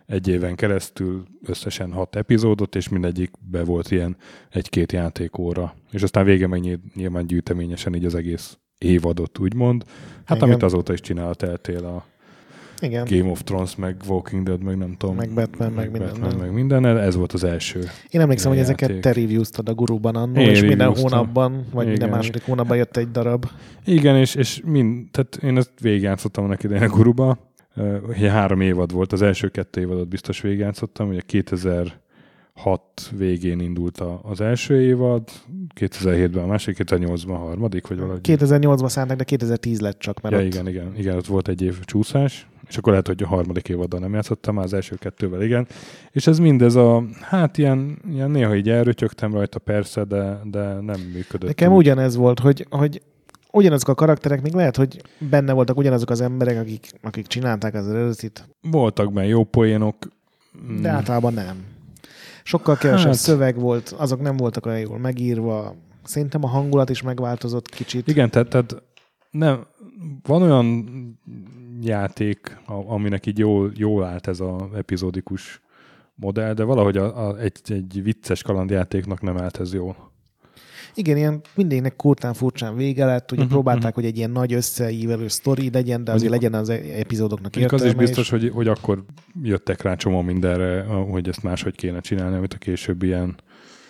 egy 0.06 0.28
éven 0.28 0.54
keresztül 0.54 1.24
összesen 1.46 1.92
hat 1.92 2.16
epizódot, 2.16 2.76
és 2.76 2.88
mindegyikbe 2.88 3.64
volt 3.64 3.90
ilyen 3.90 4.16
egy-két 4.50 4.92
játékóra. 4.92 5.74
És 5.90 6.02
aztán 6.02 6.24
vége 6.24 6.46
meg 6.46 6.78
nyilván 6.94 7.26
gyűjteményesen 7.26 7.94
így 7.94 8.04
az 8.04 8.14
egész 8.14 8.58
évadot, 8.78 9.38
úgymond. 9.38 9.84
Hát 10.24 10.36
Igen. 10.36 10.48
amit 10.48 10.62
azóta 10.62 10.92
is 10.92 11.00
csinál 11.00 11.28
a 11.28 11.34
Telltale 11.34 11.88
a 11.88 12.04
igen. 12.80 13.06
Game 13.10 13.30
of 13.30 13.42
Thrones, 13.42 13.76
meg 13.76 13.96
Walking 14.08 14.46
Dead, 14.46 14.62
meg 14.62 14.76
nem 14.76 14.94
tudom. 14.98 15.16
Meg 15.16 15.30
Batman, 15.30 15.72
meg, 15.72 15.90
meg 15.90 16.00
minden. 16.00 16.20
Batman, 16.20 16.38
meg 16.38 16.52
minden. 16.52 16.86
Ez 16.86 17.14
volt 17.14 17.32
az 17.32 17.44
első. 17.44 17.80
Én 18.10 18.20
emlékszem, 18.20 18.50
hogy 18.50 18.60
játék. 18.60 18.80
ezeket 18.80 19.00
te 19.00 19.12
reviewztad 19.12 19.68
a 19.68 19.74
guruban 19.74 20.16
annól, 20.16 20.44
és 20.44 20.60
minden 20.60 20.94
hónapban, 20.94 21.52
vagy 21.52 21.86
Igen. 21.86 21.88
minden 21.88 22.08
második 22.08 22.44
hónapban 22.44 22.76
jött 22.76 22.96
egy 22.96 23.10
darab. 23.10 23.46
Igen, 23.84 24.16
és, 24.16 24.34
és 24.34 24.60
mind, 24.64 25.10
tehát 25.10 25.38
én 25.42 25.56
ezt 25.56 25.70
végigjátszottam 25.80 26.46
neki 26.46 26.66
idején 26.66 26.84
a 26.84 26.88
guruba. 26.88 27.38
Uh, 27.76 28.14
három 28.16 28.60
évad 28.60 28.92
volt, 28.92 29.12
az 29.12 29.22
első 29.22 29.48
kettő 29.48 29.80
évadot 29.80 30.08
biztos 30.08 30.40
végigjátszottam, 30.40 31.08
ugye 31.08 31.20
2006 31.20 32.00
végén 33.16 33.60
indult 33.60 33.98
a, 33.98 34.20
az 34.22 34.40
első 34.40 34.80
évad, 34.80 35.28
2007-ben 35.80 36.42
a 36.42 36.46
másik, 36.46 36.76
2008-ban 36.78 37.28
a 37.28 37.36
harmadik, 37.36 37.86
vagy 37.86 37.98
valahogy. 37.98 38.20
2008-ban 38.22 38.88
szánták, 38.88 39.16
de 39.16 39.24
2010 39.24 39.80
lett 39.80 39.98
csak, 39.98 40.20
mert 40.20 40.34
ja, 40.34 40.40
ott... 40.40 40.46
igen, 40.46 40.68
igen, 40.68 40.94
igen, 40.96 41.16
ott 41.16 41.26
volt 41.26 41.48
egy 41.48 41.62
év 41.62 41.80
csúszás, 41.84 42.46
és 42.68 42.76
akkor 42.76 42.90
lehet, 42.90 43.06
hogy 43.06 43.22
a 43.22 43.26
harmadik 43.26 43.68
évaddal 43.68 44.00
nem 44.00 44.14
játszottam, 44.14 44.54
már 44.54 44.64
az 44.64 44.74
első 44.74 44.96
kettővel 44.96 45.42
igen. 45.42 45.66
És 46.10 46.26
ez 46.26 46.38
mindez 46.38 46.74
a, 46.74 47.04
hát 47.20 47.58
ilyen, 47.58 47.98
ilyen 48.12 48.30
néha 48.30 48.56
így 48.56 48.68
elrötyögtem 48.68 49.32
rajta 49.32 49.58
persze, 49.58 50.04
de, 50.04 50.40
de 50.44 50.80
nem 50.80 51.00
működött. 51.00 51.48
Nekem 51.48 51.72
úgy. 51.72 51.76
ugyanez 51.76 52.16
volt, 52.16 52.38
hogy, 52.38 52.66
hogy 52.70 53.02
ugyanazok 53.54 53.88
a 53.88 53.94
karakterek, 53.94 54.42
még 54.42 54.52
lehet, 54.52 54.76
hogy 54.76 55.02
benne 55.30 55.52
voltak 55.52 55.76
ugyanazok 55.76 56.10
az 56.10 56.20
emberek, 56.20 56.58
akik, 56.60 56.90
akik 57.02 57.26
csinálták 57.26 57.74
az 57.74 57.88
eredetit, 57.88 58.48
Voltak 58.60 59.12
benne 59.12 59.26
jó 59.26 59.44
poénok. 59.44 59.96
mm, 60.70 60.80
de 60.80 60.88
általában 60.88 61.32
nem. 61.34 61.64
Sokkal 62.42 62.76
kevesebb 62.76 63.06
Hát- 63.06 63.14
szöveg 63.16 63.58
volt, 63.58 63.88
azok 63.88 64.20
nem 64.20 64.36
voltak 64.36 64.66
olyan 64.66 64.78
jól 64.78 64.98
megírva. 64.98 65.74
Szerintem 66.02 66.44
a 66.44 66.48
hangulat 66.48 66.90
is 66.90 67.02
megváltozott 67.02 67.68
kicsit. 67.68 68.08
Igen, 68.08 68.30
tehát, 68.30 68.48
tehát 68.48 68.82
nem, 69.30 69.66
van 70.22 70.42
olyan 70.42 70.88
játék, 71.80 72.56
aminek 72.66 73.26
így 73.26 73.38
jól, 73.38 73.72
jól 73.76 74.04
állt 74.04 74.26
ez 74.26 74.40
az 74.40 74.62
epizódikus 74.76 75.62
modell, 76.14 76.54
de 76.54 76.62
valahogy 76.64 76.96
a, 76.96 77.28
a, 77.28 77.38
egy, 77.38 77.60
egy 77.64 78.02
vicces 78.02 78.42
kalandjátéknak 78.42 79.20
nem 79.22 79.38
állt 79.38 79.60
ez 79.60 79.74
jól. 79.74 80.12
Igen, 80.94 81.16
ilyen 81.16 81.40
mindegynek 81.54 81.96
kurtán 81.96 82.34
furcsán 82.34 82.76
vége 82.76 83.04
lett, 83.04 83.32
ugye 83.32 83.42
Mhm, 83.42 83.50
próbálták, 83.50 83.94
hogy 83.94 84.04
egy 84.04 84.16
ilyen 84.16 84.30
nagy 84.30 84.52
összeívelő 84.52 85.28
sztori 85.28 85.70
legyen, 85.72 86.04
de 86.04 86.12
azért 86.12 86.30
Mondjuk- 86.30 86.52
legyen 86.52 86.60
az 86.60 86.68
e- 86.68 86.98
epizódoknak 86.98 87.52
Mondjuk 87.54 87.72
az 87.72 87.80
értelme. 87.82 88.02
is 88.02 88.08
biztos, 88.08 88.30
hogy, 88.30 88.50
hogy 88.54 88.68
akkor 88.68 89.04
jöttek 89.42 89.82
rá 89.82 89.94
csomó 89.94 90.20
mindenre, 90.22 90.82
hogy 90.82 91.28
ezt 91.28 91.42
máshogy 91.42 91.74
kéne 91.74 92.00
csinálni, 92.00 92.36
amit 92.36 92.54
a 92.54 92.58
később 92.58 93.02
ilyen 93.02 93.34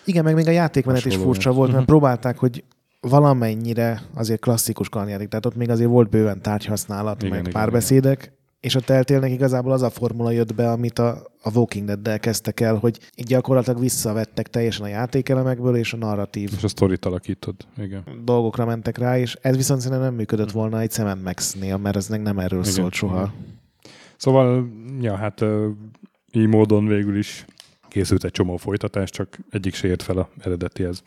Igen, 0.05 0.23
meg 0.23 0.35
még 0.35 0.47
a 0.47 0.51
játékmenet 0.51 1.05
is 1.05 1.15
furcsa 1.15 1.51
volt, 1.51 1.67
mert 1.67 1.79
Mhm. 1.81 1.89
próbálták, 1.89 2.37
hogy 2.37 2.63
valamennyire 2.99 4.01
azért 4.13 4.39
klasszikus 4.39 4.89
kalandjáték, 4.89 5.27
tehát 5.27 5.45
ott 5.45 5.55
még 5.55 5.69
azért 5.69 5.89
volt 5.89 6.09
bőven 6.09 6.41
tárgyhasználat, 6.41 7.17
Igen, 7.21 7.29
meg 7.29 7.39
igen, 7.39 7.51
párbeszédek, 7.53 8.33
és 8.65 8.75
a 8.75 8.79
teltélnek 8.79 9.31
igazából 9.31 9.71
az 9.71 9.81
a 9.81 9.89
formula 9.89 10.31
jött 10.31 10.55
be, 10.55 10.71
amit 10.71 10.99
a, 10.99 11.27
a 11.41 11.51
Walking 11.53 11.85
Dead-del 11.85 12.19
kezdtek 12.19 12.59
el, 12.59 12.75
hogy 12.75 12.99
így 13.15 13.25
gyakorlatilag 13.25 13.79
visszavettek 13.79 14.47
teljesen 14.47 14.85
a 14.85 14.87
játékelemekből, 14.87 15.75
és 15.75 15.93
a 15.93 15.97
narratív 15.97 16.49
és 16.57 16.63
a 16.63 16.67
sztorit 16.67 17.05
alakítod. 17.05 17.55
Igen. 17.77 18.03
dolgokra 18.23 18.65
mentek 18.65 18.97
rá, 18.97 19.19
és 19.19 19.37
ez 19.41 19.55
viszont 19.55 19.81
szerintem 19.81 20.05
nem 20.05 20.15
működött 20.15 20.51
volna 20.51 20.79
egy 20.79 20.91
Sam 20.91 21.19
Max-nél, 21.19 21.77
mert 21.77 21.95
ez 21.95 22.07
nem 22.07 22.39
erről 22.39 22.59
Igen, 22.59 22.71
szólt 22.71 22.93
soha. 22.93 23.15
igen. 23.15 23.33
Szóval, 24.17 24.69
ja, 25.01 25.15
hát 25.15 25.45
így 26.31 26.47
módon 26.47 26.87
végül 26.87 27.17
is 27.17 27.45
készült 27.87 28.23
egy 28.23 28.31
csomó 28.31 28.57
folytatás, 28.57 29.09
csak 29.09 29.37
egyik 29.49 29.73
se 29.73 29.87
ért 29.87 30.03
fel 30.03 30.17
a 30.17 30.29
eredetihez. 30.39 31.03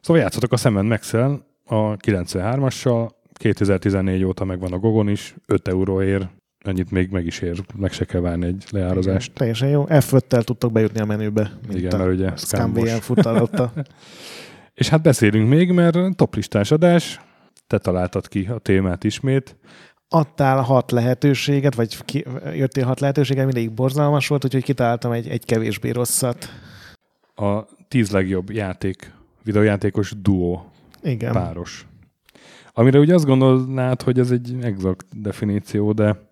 Szóval 0.00 0.22
játszottak 0.22 0.52
a 0.52 0.56
Sam 0.56 0.86
max 0.86 1.12
a 1.12 1.96
93-assal, 1.96 3.10
2014 3.32 4.24
óta 4.24 4.44
megvan 4.44 4.72
a 4.72 4.78
Gogon 4.78 5.08
is, 5.08 5.34
5 5.46 5.68
euróért, 5.68 6.28
ennyit 6.66 6.90
még 6.90 7.10
meg 7.10 7.26
is 7.26 7.40
ér, 7.40 7.64
meg 7.76 7.92
se 7.92 8.04
kell 8.04 8.20
várni 8.20 8.46
egy 8.46 8.64
leárazást. 8.70 9.32
Teljesen 9.32 9.68
jó. 9.68 9.84
F5-tel 9.88 10.42
tudtok 10.42 10.72
bejutni 10.72 11.00
a 11.00 11.04
menübe, 11.04 11.52
mint 11.68 11.78
Igen, 11.78 11.92
a 11.92 11.96
mert 11.96 12.10
ugye 12.10 12.26
Scam 12.36 12.36
Scambos. 12.36 12.90
VN 12.92 12.96
fut 12.98 13.26
alatta. 13.26 13.72
És 14.74 14.88
hát 14.88 15.02
beszélünk 15.02 15.48
még, 15.48 15.70
mert 15.70 16.16
toplistás 16.16 16.70
adás, 16.70 17.20
te 17.66 17.78
találtad 17.78 18.28
ki 18.28 18.46
a 18.46 18.58
témát 18.58 19.04
ismét. 19.04 19.56
adtál 20.08 20.60
hat 20.60 20.90
lehetőséget, 20.90 21.74
vagy 21.74 22.04
ki, 22.04 22.24
jöttél 22.54 22.84
hat 22.84 23.00
lehetőséget, 23.00 23.44
mindegyik 23.44 23.74
borzalmas 23.74 24.28
volt, 24.28 24.44
úgyhogy 24.44 24.62
kitaláltam 24.62 25.12
egy, 25.12 25.28
egy 25.28 25.44
kevésbé 25.44 25.90
rosszat. 25.90 26.48
A 27.34 27.64
10 27.88 28.10
legjobb 28.10 28.50
játék, 28.50 29.12
videójátékos 29.42 30.12
duó 30.22 30.70
Igen. 31.02 31.32
páros. 31.32 31.86
Amire 32.72 32.98
ugye 32.98 33.14
azt 33.14 33.24
gondolnád, 33.24 34.02
hogy 34.02 34.18
ez 34.18 34.30
egy 34.30 34.56
exakt 34.60 35.06
definíció, 35.20 35.92
de 35.92 36.25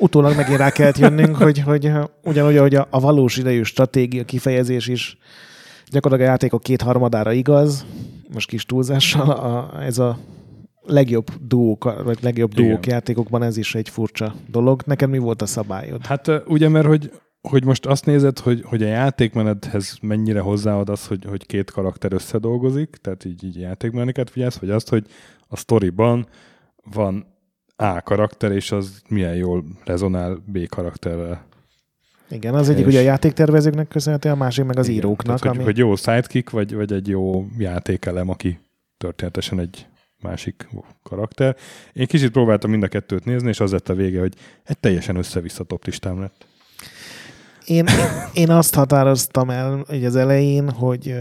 Utólag 0.00 0.36
megint 0.36 0.58
rá 0.58 0.70
kellett 0.70 0.98
jönnünk, 0.98 1.36
hogy, 1.36 1.58
hogy 1.58 1.90
ugyanúgy, 2.24 2.56
ahogy 2.56 2.74
a, 2.74 2.86
a 2.90 3.00
valós 3.00 3.36
idejű 3.36 3.62
stratégia 3.62 4.24
kifejezés 4.24 4.86
is 4.86 5.18
gyakorlatilag 5.90 6.30
a 6.30 6.32
játékok 6.32 6.62
kétharmadára 6.62 7.32
igaz, 7.32 7.86
most 8.32 8.48
kis 8.48 8.64
túlzással, 8.64 9.30
a, 9.30 9.82
ez 9.82 9.98
a 9.98 10.18
legjobb 10.82 11.26
duók, 11.46 12.02
vagy 12.04 12.18
legjobb 12.22 12.52
Igen. 12.52 12.66
duók 12.66 12.86
játékokban 12.86 13.42
ez 13.42 13.56
is 13.56 13.74
egy 13.74 13.88
furcsa 13.88 14.34
dolog. 14.50 14.82
Neked 14.86 15.10
mi 15.10 15.18
volt 15.18 15.42
a 15.42 15.46
szabályod? 15.46 16.06
hát 16.06 16.28
ö, 16.28 16.38
ugye, 16.46 16.68
mert 16.68 16.86
hogy, 16.86 17.12
hogy 17.48 17.64
most 17.64 17.86
azt 17.86 18.06
nézed, 18.06 18.38
hogy, 18.38 18.62
hogy 18.64 18.82
a 18.82 18.86
játékmenethez 18.86 19.98
mennyire 20.02 20.40
hozzáad 20.40 20.88
az, 20.88 21.06
hogy, 21.06 21.24
hogy 21.24 21.46
két 21.46 21.70
karakter 21.70 22.12
összedolgozik, 22.12 22.96
tehát 23.00 23.24
így, 23.24 23.44
így 23.44 23.56
játékmeneket 23.56 24.30
figyelsz, 24.30 24.56
vagy 24.56 24.70
azt, 24.70 24.88
hogy 24.88 25.06
a 25.48 25.56
sztoriban 25.56 26.26
van 26.94 27.29
A 27.80 28.00
karakter, 28.00 28.52
és 28.52 28.72
az 28.72 29.02
milyen 29.08 29.34
jól 29.34 29.64
rezonál 29.84 30.42
B 30.46 30.68
karakterrel. 30.68 31.44
Igen, 32.30 32.54
az 32.54 32.68
egyik 32.68 32.86
ugye 32.86 32.98
a 32.98 33.02
játéktervezőknek 33.02 33.88
köszönhető, 33.88 34.30
a 34.30 34.34
másik 34.34 34.64
meg 34.64 34.78
az 34.78 34.88
Igen, 34.88 34.98
íróknak. 34.98 35.40
Tehát, 35.40 35.56
ami... 35.56 35.64
hogy 35.64 35.78
jó 35.78 35.96
sidekick, 35.96 36.50
vagy, 36.50 36.74
vagy 36.74 36.92
egy 36.92 37.08
jó 37.08 37.46
játékelem, 37.58 38.28
aki 38.28 38.58
történetesen 38.98 39.60
egy 39.60 39.86
másik 40.22 40.68
karakter. 41.02 41.56
Én 41.92 42.06
kicsit 42.06 42.30
próbáltam 42.30 42.70
mind 42.70 42.82
a 42.82 42.88
kettőt 42.88 43.24
nézni, 43.24 43.48
és 43.48 43.60
az 43.60 43.72
lett 43.72 43.88
a 43.88 43.94
vége, 43.94 44.20
hogy 44.20 44.34
egy 44.64 44.78
teljesen 44.78 45.16
össze-vissza 45.16 45.64
top 45.64 45.84
listám 45.84 46.20
lett. 46.20 46.46
Én, 47.64 47.86
én 48.32 48.50
azt 48.50 48.74
határoztam 48.74 49.50
el 49.50 49.84
hogy 49.88 50.04
az 50.04 50.16
elején, 50.16 50.70
hogy 50.70 51.14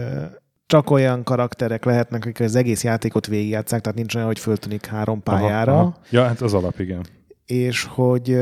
csak 0.69 0.89
olyan 0.89 1.23
karakterek 1.23 1.85
lehetnek, 1.85 2.25
akik 2.25 2.39
az 2.39 2.55
egész 2.55 2.83
játékot 2.83 3.27
végigjátszák, 3.27 3.81
tehát 3.81 3.97
nincs 3.97 4.15
olyan, 4.15 4.27
hogy 4.27 4.39
föltűnik 4.39 4.85
három 4.85 5.23
pályára, 5.23 5.71
Aha, 5.71 5.81
aha. 5.81 5.97
Ja, 6.09 6.25
hát 6.25 6.41
az 6.41 6.53
alap, 6.53 6.79
igen. 6.79 7.05
és 7.45 7.83
hogy, 7.83 8.37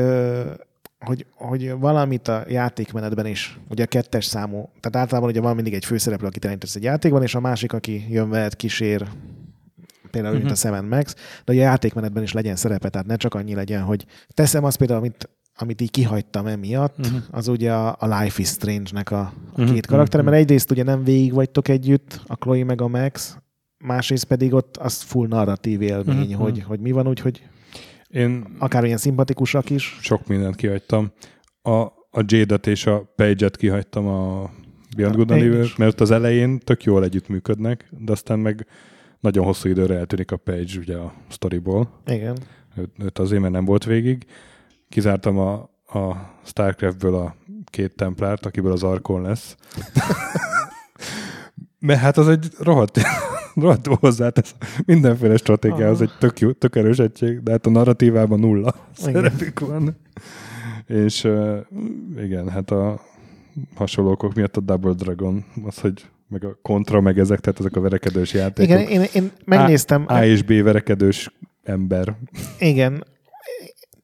hogy, 1.00 1.26
hogy 1.34 1.70
valamit 1.78 2.28
a 2.28 2.44
játékmenetben 2.48 3.26
is, 3.26 3.58
ugye 3.68 3.82
a 3.82 3.86
kettes 3.86 4.24
számú, 4.24 4.68
tehát 4.80 4.96
általában 4.96 5.30
ugye 5.30 5.40
van 5.40 5.54
mindig 5.54 5.74
egy 5.74 5.84
főszereplő, 5.84 6.26
akit 6.26 6.44
elindítasz 6.44 6.74
egy 6.74 6.82
játékban, 6.82 7.22
és 7.22 7.34
a 7.34 7.40
másik, 7.40 7.72
aki 7.72 8.06
jön 8.10 8.30
veled, 8.30 8.56
kísér, 8.56 9.08
például 10.10 10.34
mint 10.34 10.50
a 10.50 10.68
Mhm. 10.68 10.76
Sam 10.76 10.86
Max, 10.86 11.14
de 11.44 11.52
ugye 11.52 11.60
a 11.60 11.68
játékmenetben 11.68 12.22
is 12.22 12.32
legyen 12.32 12.56
szerepe, 12.56 12.88
tehát 12.88 13.06
ne 13.06 13.16
csak 13.16 13.34
annyi 13.34 13.54
legyen, 13.54 13.82
hogy 13.82 14.04
teszem 14.34 14.64
azt 14.64 14.76
például, 14.76 14.98
amit, 14.98 15.28
amit 15.60 15.80
így 15.80 15.90
kihagytam 15.90 16.46
emiatt, 16.46 16.98
Mhm. 16.98 17.16
az 17.30 17.48
ugye 17.48 17.72
a, 17.72 17.96
a 17.98 18.18
Life 18.20 18.40
is 18.42 18.48
Strange-nek 18.48 19.10
a, 19.10 19.20
a 19.52 19.60
Mhm, 19.60 19.72
két 19.72 19.86
karakter, 19.86 20.20
mhm. 20.20 20.30
mert 20.30 20.42
egyrészt 20.42 20.70
ugye 20.70 20.82
nem 20.82 21.04
végig 21.04 21.32
vagytok 21.32 21.68
együtt, 21.68 22.20
a 22.26 22.36
Chloe 22.36 22.64
meg 22.64 22.80
a 22.80 22.88
Max, 22.88 23.36
másrészt 23.78 24.24
pedig 24.24 24.52
ott 24.52 24.76
az 24.76 25.00
full 25.02 25.26
narratív 25.28 25.82
élmény, 25.82 26.16
Mhm, 26.30 26.32
hogy, 26.40 26.62
hogy 26.62 26.80
mi 26.80 26.90
van 26.90 27.08
úgy, 27.08 27.20
hogy 27.20 27.42
Én 28.08 28.44
akár 28.58 28.84
ilyen 28.84 28.96
szimpatikusak 28.98 29.70
is. 29.70 29.98
sok 30.00 30.26
mindent 30.26 30.56
kihagytam. 30.56 31.10
A, 31.62 31.70
a 32.10 32.22
Jade-et 32.26 32.66
és 32.66 32.86
a 32.86 33.12
Page-et 33.16 33.56
kihagytam 33.56 34.06
a 34.06 34.50
Beyond 34.96 35.14
Good 35.14 35.30
and 35.30 35.42
Evil, 35.42 35.66
mert 35.76 35.92
ott 35.92 36.00
az 36.00 36.10
elején 36.10 36.58
tök 36.58 36.82
jól 36.82 37.04
együttműködnek, 37.04 37.88
de 37.98 38.12
aztán 38.12 38.38
meg 38.38 38.66
nagyon 39.20 39.44
hosszú 39.44 39.68
időre 39.68 39.94
eltűnik 39.98 40.32
a 40.32 40.36
Page 40.36 40.78
ugye 40.78 40.96
a 40.96 41.12
storyból. 41.28 41.90
Igen. 42.06 42.36
Őt, 42.76 42.90
őt 42.98 43.18
azért, 43.18 43.40
mert 43.40 43.52
nem 43.52 43.64
volt 43.64 43.84
végig. 43.84 44.26
Kizártam 44.88 45.38
a, 45.38 45.52
a 45.98 46.32
Starcraftből 46.44 47.14
a 47.14 47.34
két 47.64 47.94
templárt, 47.94 48.46
akiből 48.46 48.72
az 48.72 48.82
Arkon 48.82 49.22
lesz. 49.22 49.56
mert 51.78 52.00
hát 52.00 52.16
az 52.16 52.28
egy 52.28 52.48
rohadt, 52.58 53.00
rohadt 53.54 53.86
hozzátesz. 53.86 54.54
Mindenféle 54.84 55.36
stratégia, 55.36 55.88
az 55.88 56.00
egy 56.00 56.12
tök, 56.18 56.38
jó, 56.38 56.52
tök 56.52 56.76
erős 56.76 56.98
egység, 56.98 57.42
de 57.42 57.50
hát 57.50 57.66
a 57.66 57.70
narratívában 57.70 58.38
nulla 58.38 58.74
Igen. 58.98 59.12
szerepük 59.12 59.60
van. 59.60 59.96
És 60.86 61.24
uh, 61.24 61.58
igen, 62.18 62.48
hát 62.48 62.70
a 62.70 63.00
hasonló 63.74 64.10
okok 64.10 64.34
miatt 64.34 64.56
a 64.56 64.60
Double 64.60 64.92
Dragon, 64.92 65.44
az, 65.66 65.78
hogy 65.78 66.06
meg 66.28 66.44
a 66.44 66.58
kontra, 66.62 67.00
meg 67.00 67.18
ezek, 67.18 67.40
tehát 67.40 67.60
ezek 67.60 67.76
a 67.76 67.80
verekedős 67.80 68.32
játékok. 68.32 68.80
Igen, 68.80 69.02
én, 69.02 69.08
én 69.14 69.30
megnéztem, 69.44 70.04
A 70.06 70.24
és 70.24 70.42
B 70.42 70.62
verekedős 70.62 71.32
ember. 71.62 72.16
igen, 72.58 73.04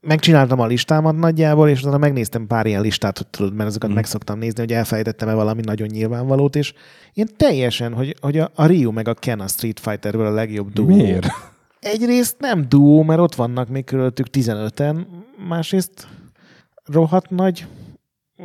megcsináltam 0.05 0.61
a 0.61 0.67
listámat 0.67 1.17
nagyjából, 1.17 1.69
és 1.69 1.81
utána 1.81 1.99
megnéztem 1.99 2.47
pár 2.47 2.67
ilyen 2.67 2.81
listát, 2.81 3.19
hogy 3.19 3.27
tudod, 3.27 3.55
mert 3.55 3.69
azokat 3.69 3.91
Mm. 3.91 3.95
meg 3.95 4.05
szoktam 4.05 4.39
nézni, 4.39 4.61
hogy 4.61 4.73
elfelejtettem-e 4.73 5.35
valami 5.35 5.61
nagyon 5.65 5.89
nyilvánvalót, 5.89 6.57
és 6.57 6.73
én 7.13 7.27
teljesen, 7.37 7.93
hogy, 7.93 8.17
hogy 8.21 8.39
a, 8.39 8.51
a 8.55 8.67
Ryu 8.67 8.91
meg 8.91 9.09
a 9.09 9.15
Ken 9.15 9.41
a 9.41 9.47
Street 9.47 9.81
Fighterből 9.81 10.27
a 10.27 10.31
legjobb 10.31 10.73
duó. 10.73 10.87
Miért? 10.87 11.27
Egyrészt 11.81 12.37
nem 12.39 12.69
duó, 12.69 13.03
mert 13.03 13.21
ott 13.21 13.35
vannak 13.35 13.69
még 13.69 13.85
körülöttük 13.85 14.27
15-en, 14.33 14.97
másrészt 15.49 16.09
rohadt 16.85 17.31
nagy 17.31 17.67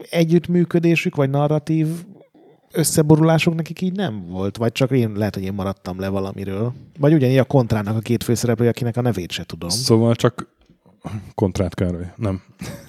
együttműködésük, 0.09 1.15
vagy 1.15 1.29
narratív 1.29 1.87
összeborulások 2.71 3.55
nekik 3.55 3.81
így 3.81 3.95
nem 3.95 4.25
volt, 4.29 4.57
vagy 4.57 4.71
csak 4.71 4.91
én, 4.91 5.11
lehet, 5.15 5.33
hogy 5.33 5.43
én 5.43 5.53
maradtam 5.53 5.99
le 5.99 6.07
valamiről. 6.07 6.73
Vagy 6.99 7.13
ugyanígy 7.13 7.37
a 7.37 7.43
kontrának 7.43 7.97
a 7.97 7.99
két 7.99 8.23
főszereplője, 8.23 8.69
akinek 8.69 8.97
a 8.97 9.01
nevét 9.01 9.31
se 9.31 9.43
tudom. 9.43 9.69
Szóval 9.69 10.15
csak 10.15 10.47
kontrát 11.35 11.73
Károly. 11.73 12.11
Nem. 12.15 12.41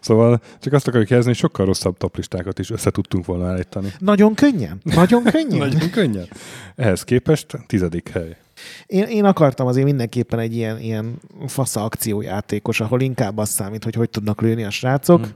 Szóval 0.00 0.40
csak 0.60 0.72
azt 0.72 0.88
akarjuk 0.88 1.08
jelezni, 1.10 1.30
hogy 1.30 1.40
sokkal 1.40 1.66
rosszabb 1.66 1.96
toplistákat 1.96 2.58
is 2.58 2.70
össze 2.70 2.90
tudtunk 2.90 3.24
volna 3.24 3.46
állítani. 3.46 3.92
Nagyon 3.98 4.34
könnyen? 4.34 4.80
Nagyon 4.82 5.22
könnyen? 5.22 5.58
Nagyon 5.68 5.90
könnyen. 5.90 6.28
Ehhez 6.76 7.04
képest 7.04 7.56
tizedik 7.66 8.08
hely. 8.08 8.36
Én, 8.86 9.02
én 9.02 9.24
akartam 9.24 9.66
azért 9.66 9.86
mindenképpen 9.86 10.38
egy 10.38 10.54
ilyen, 10.56 10.80
ilyen 10.80 11.20
fasza 11.46 11.84
akciójátékos, 11.84 12.80
ahol 12.80 13.00
inkább 13.00 13.38
az 13.38 13.48
számít, 13.48 13.84
hogy 13.84 13.94
hogy 13.94 14.10
tudnak 14.10 14.40
lőni 14.40 14.64
a 14.64 14.70
srácok. 14.70 15.20
Hmm. 15.24 15.34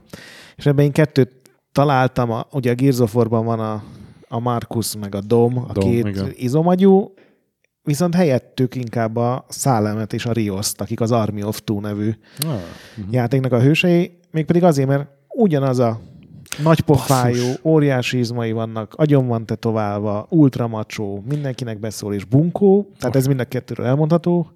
És 0.56 0.66
ebben 0.66 0.84
én 0.84 0.92
kettőt 0.92 1.30
találtam. 1.72 2.30
A, 2.30 2.46
ugye 2.52 2.70
a 2.70 2.74
Gears 2.74 3.12
van 3.12 3.60
a, 3.60 3.82
a 4.28 4.38
Marcus 4.38 4.96
meg 4.96 5.14
a 5.14 5.20
Dom, 5.20 5.58
a 5.58 5.72
Dom, 5.72 5.90
két 5.90 6.06
igen. 6.06 6.32
izomagyú, 6.34 7.14
viszont 7.86 8.14
helyettük 8.14 8.74
inkább 8.74 9.16
a 9.16 9.44
Szálemet 9.48 10.12
és 10.12 10.26
a 10.26 10.32
Rioszt, 10.32 10.80
akik 10.80 11.00
az 11.00 11.12
Army 11.12 11.42
of 11.42 11.60
Two 11.64 11.80
nevű 11.80 12.14
ah, 12.40 12.46
uh-huh. 12.46 13.12
játéknak 13.12 13.52
a 13.52 13.60
hősei, 13.60 14.18
mégpedig 14.30 14.62
azért, 14.62 14.88
mert 14.88 15.08
ugyanaz 15.28 15.78
a 15.78 16.00
nagy 16.62 16.80
pofájú, 16.80 17.52
óriási 17.62 18.18
izmai 18.18 18.52
vannak, 18.52 18.94
agyon 18.94 19.26
van 19.26 19.46
tetoválva, 19.46 20.26
ultramacsó, 20.30 21.22
mindenkinek 21.28 21.78
beszól, 21.78 22.14
és 22.14 22.24
bunkó, 22.24 22.90
tehát 22.98 23.16
ez 23.16 23.26
mind 23.26 23.40
a 23.40 23.44
kettőről 23.44 23.86
elmondható, 23.86 24.50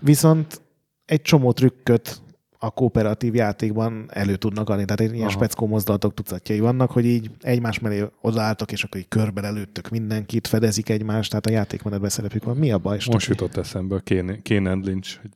viszont 0.00 0.60
egy 1.04 1.22
csomó 1.22 1.52
trükköt 1.52 2.20
a 2.66 2.70
kooperatív 2.70 3.34
játékban 3.34 4.06
elő 4.08 4.36
tudnak 4.36 4.68
adni. 4.68 4.84
Tehát 4.84 5.12
ilyen 5.12 5.26
Aha. 5.26 5.30
speckó 5.30 5.66
mozdulatok 5.66 6.14
tucatjai 6.14 6.60
vannak, 6.60 6.90
hogy 6.90 7.06
így 7.06 7.30
egymás 7.40 7.78
mellé 7.78 8.04
odaálltak, 8.20 8.72
és 8.72 8.84
akkor 8.84 9.00
így 9.00 9.08
körben 9.08 9.44
előttök 9.44 9.88
mindenkit, 9.88 10.46
fedezik 10.46 10.88
egymást, 10.88 11.30
tehát 11.30 11.46
a 11.46 11.50
játékmenetben 11.50 12.10
szerepük 12.10 12.44
van. 12.44 12.56
Mi 12.56 12.72
a 12.72 12.78
baj? 12.78 12.98
Most 13.10 13.28
jutott 13.28 13.56
eszembe 13.56 13.94
a 13.94 14.02
and 14.48 14.86
Lynch, 14.86 15.20
hogy 15.20 15.30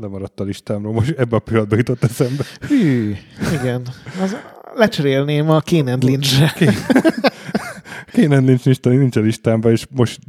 lemaradt 0.00 0.40
a 0.40 0.44
listámról, 0.44 0.92
most 0.92 1.10
ebbe 1.10 1.36
a 1.36 1.38
pillanatban 1.38 1.78
jutott 1.78 2.02
eszembe. 2.02 2.44
Hű, 2.68 3.14
igen. 3.60 3.86
Az, 4.22 4.36
lecserélném 4.74 5.50
a 5.50 5.60
Kane 5.60 5.92
and 5.92 6.02
Lynch-re. 6.04 6.52
Kane 8.12 8.36
and 8.36 8.46
Lynch 8.46 8.84
nincs 8.84 9.16
a 9.16 9.20
listámban, 9.20 9.72
és 9.72 9.86
most, 9.90 10.20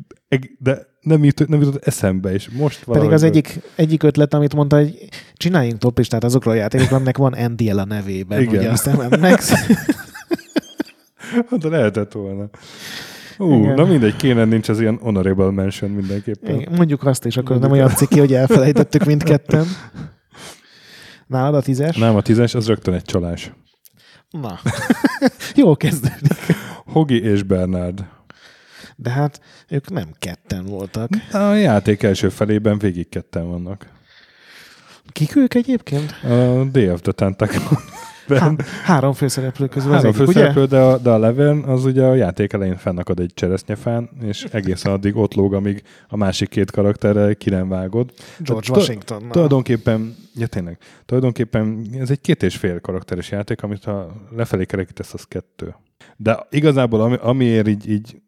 de 0.58 0.93
nem 1.04 1.24
jutott, 1.24 1.48
nem 1.48 1.62
jutott 1.62 1.86
eszembe, 1.86 2.34
és 2.34 2.50
most 2.50 2.84
Pedig 2.84 3.12
az 3.12 3.24
egyik, 3.24 3.60
egyik 3.76 4.04
ötlet, 4.04 4.34
amit 4.34 4.56
mondta, 4.56 4.76
hogy 4.76 5.08
csináljunk 5.34 5.80
toplistát 5.80 6.24
azokról 6.24 6.54
a 6.54 6.58
játékokról, 6.58 6.96
aminek 6.96 7.18
van 7.18 7.36
NDL 7.52 7.78
a 7.78 7.86
nevében. 7.86 8.42
Igen. 8.42 8.56
Ugye, 8.56 8.70
aztán 8.70 9.20
Max. 9.20 9.52
hát 11.50 11.64
lehetett 11.64 12.12
volna. 12.12 12.50
Ú, 13.38 13.54
Igen. 13.54 13.74
na 13.74 13.86
mindegy, 13.86 14.16
kéne 14.16 14.46
nincs 14.46 14.70
az 14.70 14.80
ilyen 14.80 14.98
honorable 15.02 15.52
mention 15.52 15.92
mindenképpen. 15.92 16.56
Igen, 16.56 16.74
mondjuk 16.76 17.06
azt 17.06 17.26
is, 17.26 17.38
akkor 17.38 17.60
nem 17.60 17.72
olyan 17.72 17.90
ciki, 17.90 18.20
hogy 18.20 18.34
elfelejtettük 18.34 19.04
mindketten. 19.04 19.66
Nálad 21.28 21.56
a 21.56 21.62
tízes? 21.62 21.98
Nem, 21.98 22.16
a 22.16 22.22
tízes, 22.22 22.56
az 22.56 22.68
rögtön 22.68 22.94
egy 22.94 23.04
csalás. 23.04 23.52
Na, 24.30 24.60
jó 25.56 25.76
kezdődik. 25.76 26.38
Hogi 26.86 27.22
és 27.22 27.44
Bernard. 27.44 28.06
De 28.96 29.10
hát 29.10 29.42
ők 29.70 29.90
nem 29.90 30.08
ketten 30.20 30.66
voltak. 30.66 31.10
A 31.32 31.54
játék 31.54 32.04
első 32.04 32.30
felében 32.30 32.78
végig 32.78 33.10
ketten 33.10 33.48
vannak. 33.48 33.88
Kik 35.12 35.36
ők 35.36 35.54
egyébként? 35.54 36.12
A 36.24 36.64
Day 36.72 36.90
of 36.90 37.02
the 37.02 37.12
Tentacle. 37.12 37.62
Há- 38.28 38.62
három 38.62 39.14
főszereplő 39.14 39.68
közül 39.68 39.92
három 39.92 40.10
az 40.10 40.16
főszereplő, 40.16 40.62
ugye? 40.62 40.78
De, 40.78 40.82
a, 40.82 40.98
de 40.98 41.10
a 41.10 41.18
Levern 41.18 41.64
az 41.64 41.86
ugye 41.86 42.04
a 42.04 42.16
játék 42.16 42.54
elején 42.54 42.78
fennakad 42.78 43.20
egy 43.20 43.32
cseresznyefán, 43.34 44.10
és 44.22 44.44
egészen 44.52 44.92
addig 44.92 45.16
ott 45.16 45.34
lóg, 45.34 45.54
amíg 45.54 45.84
a 46.08 46.18
másik 46.18 46.50
két 46.50 46.72
karakterre 46.72 47.34
ki 47.34 47.50
nem 47.50 47.70
vágod. 47.70 48.12
George 48.38 48.68
Tehát, 48.68 48.82
Washington. 48.82 49.30
Tulajdonképpen, 49.32 50.16
ja 50.36 50.48
tényleg, 50.48 50.78
tulajdonképpen 51.06 51.86
ez 52.00 52.10
egy 52.10 52.22
két 52.22 52.44
és 52.44 52.56
fél 52.56 52.80
karakteres 52.80 53.32
játék, 53.32 53.64
amit 53.64 53.84
ha 53.84 54.14
lefelé 54.36 54.66
kerekítesz, 54.66 55.14
az 55.14 55.24
kettő. 55.24 55.76
De 56.18 56.48
igazából 56.50 57.02
ami, 57.02 57.18
amiért 57.22 57.68
így, 57.68 57.90
így 57.90 58.22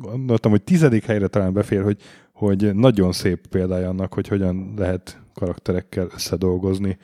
gondoltam, 0.00 0.50
hogy 0.50 0.62
tizedik 0.62 1.04
helyre 1.04 1.26
talán 1.26 1.52
befér, 1.52 1.82
hogy, 1.82 2.02
hogy 2.32 2.74
nagyon 2.74 3.12
szép 3.12 3.46
példája 3.46 3.88
annak, 3.88 4.14
hogy 4.14 4.28
hogyan 4.28 4.74
lehet 4.76 5.20
karakterekkel 5.34 6.08
összedolgozni 6.14 6.98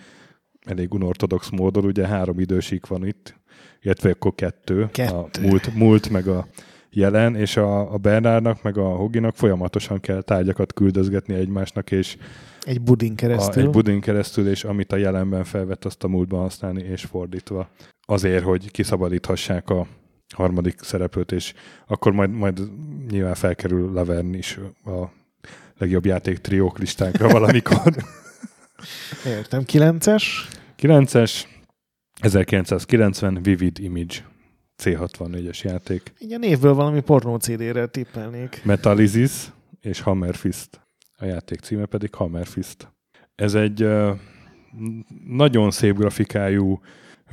elég 0.65 0.95
unortodox 0.95 1.51
módon, 1.51 1.85
ugye 1.85 2.07
három 2.07 2.39
idősik 2.39 2.87
van 2.87 3.07
itt, 3.07 3.41
illetve 3.81 4.11
akkor 4.11 4.35
kettő, 4.35 4.89
kettő. 4.93 5.15
a 5.15 5.29
múlt, 5.41 5.75
múlt 5.75 6.11
meg 6.11 6.29
a 6.29 6.47
jelen, 6.91 7.37
és 7.37 7.57
a, 7.57 7.93
a 7.93 7.97
Bernárnak 7.97 8.63
meg 8.63 8.79
a 8.79 8.89
Hoginak 8.89 9.37
folyamatosan 9.37 10.01
kell 10.01 10.23
tárgyakat 10.23 10.73
küldözgetni 10.73 11.35
egymásnak, 11.35 11.91
és 11.91 12.17
egy 12.61 12.81
budin 12.81 13.15
keresztül. 13.15 13.63
A, 13.63 13.67
egy 13.67 13.73
budin 13.73 14.01
keresztül, 14.01 14.49
és 14.49 14.65
amit 14.65 14.93
a 14.93 14.97
jelenben 14.97 15.45
felvett, 15.45 15.85
azt 15.85 16.05
a 16.05 16.09
múltban 16.09 16.41
használni, 16.41 16.83
és 16.83 17.05
fordítva. 17.05 17.69
Azért, 18.07 18.45
hogy 18.45 18.71
kiszabadíthassák 18.71 19.71
a 19.71 19.87
harmadik 20.33 20.81
szereplőt, 20.83 21.33
és 21.33 21.55
akkor 21.87 22.13
majd, 22.13 22.31
majd 22.31 22.61
nyilván 23.11 23.35
felkerül 23.35 23.93
Laverne 23.93 24.37
is 24.37 24.59
a 24.85 25.05
legjobb 25.79 26.07
játék 26.07 26.39
triók 26.39 26.79
listánkra 26.79 27.29
valamikor. 27.39 27.95
Értem. 29.27 29.63
9-es? 29.67 30.25
9-es, 30.79 31.43
1990 32.21 33.43
Vivid 33.43 33.79
Image 33.79 34.15
C64-es 34.83 35.63
játék. 35.63 36.13
Igen, 36.19 36.41
névből 36.41 36.75
valami 36.75 37.01
pornó 37.01 37.37
CD-re 37.37 37.87
tippelnék. 37.87 38.61
Metalizis 38.65 39.53
és 39.81 40.01
Hammer 40.01 40.35
Fist. 40.35 40.81
A 41.17 41.25
játék 41.25 41.61
címe 41.61 41.87
pedig 41.87 42.15
Hammer 42.15 42.47
Fist. 42.47 42.93
Ez 43.35 43.55
egy 43.55 43.83
uh, 43.83 44.11
nagyon 45.27 45.71
szép 45.71 45.97
grafikájú, 45.97 46.81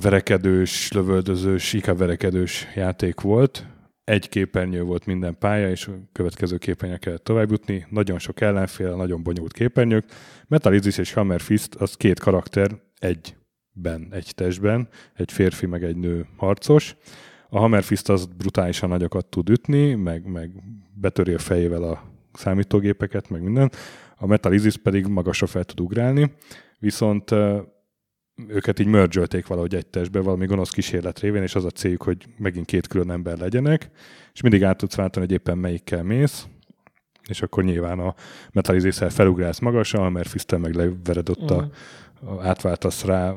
verekedős, 0.02 0.92
lövöldözős, 0.92 1.78
verekedős 1.86 2.68
játék 2.76 3.22
volt. 3.22 3.66
Egy 4.04 4.30
képernyő 4.30 4.82
volt 4.82 5.06
minden 5.06 5.38
pálya, 5.38 5.70
és 5.70 5.88
a 5.88 5.92
következő 6.12 6.58
képernyő 6.58 6.98
kellett 6.98 7.24
tovább 7.24 7.52
jutni. 7.52 7.86
Nagyon 7.90 8.20
sok 8.20 8.42
ellenfél, 8.42 8.96
nagyon 8.96 9.24
bonyolult 9.24 9.54
képernyők. 9.54 10.06
Metalizis 10.48 10.98
és 10.98 11.14
Hammer 11.14 11.42
Fist 11.42 11.76
az 11.76 11.96
két 11.96 12.20
karakter 12.20 12.72
egyben, 13.00 14.08
egy 14.12 14.32
testben, 14.36 14.88
egy 15.14 15.32
férfi 15.32 15.66
meg 15.66 15.84
egy 15.84 15.98
nő 15.98 16.26
harcos. 16.38 16.96
A 17.50 17.60
Hammer 17.60 17.84
Fist 17.84 18.10
az 18.10 18.26
brutálisan 18.26 18.90
nagyokat 18.90 19.26
tud 19.26 19.50
ütni, 19.50 19.94
meg, 19.94 20.32
meg 20.32 20.52
betöri 20.94 21.34
a 21.34 21.40
fejével 21.40 21.84
a 21.84 22.04
számítógépeket, 22.34 23.30
meg 23.30 23.42
minden. 23.42 23.72
A 24.16 24.28
Metalizis 24.28 24.78
pedig 24.78 25.06
magasra 25.06 25.48
fel 25.48 25.64
tud 25.64 25.80
ugrálni, 25.80 26.32
viszont 26.80 27.32
őket 28.48 28.80
így 28.80 28.88
mergölték 28.88 29.48
valahogy 29.48 29.76
egy 29.76 29.88
testbe, 29.88 30.20
valami 30.20 30.46
gonosz 30.46 30.70
kísérlet 30.70 31.20
révén, 31.20 31.44
és 31.44 31.56
az 31.56 31.66
a 31.66 31.70
céljuk, 31.70 32.04
hogy 32.04 32.26
megint 32.38 32.66
két 32.66 32.88
külön 32.88 33.12
ember 33.12 33.38
legyenek, 33.38 33.90
és 34.34 34.42
mindig 34.42 34.64
át 34.64 34.78
tudsz 34.78 34.96
váltani, 34.96 35.26
hogy 35.26 35.36
éppen 35.36 35.58
melyikkel 35.58 36.04
mész, 36.04 36.48
és 37.28 37.42
akkor 37.42 37.64
nyilván 37.64 38.00
a 38.00 38.16
metalizészel 38.52 39.10
felugrálsz 39.10 39.60
magasan, 39.60 40.12
mert 40.12 40.30
Fisztel 40.30 40.60
meg 40.60 40.74
levered 40.76 41.30
ott 41.30 41.50
a, 41.50 41.70
a, 42.22 42.48
átváltasz 42.48 43.04
rá, 43.04 43.36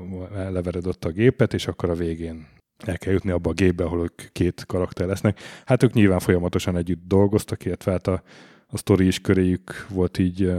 levered 0.50 0.86
ott 0.86 1.04
a 1.04 1.10
gépet, 1.10 1.54
és 1.54 1.66
akkor 1.66 1.90
a 1.90 1.94
végén 1.94 2.46
el 2.84 2.98
kell 2.98 3.12
jutni 3.12 3.30
abba 3.30 3.50
a 3.50 3.52
gépbe, 3.52 3.84
ahol 3.84 4.02
ők 4.02 4.32
két 4.32 4.64
karakter 4.66 5.06
lesznek. 5.06 5.38
Hát 5.64 5.82
ők 5.82 5.92
nyilván 5.92 6.18
folyamatosan 6.18 6.76
együtt 6.76 7.02
dolgoztak, 7.06 7.64
illetve 7.64 7.92
hát 7.92 8.06
a, 8.06 8.22
a 8.66 8.76
sztori 8.76 9.06
is 9.06 9.20
köréjük 9.20 9.86
volt 9.90 10.18
így 10.18 10.52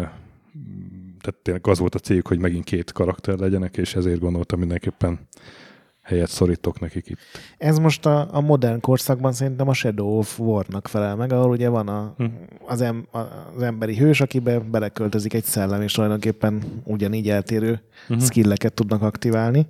tehát 1.23 1.39
tényleg 1.41 1.67
az 1.67 1.79
volt 1.79 1.95
a 1.95 1.99
céljuk, 1.99 2.27
hogy 2.27 2.39
megint 2.39 2.63
két 2.63 2.91
karakter 2.91 3.38
legyenek, 3.38 3.77
és 3.77 3.95
ezért 3.95 4.19
gondoltam 4.19 4.59
mindenképpen 4.59 5.19
helyet 6.01 6.29
szorítok 6.29 6.79
nekik 6.79 7.09
itt. 7.09 7.17
Ez 7.57 7.77
most 7.77 8.05
a, 8.05 8.27
a 8.31 8.41
modern 8.41 8.79
korszakban 8.79 9.31
szerintem 9.31 9.67
a 9.67 9.73
Shadow 9.73 10.17
of 10.17 10.39
War-nak 10.39 10.88
felel 10.88 11.15
meg, 11.15 11.33
ahol 11.33 11.49
ugye 11.49 11.69
van 11.69 11.88
a, 11.88 12.13
hm. 12.17 12.25
az, 12.65 12.81
em, 12.81 13.07
az 13.55 13.62
emberi 13.62 13.97
hős, 13.97 14.21
akibe 14.21 14.59
beleköltözik 14.59 15.33
egy 15.33 15.43
szellem, 15.43 15.81
és 15.81 15.93
tulajdonképpen 15.93 16.63
ugyanígy 16.83 17.29
eltérő 17.29 17.81
hm. 18.07 18.17
skilleket 18.17 18.73
tudnak 18.73 19.01
aktiválni. 19.01 19.67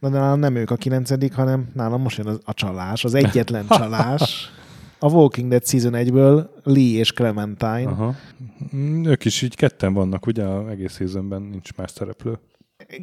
De 0.00 0.08
nálam 0.08 0.38
nem 0.38 0.56
ők 0.56 0.70
a 0.70 0.76
kilencedik, 0.76 1.34
hanem 1.34 1.70
nálam 1.74 2.00
most 2.00 2.18
jön 2.18 2.38
a 2.44 2.54
csalás, 2.54 3.04
az 3.04 3.14
egyetlen 3.14 3.66
csalás. 3.78 4.52
A 5.04 5.08
Walking 5.08 5.48
Dead 5.48 5.66
Season 5.66 5.92
1-ből 5.94 6.48
Lee 6.62 6.98
és 6.98 7.12
Clementine. 7.12 7.86
Aha. 7.86 8.14
Mm, 8.76 9.04
ők 9.04 9.24
is 9.24 9.42
így 9.42 9.56
ketten 9.56 9.92
vannak, 9.92 10.26
ugye? 10.26 10.44
A 10.44 10.70
egész 10.70 10.96
seasonben 10.96 11.42
nincs 11.42 11.74
más 11.76 11.90
szereplő. 11.90 12.38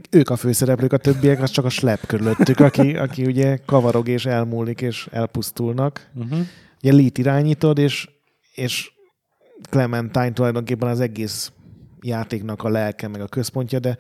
Ők 0.10 0.30
a 0.30 0.36
főszereplők, 0.36 0.94
a 0.94 0.98
többiek 0.98 1.42
az 1.42 1.50
csak 1.50 1.66
a 1.66 1.70
slep 1.70 2.06
körülöttük, 2.06 2.60
aki, 2.60 2.96
aki 2.96 3.26
ugye 3.26 3.58
kavarog 3.66 4.08
és 4.08 4.26
elmúlik 4.26 4.82
és 4.82 5.08
elpusztulnak. 5.12 6.10
Uh-huh. 6.16 6.40
Ugye 6.82 6.94
Lee-t 6.94 7.18
irányítod, 7.18 7.78
és, 7.78 8.10
és 8.56 8.92
Clementine 9.70 10.34
tulajdonképpen 10.34 10.90
az 10.90 11.00
egész 11.00 11.52
játéknak 12.02 12.64
a 12.64 12.70
lelke, 12.70 13.08
meg 13.08 13.22
a 13.22 13.28
központja, 13.28 13.80
de 13.80 13.98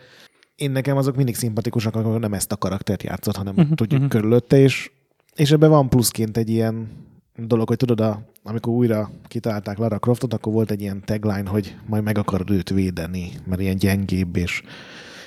én 0.55 0.71
nekem 0.71 0.97
azok 0.97 1.15
mindig 1.15 1.35
szimpatikusak, 1.35 1.95
akkor 1.95 2.19
nem 2.19 2.33
ezt 2.33 2.51
a 2.51 2.57
karaktert 2.57 3.03
játszott, 3.03 3.35
hanem 3.35 3.53
uh-huh, 3.57 3.75
tudjuk 3.75 4.01
uh-huh. 4.01 4.15
körülötte, 4.15 4.59
és, 4.59 4.91
és 5.35 5.51
ebben 5.51 5.69
van 5.69 5.89
pluszként 5.89 6.37
egy 6.37 6.49
ilyen 6.49 7.09
dolog, 7.35 7.67
hogy 7.67 7.77
tudod, 7.77 7.99
a, 7.99 8.21
amikor 8.43 8.73
újra 8.73 9.11
kitalálták 9.27 9.77
Lara 9.77 9.99
Croftot, 9.99 10.33
akkor 10.33 10.53
volt 10.53 10.71
egy 10.71 10.81
ilyen 10.81 11.01
tagline, 11.05 11.49
hogy 11.49 11.75
majd 11.85 12.03
meg 12.03 12.17
akarod 12.17 12.49
őt 12.49 12.69
védeni, 12.69 13.31
mert 13.45 13.61
ilyen 13.61 13.77
gyengébb 13.77 14.35
és, 14.35 14.63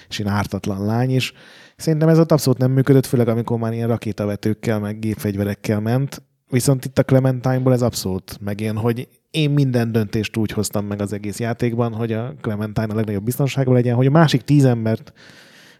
és 0.08 0.18
ilyen 0.18 0.32
ártatlan 0.32 0.84
lány, 0.84 1.10
és, 1.10 1.32
Szerintem 1.76 2.08
ez 2.08 2.18
ott 2.18 2.32
abszolút 2.32 2.58
nem 2.58 2.70
működött, 2.70 3.06
főleg 3.06 3.28
amikor 3.28 3.58
már 3.58 3.72
ilyen 3.72 3.88
rakétavetőkkel, 3.88 4.78
meg 4.78 4.98
gépfegyverekkel 4.98 5.80
ment. 5.80 6.22
Viszont 6.50 6.84
itt 6.84 6.98
a 6.98 7.02
Clementine-ból 7.02 7.72
ez 7.72 7.82
abszolút 7.82 8.38
megén, 8.40 8.76
hogy 8.76 9.08
én 9.30 9.50
minden 9.50 9.92
döntést 9.92 10.36
úgy 10.36 10.50
hoztam 10.50 10.86
meg 10.86 11.00
az 11.00 11.12
egész 11.12 11.38
játékban, 11.38 11.92
hogy 11.92 12.12
a 12.12 12.34
Clementine 12.40 12.86
a 12.86 12.94
legnagyobb 12.94 13.24
biztonságban 13.24 13.74
legyen, 13.74 13.94
hogy 13.94 14.06
a 14.06 14.10
másik 14.10 14.42
tíz 14.42 14.64
embert 14.64 15.12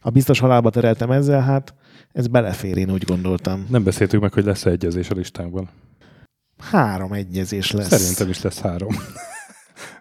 a 0.00 0.10
biztos 0.10 0.38
halálba 0.38 0.70
tereltem 0.70 1.10
ezzel, 1.10 1.40
hát 1.40 1.74
ez 2.12 2.26
belefér, 2.26 2.76
én 2.76 2.90
úgy 2.90 3.04
gondoltam. 3.04 3.66
Nem 3.68 3.84
beszéltük 3.84 4.20
meg, 4.20 4.32
hogy 4.32 4.44
lesz 4.44 4.66
egyezés 4.66 5.10
a 5.10 5.14
listánkban. 5.14 5.68
Három 6.70 7.12
egyezés 7.12 7.70
lesz. 7.70 7.88
Szerintem 7.88 8.29
is 8.29 8.42
lesz 8.42 8.61
három. 8.61 8.96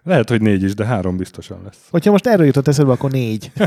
Lehet, 0.03 0.29
hogy 0.29 0.41
négy 0.41 0.63
is, 0.63 0.73
de 0.73 0.85
három 0.85 1.17
biztosan 1.17 1.59
lesz. 1.63 1.77
Hogyha 1.89 2.11
most 2.11 2.27
erről 2.27 2.45
jutott 2.45 2.67
eszedbe, 2.67 2.91
akkor 2.91 3.11
négy. 3.11 3.51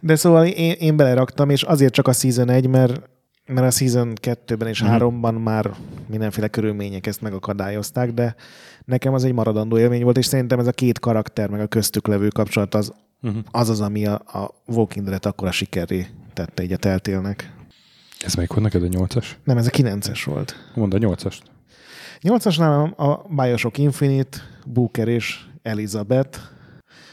de 0.00 0.16
szóval 0.16 0.46
én, 0.46 0.72
én 0.72 0.96
beleraktam, 0.96 1.50
és 1.50 1.62
azért 1.62 1.92
csak 1.92 2.08
a 2.08 2.12
Season 2.12 2.50
1, 2.50 2.66
mert, 2.68 3.00
mert 3.46 3.66
a 3.66 3.70
Season 3.70 4.12
2-ben 4.22 4.68
és 4.68 4.82
Mhm. 4.82 4.92
3-ban 4.94 5.42
már 5.42 5.70
mindenféle 6.06 6.48
körülmények 6.48 7.06
ezt 7.06 7.20
megakadályozták, 7.20 8.12
de 8.12 8.34
nekem 8.84 9.14
az 9.14 9.24
egy 9.24 9.32
maradandó 9.32 9.78
élmény 9.78 10.02
volt, 10.02 10.18
és 10.18 10.26
szerintem 10.26 10.58
ez 10.58 10.66
a 10.66 10.72
két 10.72 10.98
karakter, 10.98 11.48
meg 11.48 11.60
a 11.60 11.66
köztük 11.66 12.06
levő 12.06 12.28
kapcsolat 12.28 12.74
az 12.74 12.92
Uh-huh. 13.22 13.42
az, 13.50 13.68
az 13.68 13.80
ami 13.80 14.06
a, 14.06 14.12
a 14.14 14.54
Walking 14.66 15.04
Dead-et 15.04 15.26
akkora 15.26 15.50
sikerré 15.50 16.06
tette 16.32 16.62
így 16.62 16.72
a 16.72 16.76
teltélnek. 16.76 17.52
Ez 18.20 18.34
melyik 18.34 18.50
volt 18.50 18.62
neked 18.62 18.82
a 18.82 18.86
nyolcas? 18.86 19.38
Nem, 19.44 19.56
ez 19.56 19.66
a 19.66 19.70
9-es 19.70 20.22
volt. 20.24 20.70
Mondd 20.74 20.94
a 20.94 20.98
nyolcast. 20.98 21.42
8-asnál 22.20 22.96
a 22.96 23.34
Bioshock 23.34 23.78
Infinite, 23.78 24.38
Booker 24.66 25.08
és 25.08 25.40
Elizabeth. 25.62 26.38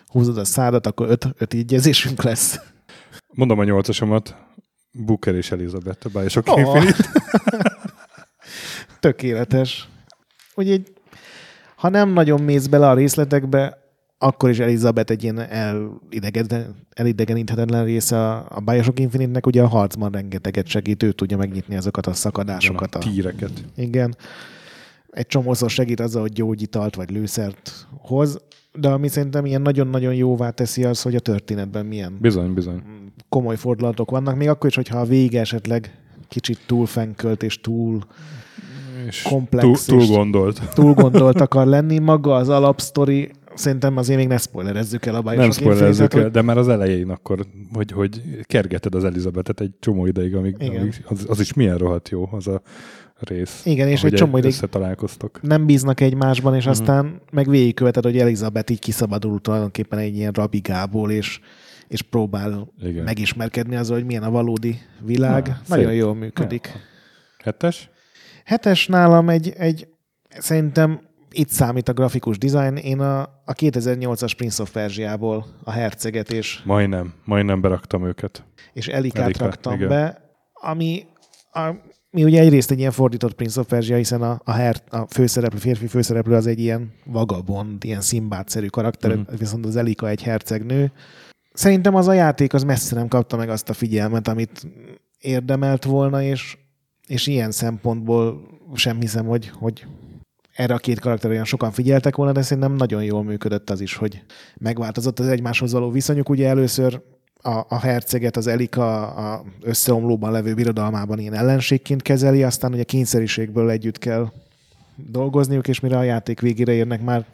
Húzod 0.05 0.37
a 0.37 0.45
szádat, 0.45 0.87
akkor 0.87 1.09
öt, 1.09 1.27
öt 1.37 1.53
ígyezésünk 1.53 2.23
lesz. 2.23 2.59
Mondom 3.33 3.59
a 3.59 3.63
nyolcasomat. 3.63 4.35
Booker 4.91 5.35
és 5.35 5.51
Elizabeth, 5.51 6.05
a 6.05 6.19
Bioshock 6.19 6.47
oh. 6.47 6.59
Infinite. 6.59 7.09
Tökéletes. 8.99 9.89
Ugye, 10.55 10.79
ha 11.75 11.89
nem 11.89 12.09
nagyon 12.09 12.41
mész 12.41 12.67
bele 12.67 12.89
a 12.89 12.93
részletekbe, 12.93 13.84
akkor 14.25 14.49
is 14.49 14.59
Elizabeth 14.59 15.11
egy 15.11 15.23
ilyen 15.23 15.39
elidegen, 15.39 16.75
elidegeníthetetlen 16.93 17.85
része 17.85 18.29
a, 18.29 18.45
a 18.49 18.59
Bioshock 18.59 18.99
Infinite-nek, 18.99 19.45
ugye 19.45 19.61
a 19.61 19.67
harcban 19.67 20.11
rengeteget 20.11 20.67
segít, 20.67 21.03
ő 21.03 21.11
tudja 21.11 21.37
megnyitni 21.37 21.75
azokat 21.75 22.07
a 22.07 22.13
szakadásokat. 22.13 22.95
a 22.95 22.97
A, 22.97 23.01
tíreket. 23.01 23.51
igen. 23.75 24.15
Egy 25.11 25.27
csomószor 25.27 25.69
segít 25.69 25.99
azzal, 25.99 26.21
hogy 26.21 26.33
gyógyitalt 26.33 26.95
vagy 26.95 27.09
lőszert 27.09 27.87
hoz, 28.01 28.37
de 28.73 28.89
ami 28.89 29.07
szerintem 29.07 29.45
ilyen 29.45 29.61
nagyon-nagyon 29.61 30.13
jóvá 30.13 30.49
teszi 30.49 30.83
az, 30.83 31.01
hogy 31.01 31.15
a 31.15 31.19
történetben 31.19 31.85
milyen 31.85 32.17
Bizony, 32.21 32.53
bizony. 32.53 32.81
komoly 33.29 33.55
fordulatok 33.55 34.11
vannak, 34.11 34.35
még 34.35 34.49
akkor 34.49 34.69
is, 34.69 34.75
hogyha 34.75 34.99
a 34.99 35.05
vége 35.05 35.39
esetleg 35.39 35.97
kicsit 36.27 36.59
túl 36.65 36.85
fenkölt 36.85 37.43
és 37.43 37.61
túl, 37.61 37.99
És 39.07 39.21
Komplex 39.21 39.85
túl, 39.85 39.97
túl 39.99 40.15
gondolt. 40.15 40.61
túl 40.73 40.93
gondolt 40.93 41.41
akar 41.41 41.65
lenni. 41.67 41.99
Maga 41.99 42.35
az 42.35 42.49
alapsztori, 42.49 43.31
szerintem 43.55 43.97
azért 43.97 44.19
még 44.19 44.27
ne 44.27 44.37
spoilerezzük 44.37 45.05
el 45.05 45.15
a 45.15 45.21
Bioshock 45.21 45.41
Nem 45.41 45.51
spoilerezzük 45.51 46.13
el, 46.13 46.29
de 46.29 46.41
már 46.41 46.57
az 46.57 46.67
elején 46.67 47.09
akkor, 47.09 47.45
hogy, 47.73 47.91
hogy 47.91 48.21
kergeted 48.43 48.95
az 48.95 49.03
Elizabetet 49.03 49.61
egy 49.61 49.71
csomó 49.79 50.05
ideig, 50.05 50.35
amíg, 50.35 50.55
Igen. 50.59 50.81
amíg 50.81 51.03
az, 51.07 51.25
az, 51.27 51.39
is 51.39 51.53
milyen 51.53 51.77
rohadt 51.77 52.09
jó, 52.09 52.29
az 52.31 52.47
a 52.47 52.61
rész. 53.19 53.61
Igen, 53.65 53.87
és 53.87 54.03
egy 54.03 54.13
csomó 54.13 54.37
ideig 54.37 54.53
Összetalálkoztok. 54.53 55.41
nem 55.41 55.65
bíznak 55.65 56.01
egymásban, 56.01 56.55
és 56.55 56.61
Mhm. 56.63 56.71
aztán 56.71 57.21
meg 57.31 57.49
végigköveted, 57.49 58.03
hogy 58.03 58.17
Elizabeth 58.17 58.71
így 58.71 58.79
kiszabadul 58.79 59.41
tulajdonképpen 59.41 59.99
egy 59.99 60.15
ilyen 60.15 60.31
rabigából, 60.31 61.11
és, 61.11 61.39
és 61.87 62.01
próbál 62.01 62.71
Igen. 62.83 63.03
megismerkedni 63.03 63.75
azzal, 63.75 63.95
hogy 63.95 64.05
milyen 64.05 64.23
a 64.23 64.29
valódi 64.29 64.79
világ. 65.05 65.47
Na, 65.47 65.57
Nagyon 65.67 65.89
szép. 65.91 65.99
jól 65.99 66.15
működik. 66.15 66.69
Hetes? 67.43 67.89
Hetes 68.45 68.87
nálam 68.87 69.29
egy, 69.29 69.53
egy 69.57 69.87
szerintem 70.39 70.99
itt 71.37 71.49
számít 71.49 71.89
a 71.89 71.93
grafikus 71.93 72.37
design. 72.37 72.75
Én 72.75 72.99
a, 72.99 73.19
a 73.21 73.53
2008-as 73.53 74.33
Prince 74.37 74.61
of 74.61 74.71
Persia-ból 74.71 75.45
a 75.63 75.71
herceget 75.71 76.31
és, 76.31 76.61
Majdnem, 76.65 77.13
majdnem 77.25 77.61
beraktam 77.61 78.05
őket. 78.05 78.43
és 78.73 78.87
Elikát 78.87 79.23
Elika, 79.23 79.43
raktam 79.45 79.73
igen. 79.73 79.87
be, 79.87 80.29
ami 80.53 81.05
a, 81.51 81.69
mi 82.09 82.23
ugye 82.23 82.39
egyrészt 82.39 82.71
egy 82.71 82.79
ilyen 82.79 82.91
fordított 82.91 83.33
Prince 83.33 83.59
of 83.59 83.67
Persia, 83.67 83.95
hiszen 83.95 84.21
a, 84.21 84.41
a, 84.43 84.51
her, 84.51 84.81
a 84.89 85.05
főszereplő, 85.09 85.57
férfi 85.59 85.87
főszereplő 85.87 86.35
az 86.35 86.47
egy 86.47 86.59
ilyen 86.59 86.93
vagabond, 87.05 87.83
ilyen 87.83 88.01
szimbádszerű 88.01 88.67
karakter, 88.67 89.15
Mhm. 89.15 89.35
viszont 89.37 89.65
az 89.65 89.75
Elika 89.75 90.07
egy 90.09 90.21
hercegnő. 90.23 90.91
Szerintem 91.53 91.95
az 91.95 92.07
a 92.07 92.13
játék 92.13 92.53
az 92.53 92.63
messze 92.63 92.95
nem 92.95 93.07
kapta 93.07 93.37
meg 93.37 93.49
azt 93.49 93.69
a 93.69 93.73
figyelmet, 93.73 94.27
amit 94.27 94.67
érdemelt 95.19 95.83
volna, 95.83 96.21
és, 96.21 96.57
és 97.07 97.27
ilyen 97.27 97.51
szempontból 97.51 98.41
sem 98.73 98.99
hiszem, 98.99 99.25
hogy, 99.25 99.49
hogy 99.49 99.85
erre 100.55 100.73
a 100.73 100.77
két 100.77 100.99
karakter 100.99 101.31
olyan 101.31 101.45
sokan 101.45 101.71
figyeltek 101.71 102.15
volna, 102.15 102.31
de 102.31 102.41
szerintem 102.41 102.73
nagyon 102.73 103.03
jól 103.03 103.23
működött 103.23 103.69
az 103.69 103.81
is, 103.81 103.95
hogy 103.95 104.23
megváltozott 104.57 105.19
az 105.19 105.27
egymáshoz 105.27 105.71
való 105.71 105.91
viszonyuk. 105.91 106.29
Ugye 106.29 106.47
először 106.47 107.01
a, 107.41 107.65
a 107.69 107.79
herceget 107.79 108.37
az 108.37 108.47
Elika 108.47 109.07
a 109.07 109.43
összeomlóban 109.61 110.31
levő 110.31 110.53
birodalmában 110.53 111.19
ilyen 111.19 111.33
ellenségként 111.33 112.01
kezeli, 112.01 112.43
aztán 112.43 112.73
ugye 112.73 112.83
kényszeriségből 112.83 113.69
együtt 113.69 113.97
kell 113.97 114.31
dolgozniuk, 114.95 115.67
és 115.67 115.79
mire 115.79 115.97
a 115.97 116.03
játék 116.03 116.39
végére 116.39 116.71
érnek 116.71 117.01
már 117.01 117.25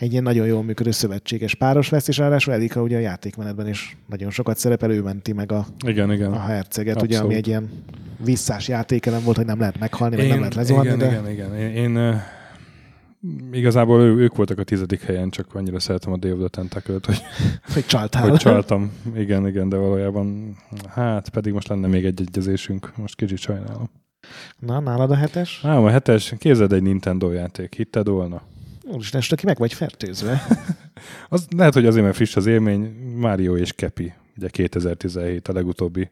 egy 0.00 0.10
ilyen 0.12 0.22
nagyon 0.22 0.46
jól 0.46 0.62
működő 0.62 0.90
szövetséges 0.90 1.54
páros 1.54 1.88
lesz, 1.88 2.08
és 2.08 2.18
ráadásul 2.18 2.52
Elika 2.52 2.82
ugye 2.82 2.96
a 2.96 3.00
játékmenetben 3.00 3.68
is 3.68 3.96
nagyon 4.06 4.30
sokat 4.30 4.56
szerepel, 4.56 4.90
ő 4.90 5.02
menti 5.02 5.32
meg 5.32 5.52
a, 5.52 5.66
Igen, 5.86 6.12
igen. 6.12 6.32
a 6.32 6.40
herceget, 6.40 7.02
ugye, 7.02 7.04
Abszolút. 7.04 7.24
ami 7.24 7.34
egy 7.34 7.46
ilyen 7.46 7.70
visszás 8.24 8.68
játékelem 8.68 9.22
volt, 9.24 9.36
hogy 9.36 9.46
nem 9.46 9.58
lehet 9.58 9.78
meghalni, 9.78 10.16
meg 10.16 10.28
nem 10.28 10.38
lehet 10.38 10.54
lezuhanni, 10.54 10.86
igen, 10.86 10.98
de 10.98 11.06
igen, 11.06 11.30
igen. 11.30 11.56
Én, 11.56 11.74
én 11.74 11.96
uh, 11.96 12.14
igazából 13.52 14.00
ő, 14.00 14.16
ők 14.16 14.36
voltak 14.36 14.58
a 14.58 14.64
tizedik 14.64 15.02
helyen, 15.02 15.30
csak 15.30 15.54
annyira 15.54 15.78
szeretem 15.78 16.12
a 16.12 16.16
Day 16.16 16.32
of 16.32 16.50
the 16.50 16.62
hogy, 16.82 17.22
hogy 17.74 17.86
csaltál. 17.86 18.28
hogy 18.28 18.38
csaltam. 18.38 18.92
Igen, 19.14 19.46
igen, 19.46 19.68
de 19.68 19.76
valójában 19.76 20.56
hát 20.88 21.28
pedig 21.28 21.52
most 21.52 21.68
lenne 21.68 21.86
még 21.86 22.04
egy 22.04 22.20
egyezésünk. 22.20 22.92
Most 22.96 23.16
kicsit 23.16 23.38
sajnálom. 23.38 23.90
Na, 24.58 24.80
nálad 24.80 25.10
a 25.10 25.14
hetes? 25.14 25.60
Ám 25.64 25.84
a 25.84 25.90
hetes, 25.90 26.34
képzeld 26.38 26.72
egy 26.72 26.82
Nintendo 26.82 27.30
játék, 27.32 27.74
hitted 27.74 28.08
volna? 28.08 28.42
Úristen, 28.92 29.20
ki 29.20 29.46
meg 29.46 29.58
vagy 29.58 29.72
fertőzve. 29.72 30.42
Az, 31.28 31.46
lehet, 31.56 31.74
hogy 31.74 31.86
azért, 31.86 32.04
mert 32.04 32.16
friss 32.16 32.36
az 32.36 32.46
élmény, 32.46 32.94
Mario 33.16 33.56
és 33.56 33.72
Kepi, 33.72 34.12
ugye 34.36 34.48
2017 34.48 35.48
a 35.48 35.52
legutóbbi 35.52 36.10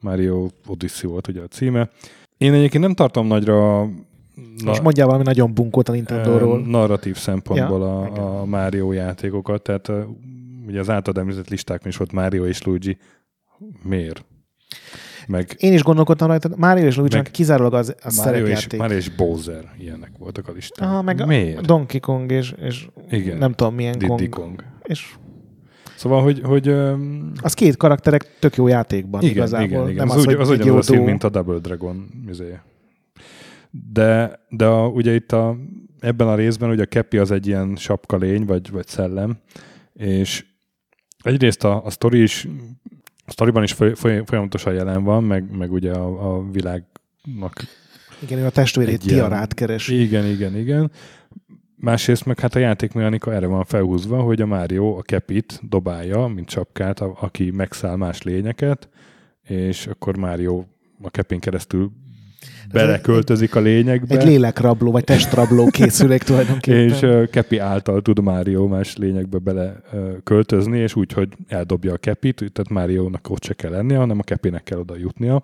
Mario 0.00 0.48
Odyssey 0.66 1.10
volt 1.10 1.28
ugye 1.28 1.40
a 1.40 1.46
címe. 1.46 1.90
Én 2.36 2.52
egyébként 2.52 2.82
nem 2.82 2.94
tartom 2.94 3.26
nagyra 3.26 3.88
Na, 4.34 4.68
Most 4.68 4.82
mondjál 4.82 5.06
valami 5.06 5.24
nagyon 5.24 5.54
bunkót 5.54 5.88
a 5.88 5.92
Nintendo-ról. 5.92 6.60
Ö, 6.60 6.66
narratív 6.66 7.16
szempontból 7.16 7.80
Ja, 7.80 8.00
a, 8.00 8.40
a 8.40 8.44
Mario 8.44 8.92
játékokat, 8.92 9.62
tehát 9.62 9.88
ö, 9.88 10.02
ugye 10.66 10.80
az 10.80 10.90
általad 10.90 11.20
említett 11.20 11.48
listákon 11.48 11.88
is 11.88 11.96
volt 11.96 12.12
Mario 12.12 12.46
és 12.46 12.62
Luigi. 12.62 12.98
Miért? 13.82 14.24
Meg 15.26 15.56
Én 15.58 15.72
is 15.72 15.82
gondolkodtam 15.82 16.28
rajta, 16.28 16.50
Mario 16.56 16.86
és 16.86 16.96
Luigi 16.96 17.22
kizárólag 17.30 17.74
az, 17.74 17.94
a 18.02 18.12
Mario 18.16 18.46
és, 18.46 18.58
szerepjáték. 18.58 18.80
Mario 18.80 18.96
és 18.96 19.08
Bowser, 19.08 19.72
ilyenek 19.78 20.10
voltak 20.18 20.48
a 20.48 20.52
listán. 20.52 20.88
Aha, 20.88 21.02
meg 21.02 21.26
Miért? 21.26 21.66
Donkey 21.66 22.00
Kong 22.00 22.30
és, 22.30 22.54
és 22.62 22.86
Igen. 23.10 23.38
nem 23.38 23.52
tudom 23.52 23.74
milyen 23.74 23.98
Diddy 23.98 24.28
Kong. 24.28 24.30
Kong. 24.30 24.64
És 24.82 25.14
Szóval, 26.02 26.22
hogy, 26.22 26.40
hogy 26.44 26.68
öm, 26.68 27.32
az 27.42 27.54
két 27.54 27.76
karakterek 27.76 28.36
tök 28.38 28.56
jó 28.56 28.66
játékban 28.66 29.22
igen, 29.22 29.34
igazából. 29.34 29.66
igen, 29.66 29.88
igen. 29.88 30.06
Nem 30.06 30.10
az, 30.10 30.16
az, 30.16 30.24
hogy 30.24 30.34
az 30.34 30.50
ugyanaz 30.50 30.90
a 30.90 30.92
szín, 30.92 31.02
mint 31.02 31.24
a 31.24 31.28
Double 31.28 31.58
Dragon. 31.58 32.08
Izé. 32.28 32.58
De, 33.70 34.40
de 34.48 34.66
a, 34.66 34.86
ugye 34.86 35.14
itt 35.14 35.32
a, 35.32 35.56
ebben 36.00 36.28
a 36.28 36.34
részben 36.34 36.70
ugye 36.70 36.82
a 36.82 36.86
Kepi 36.86 37.18
az 37.18 37.30
egy 37.30 37.46
ilyen 37.46 37.76
sapkalény, 37.76 38.44
vagy, 38.44 38.70
vagy 38.70 38.86
szellem, 38.86 39.38
és 39.94 40.44
egyrészt 41.22 41.64
a, 41.64 41.84
a 41.84 41.90
sztori 41.90 42.22
is 42.22 42.48
a 43.32 43.34
sztoriban 43.34 43.62
is 43.62 43.72
foly, 43.72 43.94
foly, 43.94 44.22
folyamatosan 44.24 44.74
jelen 44.74 45.04
van, 45.04 45.24
meg, 45.24 45.56
meg 45.56 45.72
ugye 45.72 45.92
a, 45.92 46.34
a 46.34 46.50
világnak 46.50 47.62
Igen, 48.22 48.38
ő 48.38 48.44
a 48.44 48.50
testvérét 48.50 49.00
Tiarát 49.00 49.54
keresi. 49.54 50.00
igen, 50.00 50.26
igen, 50.26 50.56
igen. 50.56 50.90
Másrészt 51.76 52.24
meg 52.24 52.40
hát 52.40 52.54
a 52.54 52.58
játékmechanika 52.58 53.32
erre 53.32 53.46
van 53.46 53.64
felhúzva, 53.64 54.20
hogy 54.20 54.40
a 54.40 54.46
Mario 54.46 54.96
a 54.96 55.02
kepit 55.02 55.60
dobálja, 55.68 56.26
mint 56.26 56.48
csapkát, 56.48 57.00
a, 57.00 57.16
aki 57.20 57.50
megszáll 57.50 57.96
más 57.96 58.22
lényeket, 58.22 58.88
és 59.42 59.86
akkor 59.86 60.16
Mario 60.16 60.64
a 61.02 61.10
kepin 61.10 61.40
keresztül 61.40 61.92
beleköltözik 62.72 63.54
a 63.54 63.60
lényekbe. 63.60 64.18
Egy 64.18 64.26
lélekrabló, 64.26 64.90
vagy 64.90 65.04
testrabló 65.04 65.66
készülék 65.66 66.22
tulajdonképpen. 66.32 66.88
és 66.88 67.02
uh, 67.02 67.28
Kepi 67.30 67.58
által 67.58 68.02
tud 68.02 68.22
Mario 68.22 68.66
más 68.66 68.96
lényekbe 68.96 69.38
bele 69.38 69.82
uh, 69.92 70.12
költözni, 70.24 70.78
és 70.78 70.96
úgy, 70.96 71.12
hogy 71.12 71.28
eldobja 71.48 71.92
a 71.92 71.96
Kepit, 71.96 72.36
tehát 72.36 72.68
Máriónak 72.70 73.30
ott 73.30 73.44
se 73.44 73.54
kell 73.54 73.70
lennie, 73.70 73.96
hanem 73.96 74.18
a 74.18 74.22
Kepinek 74.22 74.62
kell 74.62 74.78
oda 74.78 74.96
jutnia. 74.96 75.42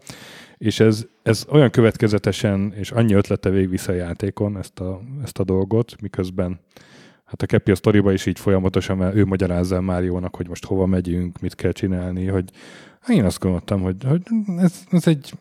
És 0.59 0.81
ez, 0.81 1.07
ez 1.23 1.45
olyan 1.51 1.71
következetesen, 1.71 2.73
és 2.77 2.91
annyi 2.91 3.15
ötlete 3.15 3.51
végigvisz 3.51 3.89
a 3.89 3.93
játékon 3.93 4.59
ezt 4.59 4.81
a, 4.81 5.01
ezt 5.23 5.39
a 5.39 5.45
dolgot, 5.45 5.97
miközben 6.01 6.61
Hát 7.29 7.43
a 7.43 7.47
Kepi 7.47 7.71
a 7.71 7.75
sztoriba 7.75 8.13
is 8.13 8.27
így 8.27 8.39
folyamatosan, 8.39 8.97
mert 8.97 9.15
ő 9.15 9.25
magyarázza 9.25 9.75
el 9.75 9.81
Máriónak, 9.81 10.37
hogy 10.37 10.49
most 10.49 10.65
hova 10.65 10.87
megyünk, 10.87 11.41
mit 11.41 11.55
kell 11.55 11.73
csinálni, 11.73 12.27
hogy 12.27 12.51
hát 13.01 13.17
én 13.17 13.25
azt 13.25 13.39
gondoltam, 13.39 13.81
hogy, 13.81 13.97
hogy 14.05 14.23
ez, 14.59 14.75
ez, 14.91 15.07
egy, 15.07 15.33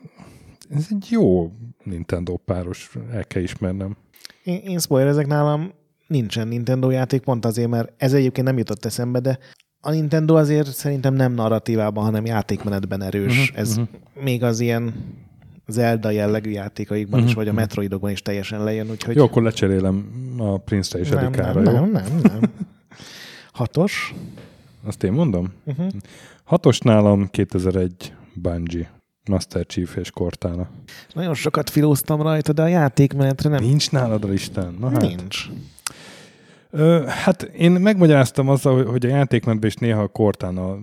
ez 0.69 0.87
egy 0.89 1.07
jó 1.09 1.51
Nintendo 1.83 2.37
páros, 2.37 2.91
el 3.11 3.25
kell 3.25 3.41
ismernem. 3.41 3.95
Én, 4.43 4.61
én 4.65 4.79
spoilerezek 4.79 5.27
nálam, 5.27 5.71
nincsen 6.07 6.47
Nintendo 6.47 6.89
játék, 6.89 7.21
pont 7.21 7.45
azért, 7.45 7.69
mert 7.69 7.93
ez 7.97 8.13
egyébként 8.13 8.47
nem 8.47 8.57
jutott 8.57 8.85
eszembe, 8.85 9.19
de 9.19 9.39
a 9.81 9.91
Nintendo 9.91 10.35
azért 10.35 10.67
szerintem 10.73 11.13
nem 11.13 11.33
narratívában, 11.33 12.03
hanem 12.03 12.25
játékmenetben 12.25 13.01
erős. 13.01 13.49
Mhm, 13.51 13.59
Ez 13.59 13.75
mhm. 13.77 13.85
még 14.23 14.43
az 14.43 14.59
ilyen 14.59 14.93
Zelda 15.67 16.09
jellegű 16.09 16.49
játékaikban 16.49 17.19
is, 17.19 17.25
Mhm, 17.25 17.35
vagy 17.35 17.47
a. 17.47 17.53
Metroidokban 17.53 18.11
is 18.11 18.21
teljesen 18.21 18.63
lejön, 18.63 18.89
úgyhogy... 18.89 19.15
Jó, 19.15 19.23
akkor 19.23 19.43
lecserélem 19.43 20.09
a 20.37 20.57
Prince-re 20.57 21.03
és 21.03 21.09
nem, 21.09 21.25
Edikára, 21.25 21.61
nem, 21.61 21.73
jó? 21.73 21.79
nem, 21.79 21.91
nem, 21.91 22.19
nem. 22.21 22.41
Hatos. 23.53 24.13
Azt 24.85 25.03
én 25.03 25.11
mondom? 25.11 25.53
Uh-huh. 25.63 25.87
Hatos 26.43 26.79
nálam 26.79 27.27
2001 27.31 28.13
Bungie. 28.33 28.91
Master 29.27 29.65
Chief 29.65 29.95
és 29.95 30.11
Cortana. 30.11 30.67
Nagyon 31.13 31.33
sokat 31.33 31.69
filóztam 31.69 32.21
rajta, 32.21 32.53
de 32.53 32.61
a 32.61 32.67
játékmenetre 32.67 33.49
nem. 33.49 33.63
Nincs 33.63 33.91
nálad 33.91 34.23
a 34.23 34.27
listán? 34.27 34.75
Na 34.79 34.89
hát. 34.89 35.01
Nincs. 35.01 35.45
Ö, 36.69 37.03
hát 37.07 37.41
én 37.41 37.71
megmagyaráztam 37.71 38.49
azzal, 38.49 38.85
hogy 38.85 39.05
a 39.05 39.09
játékmenetben 39.09 39.69
is 39.69 39.75
néha 39.75 40.01
a 40.01 40.07
Cortana 40.07 40.77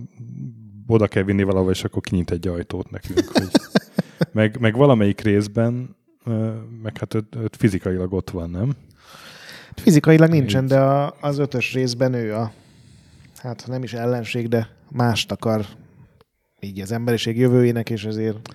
oda 0.87 1.07
kell 1.07 1.23
vinni 1.23 1.43
valahova, 1.43 1.71
és 1.71 1.85
akkor 1.85 2.03
kinyit 2.03 2.31
egy 2.31 2.49
ajtót 2.49 2.91
nekünk. 2.91 3.29
Hogy 3.33 3.51
meg, 4.33 4.61
meg 4.61 4.77
valamelyik 4.77 5.21
részben, 5.21 5.97
meg 6.83 6.99
hát 6.99 7.15
öt, 7.15 7.37
öt 7.37 7.57
fizikailag 7.57 8.13
ott 8.13 8.31
van, 8.31 8.51
nem? 8.51 8.73
Fizikailag 9.75 10.31
nincsen, 10.31 10.67
de 10.67 10.81
a, 10.81 11.15
az 11.21 11.39
ötös 11.39 11.73
részben 11.73 12.13
ő 12.13 12.35
a, 12.35 12.53
hát 13.37 13.65
nem 13.67 13.83
is 13.83 13.93
ellenség, 13.93 14.49
de 14.49 14.69
mást 14.91 15.33
akar 15.33 15.67
így 16.65 16.81
az 16.81 16.93
emberiség 16.93 17.39
jövőjének, 17.39 17.91
és 17.91 18.05
ezért 18.05 18.55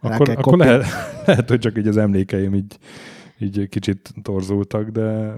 rá 0.00 0.14
Akkor, 0.14 0.26
kell 0.26 0.36
akkor 0.36 0.58
lehet, 0.58 0.84
lehet, 1.26 1.48
hogy 1.48 1.58
csak 1.58 1.78
így 1.78 1.86
az 1.86 1.96
emlékeim 1.96 2.54
így, 2.54 2.76
így 3.38 3.68
kicsit 3.68 4.12
torzultak, 4.22 4.88
de... 4.88 5.34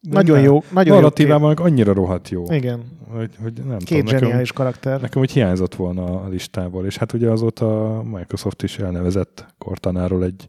de 0.00 0.12
Nagyon 0.12 0.36
nem. 0.36 0.44
jó, 0.44 0.62
nagyon 0.70 0.94
jó. 0.94 1.00
Narratívában 1.00 1.48
meg 1.48 1.60
annyira 1.60 1.92
rohadt 1.92 2.28
jó. 2.28 2.44
Igen, 2.48 2.80
Hogy, 3.08 3.30
hogy 3.42 3.52
nem 3.66 3.78
két 3.78 4.04
tudom, 4.04 4.28
nekem, 4.28 4.44
karakter. 4.54 5.00
nekem 5.00 5.20
úgy 5.20 5.32
hiányzott 5.32 5.74
volna 5.74 6.20
a 6.20 6.28
listából, 6.28 6.86
és 6.86 6.96
hát 6.96 7.12
ugye 7.12 7.30
azóta 7.30 7.98
a 7.98 8.02
Microsoft 8.02 8.62
is 8.62 8.78
elnevezett 8.78 9.46
Cortanáról 9.58 10.24
egy 10.24 10.48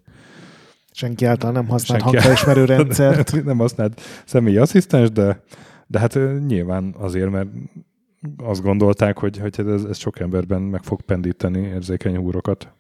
Senki 0.96 1.26
által 1.26 1.52
nem 1.52 1.68
használt 1.68 2.02
hangfelismerő 2.02 2.66
rendszert. 2.76 3.44
nem 3.44 3.58
használt 3.58 4.02
személyi 4.26 4.58
asszisztens, 4.58 5.12
de, 5.12 5.44
de 5.88 6.00
hát 6.00 6.20
nyilván 6.48 6.96
azért, 6.98 7.30
mert 7.30 7.48
azt 8.38 8.62
gondolták, 8.62 9.18
hogy, 9.18 9.38
hogy 9.38 9.68
ez, 9.68 9.84
ez 9.84 9.98
sok 9.98 10.20
emberben 10.20 10.62
meg 10.62 10.84
fog 10.84 11.02
pendíteni 11.02 11.60
érzékeny 11.60 12.18
húrokat, 12.18 12.74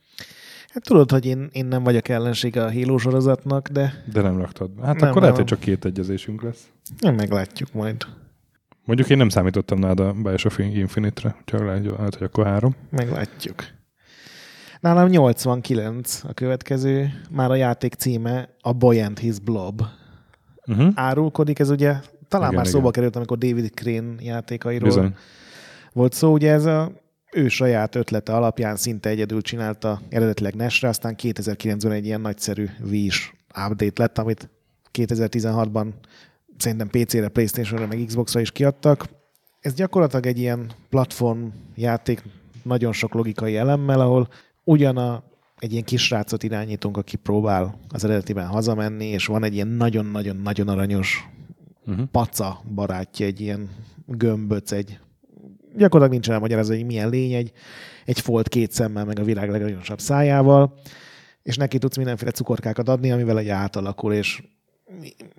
Hát 0.73 0.83
tudod, 0.83 1.11
hogy 1.11 1.25
én, 1.25 1.49
én 1.51 1.65
nem 1.65 1.83
vagyok 1.83 2.09
ellensége 2.09 2.63
a 2.63 2.73
Halo 2.73 2.97
sorozatnak, 2.97 3.67
de 3.67 4.03
de 4.13 4.21
nem 4.21 4.37
raktad. 4.37 4.69
Hát 4.81 4.99
Nem, 4.99 5.09
akkor 5.09 5.21
lehet, 5.21 5.21
nem. 5.21 5.45
hogy 5.45 5.45
csak 5.45 5.59
két 5.59 5.85
egyezésünk 5.85 6.41
lesz. 6.41 6.67
nem 6.99 7.15
meglátjuk 7.15 7.73
majd. 7.73 8.05
Mondjuk 8.85 9.09
én 9.09 9.17
nem 9.17 9.29
számítottam 9.29 9.79
nálad 9.79 9.99
a 9.99 10.13
Bioshock 10.13 10.57
Infinite-re, 10.59 11.35
csak 11.45 11.59
lehet, 11.59 11.85
lehet, 11.85 12.15
hogy 12.15 12.27
akkor 12.27 12.45
három. 12.45 12.75
Meglátjuk. 12.89 13.63
Nálam 14.79 15.07
89 15.09 16.21
a 16.27 16.33
következő, 16.33 17.09
már 17.31 17.51
a 17.51 17.55
játék 17.55 17.93
címe 17.93 18.49
a 18.61 18.73
Boy 18.73 19.01
and 19.01 19.19
His 19.19 19.39
Blob. 19.39 19.81
Uh-huh. 20.65 20.91
Árulkodik, 20.95 21.59
ez 21.59 21.69
ugye 21.69 21.95
talán 22.33 22.51
Igen, 22.51 22.61
már 22.61 22.67
szóba 22.67 22.79
igen. 22.79 22.91
került, 22.91 23.15
amikor 23.15 23.37
David 23.37 23.71
Crane 23.73 24.13
játékairól 24.19 24.87
Bizony. 24.87 25.15
volt 25.93 26.13
szó, 26.13 26.31
ugye 26.31 26.51
ez 26.51 26.65
a 26.65 26.91
ő 27.31 27.47
saját 27.47 27.95
ötlete 27.95 28.33
alapján 28.33 28.75
szinte 28.75 29.09
egyedül 29.09 29.41
csinálta 29.41 30.01
eredetileg 30.09 30.55
NES-re, 30.55 30.87
aztán 30.87 31.15
2009-ben 31.17 31.91
egy 31.91 32.05
ilyen 32.05 32.21
nagyszerű 32.21 32.65
Wii-s 32.89 33.33
update 33.67 34.01
lett, 34.01 34.17
amit 34.17 34.49
2016-ban 34.93 35.87
szerintem 36.57 36.87
PC-re, 36.87 37.27
Playstation-re, 37.27 37.85
meg 37.85 38.03
Xbox-ra 38.05 38.39
is 38.39 38.51
kiadtak. 38.51 39.05
Ez 39.59 39.73
gyakorlatilag 39.73 40.25
egy 40.25 40.39
ilyen 40.39 40.71
platform 40.89 41.45
játék 41.75 42.23
nagyon 42.63 42.93
sok 42.93 43.13
logikai 43.13 43.55
elemmel, 43.55 43.99
ahol 43.99 44.27
ugyan 44.63 44.97
a, 44.97 45.23
egy 45.59 45.71
ilyen 45.71 45.83
kisrácot 45.83 46.43
irányítunk, 46.43 46.97
aki 46.97 47.15
próbál 47.15 47.79
az 47.89 48.03
eredetiben 48.03 48.47
hazamenni, 48.47 49.05
és 49.05 49.25
van 49.25 49.43
egy 49.43 49.53
ilyen 49.53 49.67
nagyon-nagyon-nagyon 49.67 50.67
aranyos 50.67 51.27
Uh-huh. 51.87 52.05
paca 52.11 52.61
barátja, 52.73 53.25
egy 53.25 53.41
ilyen 53.41 53.69
gömböc, 54.05 54.71
egy 54.71 54.99
gyakorlatilag 55.75 56.11
nincsen 56.11 56.33
elmagyarázva, 56.33 56.75
hogy 56.75 56.85
milyen 56.85 57.09
lény, 57.09 57.33
egy, 57.33 57.51
egy 58.05 58.19
folt 58.19 58.47
két 58.47 58.71
szemmel, 58.71 59.05
meg 59.05 59.19
a 59.19 59.23
világ 59.23 59.49
legaranyosabb 59.49 59.99
szájával, 59.99 60.73
és 61.43 61.57
neki 61.57 61.77
tudsz 61.77 61.97
mindenféle 61.97 62.31
cukorkákat 62.31 62.89
adni, 62.89 63.11
amivel 63.11 63.37
egy 63.37 63.49
átalakul, 63.49 64.13
és 64.13 64.43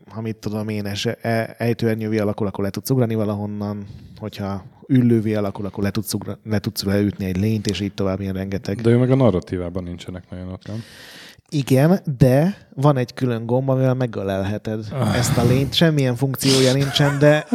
ha 0.09 0.21
mit 0.21 0.37
tudom 0.37 0.69
én, 0.69 0.87
es- 0.87 1.19
e- 1.21 1.55
ejtőernyővé 1.59 2.19
alakul, 2.19 2.47
akkor 2.47 2.65
le 2.65 2.71
tudsz 2.71 2.91
ugrani 2.91 3.15
valahonnan, 3.15 3.87
hogyha 4.17 4.65
üllővé 4.87 5.35
alakul, 5.35 5.67
akkor 5.67 5.83
le 5.83 5.91
tudsz, 5.91 6.15
ugra, 6.15 6.39
le 6.45 6.59
tudsz 6.59 6.83
leütni 6.83 7.25
egy 7.25 7.37
lényt, 7.37 7.67
és 7.67 7.81
így 7.81 7.95
tovább 7.95 8.21
ilyen 8.21 8.35
rengeteg. 8.35 8.81
De 8.81 8.91
ő 8.91 8.97
meg 8.97 9.11
a 9.11 9.15
narratívában 9.15 9.83
nincsenek 9.85 10.31
nagyon 10.31 10.49
ott, 10.49 10.67
nem? 10.67 10.83
Igen, 11.55 12.01
de 12.19 12.57
van 12.75 12.97
egy 12.97 13.15
külön 13.15 13.47
gomb, 13.47 13.69
amivel 13.69 13.95
megölelheted 13.95 14.85
ezt 15.15 15.37
a 15.37 15.45
lényt. 15.45 15.75
Semmilyen 15.75 16.17
funkciója 16.17 16.73
nincsen, 16.73 17.19
de 17.19 17.47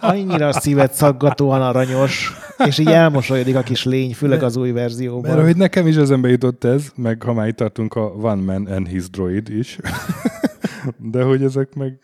annyira 0.00 0.52
szívet 0.52 0.92
szaggatóan 0.92 1.62
aranyos, 1.62 2.32
és 2.66 2.78
így 2.78 2.86
elmosolyodik 2.86 3.56
a 3.56 3.62
kis 3.62 3.84
lény, 3.84 4.14
főleg 4.14 4.42
az 4.42 4.56
új 4.56 4.70
verzióban. 4.70 5.30
Mert 5.30 5.46
hogy 5.46 5.56
nekem 5.56 5.86
is 5.86 5.96
eszembe 5.96 6.28
jutott 6.28 6.64
ez, 6.64 6.90
meg 6.96 7.22
ha 7.22 7.32
már 7.32 7.48
itt 7.48 7.56
tartunk 7.56 7.94
a 7.94 8.00
One 8.00 8.42
Man 8.42 8.66
and 8.66 8.86
His 8.86 9.10
Droid 9.10 9.48
is. 9.48 9.78
De 11.12 11.22
hogy 11.22 11.42
ezek 11.42 11.74
meg... 11.74 11.98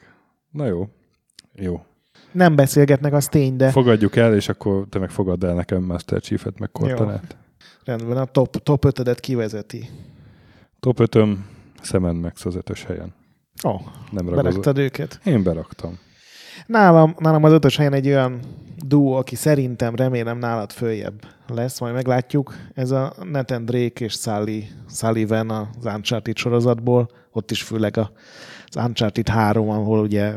Na 0.50 0.66
jó. 0.66 0.88
Jó. 1.54 1.84
Nem 2.32 2.54
beszélgetnek, 2.54 3.12
az 3.12 3.26
tény, 3.26 3.56
de 3.56 3.70
Fogadjuk 3.70 4.16
el, 4.16 4.34
és 4.34 4.48
akkor 4.48 4.86
te 4.88 4.98
meg 4.98 5.10
fogadd 5.10 5.44
el 5.44 5.54
nekem 5.54 5.82
Master 5.82 6.20
Chief-et, 6.20 6.58
meg 6.58 6.70
Cortanát. 6.72 7.36
rendben, 7.84 8.16
a 8.16 8.24
top, 8.24 8.62
top 8.62 8.84
5 8.84 9.20
kivezeti. 9.20 9.88
Top 10.80 11.00
5 11.00 11.18
Szemen 11.82 12.14
Max 12.14 12.44
az 12.44 12.54
ötös 12.54 12.84
helyen. 12.84 13.14
Ó, 13.64 13.70
oh, 13.70 13.80
Nem 14.10 14.26
beraktad 14.26 14.78
őket. 14.78 15.20
Én 15.24 15.42
beraktam. 15.42 15.98
Nálam, 16.66 17.14
nálam 17.18 17.44
az 17.44 17.52
ötös 17.52 17.76
helyen 17.76 17.92
egy 17.92 18.06
olyan 18.06 18.40
duó, 18.76 19.12
aki 19.14 19.34
szerintem, 19.34 19.94
remélem 19.94 20.38
nálad 20.38 20.72
följebb 20.72 21.24
lesz, 21.46 21.80
majd 21.80 21.94
meglátjuk. 21.94 22.54
Ez 22.74 22.90
a 22.90 23.14
Nathan 23.22 23.64
Drake 23.64 24.04
és 24.04 24.12
Sally 24.12 24.68
Sullivan 24.88 25.50
az 25.50 25.84
Uncharted 25.84 26.36
sorozatból, 26.36 27.08
ott 27.32 27.50
is 27.50 27.62
főleg 27.62 27.96
a, 27.96 28.10
az 28.66 28.76
Uncharted 28.84 29.28
3, 29.28 29.70
ahol 29.70 29.98
ugye 29.98 30.36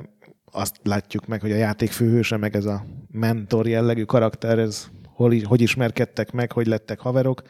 azt 0.51 0.75
látjuk 0.83 1.27
meg, 1.27 1.41
hogy 1.41 1.51
a 1.51 1.55
játék 1.55 1.91
főhőse, 1.91 2.37
meg 2.37 2.55
ez 2.55 2.65
a 2.65 2.85
mentor 3.11 3.67
jellegű 3.67 4.03
karakter, 4.03 4.59
ez 4.59 4.89
hol, 5.05 5.33
hogy 5.43 5.61
ismerkedtek 5.61 6.31
meg, 6.31 6.51
hogy 6.51 6.67
lettek 6.67 6.99
haverok. 6.99 7.41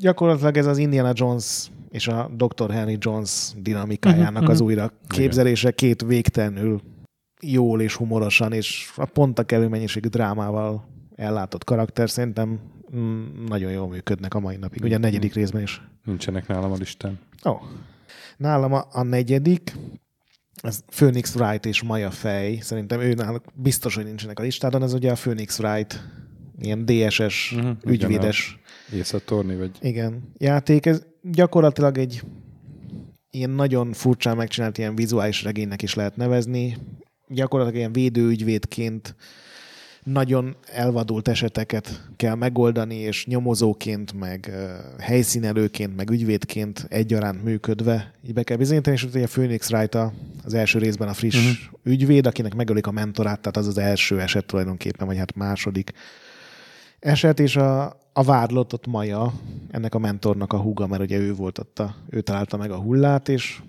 Gyakorlatilag 0.00 0.56
ez 0.56 0.66
az 0.66 0.78
Indiana 0.78 1.12
Jones 1.14 1.70
és 1.90 2.08
a 2.08 2.30
Dr. 2.36 2.70
Henry 2.70 2.96
Jones 3.00 3.52
dinamikájának 3.56 4.48
az 4.48 4.60
újra 4.60 4.92
képzelése 5.06 5.70
két 5.70 6.02
végtelenül 6.02 6.80
jól 7.40 7.80
és 7.80 7.94
humorosan, 7.94 8.52
és 8.52 8.90
a 8.96 9.04
pont 9.04 9.38
a 9.38 9.42
kellő 9.44 9.68
mennyiségű 9.68 10.08
drámával 10.08 10.88
ellátott 11.16 11.64
karakter 11.64 12.10
szerintem 12.10 12.60
mm, 12.96 13.24
nagyon 13.46 13.70
jól 13.70 13.88
működnek 13.88 14.34
a 14.34 14.40
mai 14.40 14.56
napig. 14.56 14.82
Ugye 14.82 14.96
a 14.96 14.98
negyedik 14.98 15.34
részben 15.34 15.62
is. 15.62 15.82
Nincsenek 16.04 16.46
nálam 16.46 16.72
a 16.72 16.76
listán. 16.76 17.18
Ó. 17.44 17.50
Oh. 17.50 17.60
Nálam 18.36 18.72
a, 18.72 18.86
a 18.92 19.02
negyedik, 19.02 19.76
ez 20.62 20.80
Phoenix 20.86 21.34
Wright 21.34 21.66
és 21.66 21.82
Maja 21.82 22.10
Fej. 22.10 22.58
Szerintem 22.60 23.00
ő 23.00 23.14
náluk 23.14 23.44
biztos, 23.54 23.94
hogy 23.94 24.04
nincsenek 24.04 24.38
a 24.38 24.42
listádon. 24.42 24.82
Ez 24.82 24.92
ugye 24.92 25.10
a 25.10 25.14
Phoenix 25.14 25.58
Wright, 25.58 26.02
ilyen 26.58 26.84
DSS, 26.84 27.52
Mhm, 27.52 27.66
uh-huh, 27.66 27.92
ügyvédes 27.92 28.58
Észre 28.92 29.18
torni, 29.18 29.56
vagy... 29.56 29.70
igen, 29.80 30.32
játék. 30.38 30.86
Ez 30.86 31.02
gyakorlatilag 31.22 31.98
egy 31.98 32.22
ilyen 33.30 33.50
nagyon 33.50 33.92
furcsán 33.92 34.36
megcsinált 34.36 34.78
ilyen 34.78 34.94
vizuális 34.94 35.42
regénynek 35.42 35.82
is 35.82 35.94
lehet 35.94 36.16
nevezni. 36.16 36.76
Gyakorlatilag 37.28 37.78
ilyen 37.78 37.92
védőügyvédként 37.92 39.14
nagyon 40.12 40.56
elvadult 40.66 41.28
eseteket 41.28 42.08
kell 42.16 42.34
megoldani, 42.34 42.94
és 42.94 43.26
nyomozóként, 43.26 44.12
meg 44.12 44.52
helyszínelőként, 44.98 45.96
meg 45.96 46.10
ügyvédként 46.10 46.86
egyaránt 46.88 47.44
működve 47.44 48.12
így 48.26 48.32
be 48.32 48.42
kell 48.42 48.56
bizonyítani, 48.56 48.96
és 48.96 49.04
ugye 49.04 49.24
a 49.24 49.26
Phoenix 49.26 49.70
Wright 49.70 49.98
az 50.44 50.54
első 50.54 50.78
részben 50.78 51.08
a 51.08 51.12
friss 51.12 51.36
uh-huh. 51.36 51.76
ügyvéd, 51.82 52.26
akinek 52.26 52.54
megölik 52.54 52.86
a 52.86 52.90
mentorát, 52.90 53.40
tehát 53.40 53.56
az 53.56 53.66
az 53.66 53.78
első 53.78 54.20
eset 54.20 54.46
tulajdonképpen, 54.46 55.06
vagy 55.06 55.16
hát 55.16 55.34
második 55.34 55.92
eset, 56.98 57.40
és 57.40 57.56
a, 57.56 58.00
a 58.18 58.22
vádlott 58.22 58.72
ott 58.72 58.86
Maja, 58.86 59.32
ennek 59.70 59.94
a 59.94 59.98
mentornak 59.98 60.52
a 60.52 60.58
húga, 60.58 60.86
mert 60.86 61.02
ugye 61.02 61.18
ő 61.18 61.34
volt 61.34 61.58
ott, 61.58 61.78
a, 61.78 61.94
ő 62.10 62.20
találta 62.20 62.56
meg 62.56 62.70
a 62.70 62.76
hullát, 62.76 63.28
és 63.28 63.60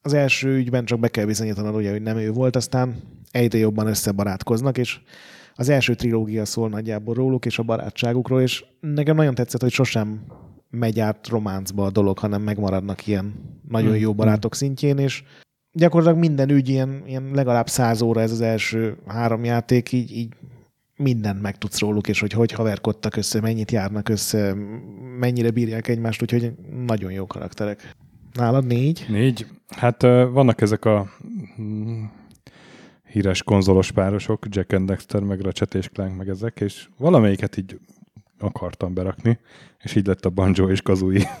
az 0.00 0.12
első 0.12 0.56
ügyben 0.56 0.84
csak 0.84 1.00
be 1.00 1.08
kell 1.08 1.24
bizonyítanod, 1.24 1.74
ugye, 1.74 1.90
hogy 1.90 2.02
nem 2.02 2.16
ő 2.16 2.32
volt, 2.32 2.56
aztán 2.56 2.94
egyre 3.30 3.58
jobban 3.58 3.86
összebarátkoznak, 3.86 4.78
és 4.78 5.00
az 5.54 5.68
első 5.68 5.94
trilógia 5.94 6.44
szól 6.44 6.68
nagyjából 6.68 7.14
róluk 7.14 7.46
és 7.46 7.58
a 7.58 7.62
barátságukról, 7.62 8.40
és 8.40 8.64
nekem 8.80 9.16
nagyon 9.16 9.34
tetszett, 9.34 9.60
hogy 9.60 9.72
sosem 9.72 10.24
megy 10.70 11.00
át 11.00 11.28
románcba 11.28 11.84
a 11.84 11.90
dolog, 11.90 12.18
hanem 12.18 12.42
megmaradnak 12.42 13.06
ilyen 13.06 13.34
nagyon 13.68 13.98
jó 13.98 14.14
barátok 14.14 14.54
szintjén, 14.54 14.98
és 14.98 15.22
gyakorlatilag 15.72 16.18
minden 16.18 16.50
ügy 16.50 16.68
ilyen, 16.68 17.02
ilyen 17.06 17.30
legalább 17.32 17.68
száz 17.68 18.02
óra 18.02 18.20
ez 18.20 18.30
az 18.30 18.40
első 18.40 18.96
három 19.06 19.44
játék, 19.44 19.92
így, 19.92 20.16
így 20.16 20.34
mindent 20.96 21.42
megtudsz 21.42 21.80
róluk, 21.80 22.08
és 22.08 22.20
hogy 22.20 22.32
hogy 22.32 22.52
haverkodtak 22.52 23.16
össze, 23.16 23.40
mennyit 23.40 23.70
járnak 23.70 24.08
össze, 24.08 24.54
mennyire 25.18 25.50
bírják 25.50 25.88
egymást, 25.88 26.22
úgyhogy 26.22 26.52
nagyon 26.86 27.12
jó 27.12 27.26
karakterek. 27.26 27.94
Nálad 28.32 28.66
négy? 28.66 29.06
Négy. 29.08 29.46
Hát 29.68 30.02
vannak 30.02 30.60
ezek 30.60 30.84
a 30.84 31.10
mm, 31.60 32.02
híres 33.08 33.42
konzolos 33.42 33.90
párosok, 33.90 34.46
Jack 34.50 34.72
and 34.72 34.86
Dexter, 34.86 35.22
meg 35.22 35.40
Ratchet 35.40 35.74
és 35.74 35.88
Clank, 35.88 36.16
meg 36.16 36.28
ezek, 36.28 36.60
és 36.60 36.88
valamelyiket 36.98 37.56
így 37.56 37.78
akartam 38.38 38.94
berakni, 38.94 39.38
és 39.82 39.94
így 39.94 40.06
lett 40.06 40.24
a 40.24 40.30
Banjo 40.30 40.68
és 40.68 40.82
Kazooie. 40.82 41.40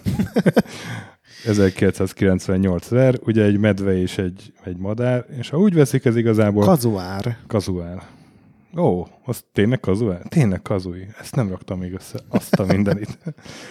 1998 1.44 2.88
ver, 2.88 3.18
ugye 3.24 3.42
egy 3.42 3.58
medve 3.58 4.00
és 4.00 4.18
egy, 4.18 4.52
egy 4.64 4.76
madár, 4.76 5.26
és 5.38 5.48
ha 5.48 5.58
úgy 5.58 5.74
veszik, 5.74 6.04
ez 6.04 6.16
igazából... 6.16 6.64
Kazuár. 6.64 7.36
Kazuár. 7.46 8.02
Ó, 8.76 9.06
az 9.24 9.44
tényleg 9.52 9.80
Kazuár? 9.80 10.22
Tényleg 10.28 10.62
Kazui. 10.62 11.06
Ezt 11.20 11.34
nem 11.34 11.48
raktam 11.48 11.78
még 11.78 11.92
össze. 11.92 12.20
Azt 12.28 12.54
a 12.54 12.64
mindenit. 12.66 13.18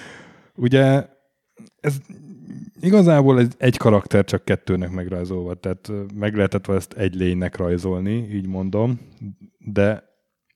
ugye 0.55 1.07
ez 1.79 1.97
igazából 2.79 3.39
egy, 3.39 3.53
egy 3.57 3.77
karakter 3.77 4.25
csak 4.25 4.45
kettőnek 4.45 4.91
megrajzolva, 4.91 5.53
tehát 5.53 5.91
meg 6.15 6.35
lehetett 6.35 6.67
ezt 6.67 6.93
egy 6.93 7.15
lénynek 7.15 7.57
rajzolni, 7.57 8.11
így 8.11 8.47
mondom, 8.47 8.99
de 9.57 10.09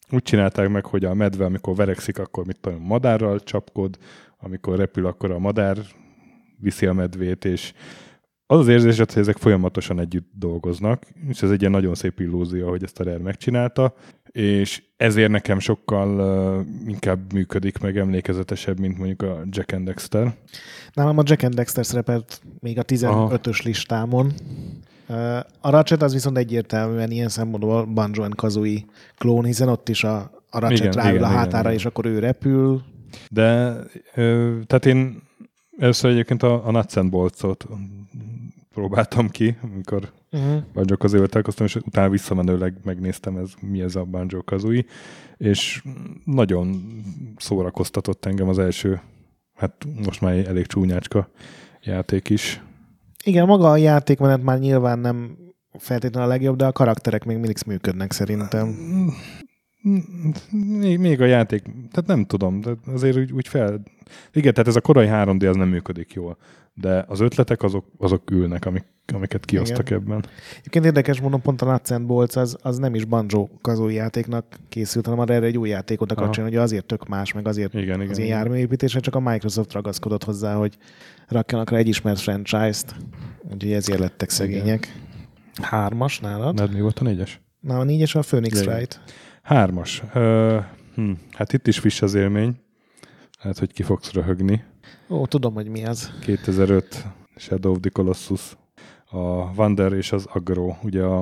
úgy 0.10 0.24
csinálták 0.24 0.70
meg, 0.70 0.86
hogy 0.86 1.06
a 1.06 1.14
medve, 1.14 1.46
amikor 1.46 1.76
verekszik, 1.76 2.20
akkor 2.20 2.46
mit 2.46 2.60
tudom, 2.60 2.82
madárral 2.82 3.40
csapkod, 3.40 3.98
amikor 4.38 4.78
repül, 4.78 5.06
akkor 5.06 5.32
a 5.32 5.40
madár 5.40 5.78
viszi 6.60 6.86
a 6.86 6.94
medvét, 6.94 7.46
és 7.46 7.74
az 8.48 8.60
az 8.60 8.68
érzés, 8.68 8.98
hogy 8.98 9.12
ezek 9.16 9.38
folyamatosan 9.38 10.00
együtt 10.00 10.30
dolgoznak, 10.34 11.04
és 11.28 11.42
ez 11.42 11.52
egy 11.52 11.60
ilyen 11.60 11.72
nagyon 11.72 11.96
szép 11.96 12.20
illúzió, 12.20 12.70
hogy 12.70 12.84
ezt 12.84 13.00
a 13.00 13.04
Rare 13.04 13.18
megcsinálta, 13.18 13.94
és 14.32 14.84
ezért 14.98 15.32
nekem 15.32 15.60
sokkal 15.60 16.20
uh, 16.60 16.66
inkább 16.88 17.34
működik, 17.34 17.80
meg 17.80 17.98
emlékezetesebb, 17.98 18.80
mint 18.80 18.98
mondjuk 18.98 19.22
a 19.22 19.44
Jack 19.50 19.72
and 19.72 19.86
Dexter. 19.86 20.36
Nálam 20.94 21.18
a 21.18 21.24
Jack 21.26 21.44
and 21.44 21.54
Dexter 21.54 21.86
szerepelt 21.86 22.42
még 22.60 22.80
a 22.80 22.84
15-ös 22.84 23.64
listámon. 23.64 24.34
Uh, 25.08 25.38
a 25.62 25.70
Ratchet 25.70 26.02
az 26.02 26.14
viszont 26.14 26.38
egyértelműen 26.38 27.12
ilyen 27.12 27.30
szempontból 27.30 27.86
Banjo 27.86 28.24
and 28.24 28.36
Kazooie 28.36 28.80
klón, 29.18 29.46
hiszen 29.46 29.68
ott 29.68 29.90
is 29.90 30.04
a, 30.04 30.32
a 30.50 30.60
Ratchet 30.60 30.80
igen, 30.80 31.04
ráül 31.04 31.16
igen, 31.16 31.30
a 31.30 31.34
hátára, 31.34 31.60
igen, 31.60 31.74
és 31.74 31.86
akkor 31.86 32.06
ő 32.06 32.20
repül. 32.20 32.84
De, 33.30 33.76
uh, 34.16 34.60
tehát 34.68 34.86
én 34.86 35.22
először 35.78 36.12
egyébként 36.12 36.44
a, 36.44 36.68
a 36.68 36.72
Nuts 36.72 36.96
and 36.96 37.10
Bolts-ot 37.10 37.68
próbáltam 38.76 39.30
ki, 39.30 39.58
amikor 39.62 40.12
uh-huh. 40.32 40.64
Banjo 40.74 40.98
kazooie 40.98 41.26
találkoztam, 41.26 41.66
és 41.66 41.76
utána 41.76 42.10
visszamenőleg 42.10 42.74
megnéztem, 42.84 43.38
ez, 43.38 43.54
mi 43.62 43.82
ez 43.82 43.96
a 43.96 44.04
Banjo 44.04 44.44
Kazooie, 44.44 44.86
és 45.38 45.84
nagyon 46.24 46.82
szórakoztatott 47.38 48.26
engem 48.26 48.48
az 48.48 48.60
első, 48.60 49.02
hát 49.54 49.86
most 50.06 50.22
már 50.22 50.48
elég 50.48 50.66
csúnyácska 50.66 51.30
játék 51.82 52.30
is. 52.30 52.64
Igen, 53.24 53.46
maga 53.46 53.72
a 53.72 53.78
játékmenet 53.78 54.44
már 54.44 54.60
nyilván 54.60 55.00
nem 55.00 55.38
feltétlenül 55.78 56.30
a 56.30 56.32
legjobb, 56.32 56.56
de 56.56 56.66
a 56.66 56.72
karakterek 56.72 57.26
még 57.26 57.38
mindig 57.38 57.58
működnek 57.66 58.12
szerintem. 58.12 58.76
Még, 60.52 61.00
még 61.00 61.22
a 61.22 61.26
játék, 61.26 61.62
tehát 61.64 62.06
nem 62.06 62.26
tudom, 62.26 62.62
de 62.62 62.72
azért 62.86 63.18
úgy, 63.18 63.32
úgy 63.32 63.48
fel... 63.48 63.82
Igen, 64.34 64.54
tehát 64.54 64.70
ez 64.70 64.76
a 64.76 64.82
korai 64.82 65.08
3D 65.10 65.50
az 65.50 65.56
nem 65.56 65.68
működik 65.68 66.14
jól 66.14 66.38
de 66.76 67.06
az 67.08 67.20
ötletek 67.20 67.64
azok, 67.64 67.86
azok 67.98 68.32
ülnek, 68.32 68.66
amik, 68.66 68.86
amiket 69.14 69.46
kiosztak 69.46 69.90
Igen. 69.90 70.02
ebben. 70.02 70.26
Egyébként 70.60 70.86
érdekes 70.86 71.22
mondom, 71.22 71.42
pont 71.42 71.62
a 71.62 71.72
Nuts 71.72 71.92
and 71.92 72.06
Bolts 72.06 72.36
az, 72.36 72.58
az 72.62 72.78
nem 72.78 72.96
is 72.96 73.06
Banjo 73.06 73.48
kazói 73.62 73.94
játéknak 73.94 74.46
készült, 74.70 75.06
hanem 75.06 75.20
erre 75.30 75.46
egy 75.46 75.58
új 75.58 75.70
játékot 75.70 76.12
akar 76.12 76.30
csinálni, 76.30 76.56
hogy 76.56 76.64
azért 76.64 76.86
tök 76.86 77.08
más, 77.08 77.34
meg 77.34 77.48
azért 77.48 77.74
igen, 77.74 78.00
az 78.00 78.06
igen, 78.06 78.18
ilyen 78.18 78.38
járműépítésre, 78.38 79.00
csak 79.00 79.16
a 79.16 79.20
Microsoft 79.20 79.74
ragaszkodott 79.74 80.24
hozzá, 80.24 80.56
hogy 80.56 80.78
rakjanak 81.28 81.70
rá 81.70 81.78
egy 81.78 81.88
ismert 81.88 82.20
franchise-t, 82.20 82.96
úgyhogy 83.54 83.72
ezért 83.72 84.00
lettek 84.00 84.30
szegények. 84.30 84.86
Igen. 84.86 85.70
Hármas 85.70 86.20
nálad? 86.20 86.56
Nálad 86.56 86.74
mi 86.74 86.82
volt 86.82 87.00
a 87.00 87.04
négyes? 87.04 87.42
Na, 87.60 87.80
a 87.80 87.84
négyes 87.84 88.16
a 88.16 88.20
Phoenix. 88.20 88.66
Wright. 88.66 89.02
Hármas. 89.46 90.04
Uh, 90.16 90.64
hm. 90.96 91.12
Hát 91.32 91.54
itt 91.54 91.68
is 91.68 91.80
friss 91.80 92.02
az 92.02 92.14
élmény. 92.14 92.56
Lehet, 93.42 93.60
hogy 93.60 93.74
ki 93.74 93.84
fogsz 93.84 94.12
röhögni. 94.12 94.64
Ó, 95.10 95.26
tudom, 95.26 95.54
hogy 95.54 95.68
mi 95.68 95.86
az. 95.86 96.12
2005 96.22 97.06
Shadow 97.36 97.72
of 97.72 97.80
the 97.80 97.90
Colossus. 97.90 98.58
A 99.06 99.18
Wander 99.56 99.94
és 99.94 100.12
az 100.12 100.26
Agro. 100.34 100.76
Ugye 100.84 101.04
a, 101.04 101.20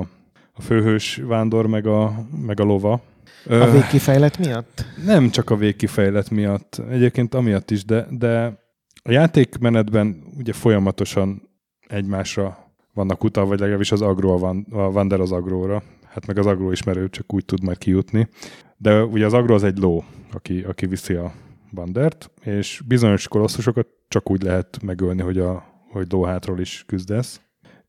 a 0.52 0.62
főhős 0.62 1.16
vándor 1.16 1.66
meg 1.66 1.86
a, 1.86 2.26
meg 2.46 2.60
a 2.60 2.64
lova. 2.64 3.00
A 3.48 3.70
végkifejlet 3.70 4.38
miatt? 4.38 4.84
Nem 5.04 5.30
csak 5.30 5.50
a 5.50 5.56
végkifejlet 5.56 6.30
miatt. 6.30 6.82
Egyébként 6.90 7.34
amiatt 7.34 7.70
is, 7.70 7.84
de, 7.84 8.06
de 8.10 8.58
a 9.02 9.10
játékmenetben 9.10 10.22
ugye 10.38 10.52
folyamatosan 10.52 11.48
egymásra 11.86 12.72
vannak 12.94 13.24
utal, 13.24 13.46
vagy 13.46 13.58
legalábbis 13.58 13.92
az 13.92 14.02
agro 14.02 14.32
a, 14.32 14.38
van, 14.38 14.66
a 14.70 14.88
Wander 14.88 15.20
az 15.20 15.32
agróra. 15.32 15.82
Hát 16.14 16.26
meg 16.26 16.38
az 16.38 16.46
agro 16.46 16.70
ismerő 16.70 17.08
csak 17.08 17.34
úgy 17.34 17.44
tud 17.44 17.62
majd 17.62 17.78
kijutni. 17.78 18.28
De 18.76 19.04
ugye 19.04 19.26
az 19.26 19.32
agro 19.32 19.54
az 19.54 19.64
egy 19.64 19.78
ló, 19.78 20.04
aki, 20.32 20.62
aki 20.62 20.86
viszi 20.86 21.14
a 21.14 21.32
Bandert, 21.72 22.30
és 22.44 22.82
bizonyos 22.86 23.28
kolosszusokat 23.28 23.86
csak 24.08 24.30
úgy 24.30 24.42
lehet 24.42 24.82
megölni, 24.82 25.22
hogy, 25.22 25.38
a, 25.38 25.64
hogy 25.90 26.06
lóhátról 26.10 26.60
is 26.60 26.84
küzdesz. 26.86 27.40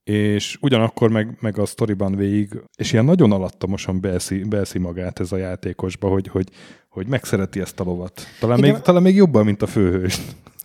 És 0.03 0.57
ugyanakkor 0.61 1.09
meg, 1.09 1.37
meg 1.39 1.59
a 1.59 1.65
sztoriban 1.65 2.15
végig, 2.15 2.61
és 2.77 2.91
ilyen 2.91 3.05
nagyon 3.05 3.31
alattamosan 3.31 4.01
beeszi, 4.01 4.43
beeszi 4.43 4.79
magát 4.79 5.19
ez 5.19 5.31
a 5.31 5.37
játékosba, 5.37 6.07
hogy, 6.07 6.27
hogy, 6.27 6.49
hogy 6.89 7.07
megszereti 7.07 7.59
ezt 7.59 7.79
a 7.79 7.83
lovat. 7.83 8.21
Talán, 8.39 8.59
még, 8.59 8.77
talán 8.77 9.01
még 9.01 9.15
jobban, 9.15 9.45
mint 9.45 9.61
a 9.61 9.67
főhős. 9.67 10.21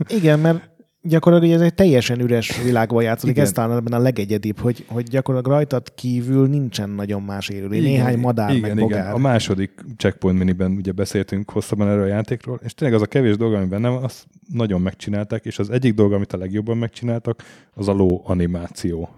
Igen, 0.09 0.39
mert 0.39 0.71
gyakorlatilag 1.03 1.55
ez 1.55 1.61
egy 1.61 1.75
teljesen 1.75 2.21
üres 2.21 2.63
világban 2.63 3.03
játszódik, 3.03 3.39
ez 3.39 3.53
talán 3.53 3.77
ebben 3.77 4.01
a 4.01 4.03
legegyedibb, 4.03 4.59
hogy, 4.59 4.85
hogy 4.89 5.03
gyakorlatilag 5.03 5.57
rajtad 5.57 5.95
kívül 5.95 6.49
nincsen 6.49 6.91
nagyon 6.91 7.23
más 7.23 7.49
élőlény, 7.49 7.83
néhány 7.83 8.19
madár 8.19 8.55
igen, 8.55 8.61
meg 8.61 8.79
bogár. 8.79 9.01
Igen. 9.01 9.13
A 9.13 9.19
második 9.19 9.85
checkpoint 9.97 10.39
miniben 10.39 10.73
ugye 10.73 10.93
beszéltünk 10.93 11.51
hosszabban 11.51 11.89
erről 11.89 12.03
a 12.03 12.07
játékról, 12.07 12.61
és 12.65 12.75
tényleg 12.75 12.97
az 12.97 13.03
a 13.03 13.07
kevés 13.07 13.37
dolog, 13.37 13.55
ami 13.55 13.67
benne 13.67 13.89
van, 13.89 14.03
azt 14.03 14.27
nagyon 14.53 14.81
megcsinálták, 14.81 15.45
és 15.45 15.59
az 15.59 15.71
egyik 15.71 15.95
dolog, 15.95 16.13
amit 16.13 16.33
a 16.33 16.37
legjobban 16.37 16.77
megcsináltak, 16.77 17.43
az 17.75 17.89
a 17.89 17.93
ló 17.93 18.23
animáció. 18.25 19.09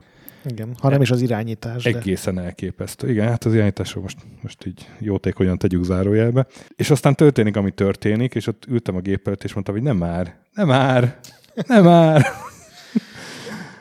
Igen, 0.51 0.75
ha 0.81 0.89
nem 0.89 1.03
is 1.03 1.11
az 1.11 1.21
irányítás. 1.21 1.85
Egészen 1.85 2.35
de... 2.35 2.43
elképesztő. 2.43 3.11
Igen, 3.11 3.29
hát 3.29 3.45
az 3.45 3.55
irányításról 3.55 4.03
most, 4.03 4.19
most 4.43 4.67
így 4.67 4.89
jótékonyan 4.99 5.59
tegyük 5.59 5.85
zárójelbe. 5.85 6.47
És 6.77 6.91
aztán 6.91 7.15
történik, 7.15 7.57
ami 7.57 7.71
történik, 7.71 8.35
és 8.35 8.47
ott 8.47 8.65
ültem 8.69 8.97
a 8.97 9.01
gép 9.01 9.27
előtt, 9.27 9.45
és 9.45 9.53
mondtam, 9.53 9.75
hogy 9.75 9.85
nem 9.85 9.97
már, 9.97 10.37
nem 10.55 10.67
már, 10.67 11.19
nem 11.67 11.85
már. 11.85 12.27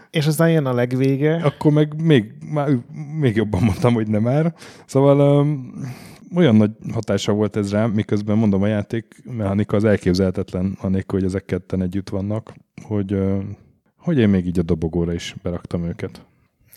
És 0.09 0.27
aztán 0.27 0.51
jön 0.51 0.65
a 0.65 0.73
legvége. 0.73 1.35
Akkor 1.43 1.71
meg 1.71 2.01
még, 2.01 2.33
már, 2.51 2.69
még 3.19 3.35
jobban 3.35 3.63
mondtam, 3.63 3.93
hogy 3.93 4.07
nem 4.07 4.21
már. 4.21 4.53
Szóval 4.85 5.39
um, 5.39 5.73
olyan 6.35 6.55
nagy 6.55 6.71
hatása 6.93 7.31
volt 7.31 7.55
ez 7.55 7.71
rám, 7.71 7.91
miközben 7.91 8.37
mondom 8.37 8.61
a 8.61 8.67
játék 8.67 9.15
mechanika 9.23 9.75
az 9.75 9.83
elképzelhetetlen, 9.83 10.77
anélkül, 10.81 11.19
hogy 11.19 11.27
ezek 11.27 11.45
ketten 11.45 11.81
együtt 11.81 12.09
vannak, 12.09 12.53
hogy, 12.83 13.13
uh, 13.13 13.43
hogy 13.97 14.17
én 14.17 14.29
még 14.29 14.45
így 14.45 14.59
a 14.59 14.63
dobogóra 14.63 15.13
is 15.13 15.35
beraktam 15.43 15.83
őket. 15.83 16.25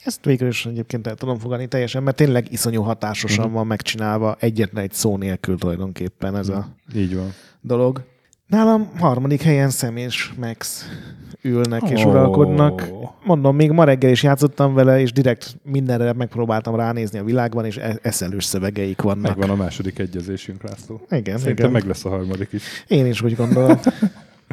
Ezt 0.05 0.25
végül 0.25 0.49
is 0.49 0.67
egyébként 0.67 1.07
el 1.07 1.15
tudom 1.15 1.39
fogadni 1.39 1.67
teljesen, 1.67 2.03
mert 2.03 2.17
tényleg 2.17 2.53
iszonyú 2.53 2.83
hatásosan 2.83 3.39
uh-huh. 3.39 3.55
van 3.55 3.67
megcsinálva 3.67 4.37
egyetlen 4.39 4.85
egy 4.85 4.93
szó 4.93 5.17
nélkül 5.17 5.59
tulajdonképpen 5.59 6.37
ez 6.37 6.49
a 6.49 6.69
így 6.95 7.15
van. 7.15 7.33
dolog. 7.61 8.03
Nálam 8.47 8.91
harmadik 8.99 9.43
helyen 9.43 9.71
Sam 9.71 9.97
és 9.97 10.33
Max 10.37 10.89
ülnek 11.43 11.83
oh. 11.83 11.91
és 11.91 12.05
uralkodnak. 12.05 12.89
Mondom, 13.25 13.57
még 13.57 13.71
ma 13.71 13.85
reggel 13.85 14.11
is 14.11 14.23
játszottam 14.23 14.75
vele, 14.75 15.01
és 15.01 15.13
direkt 15.13 15.57
mindenre 15.63 16.13
megpróbáltam 16.13 16.77
ránézni 16.77 17.19
a 17.19 17.25
világban, 17.25 17.65
és 17.65 17.77
e- 17.77 17.99
eszelős 18.03 18.45
szövegeik 18.45 19.03
vannak. 19.03 19.37
Megvan 19.37 19.51
a 19.51 19.63
második 19.63 19.99
egyezésünk, 19.99 20.63
László. 20.63 21.07
Igen, 21.11 21.39
Szerintem 21.39 21.55
igen. 21.55 21.71
meg 21.71 21.87
lesz 21.87 22.05
a 22.05 22.09
harmadik 22.09 22.53
is. 22.53 22.63
Én 22.87 23.07
is 23.07 23.23
úgy 23.23 23.37
gondolom. 23.37 23.81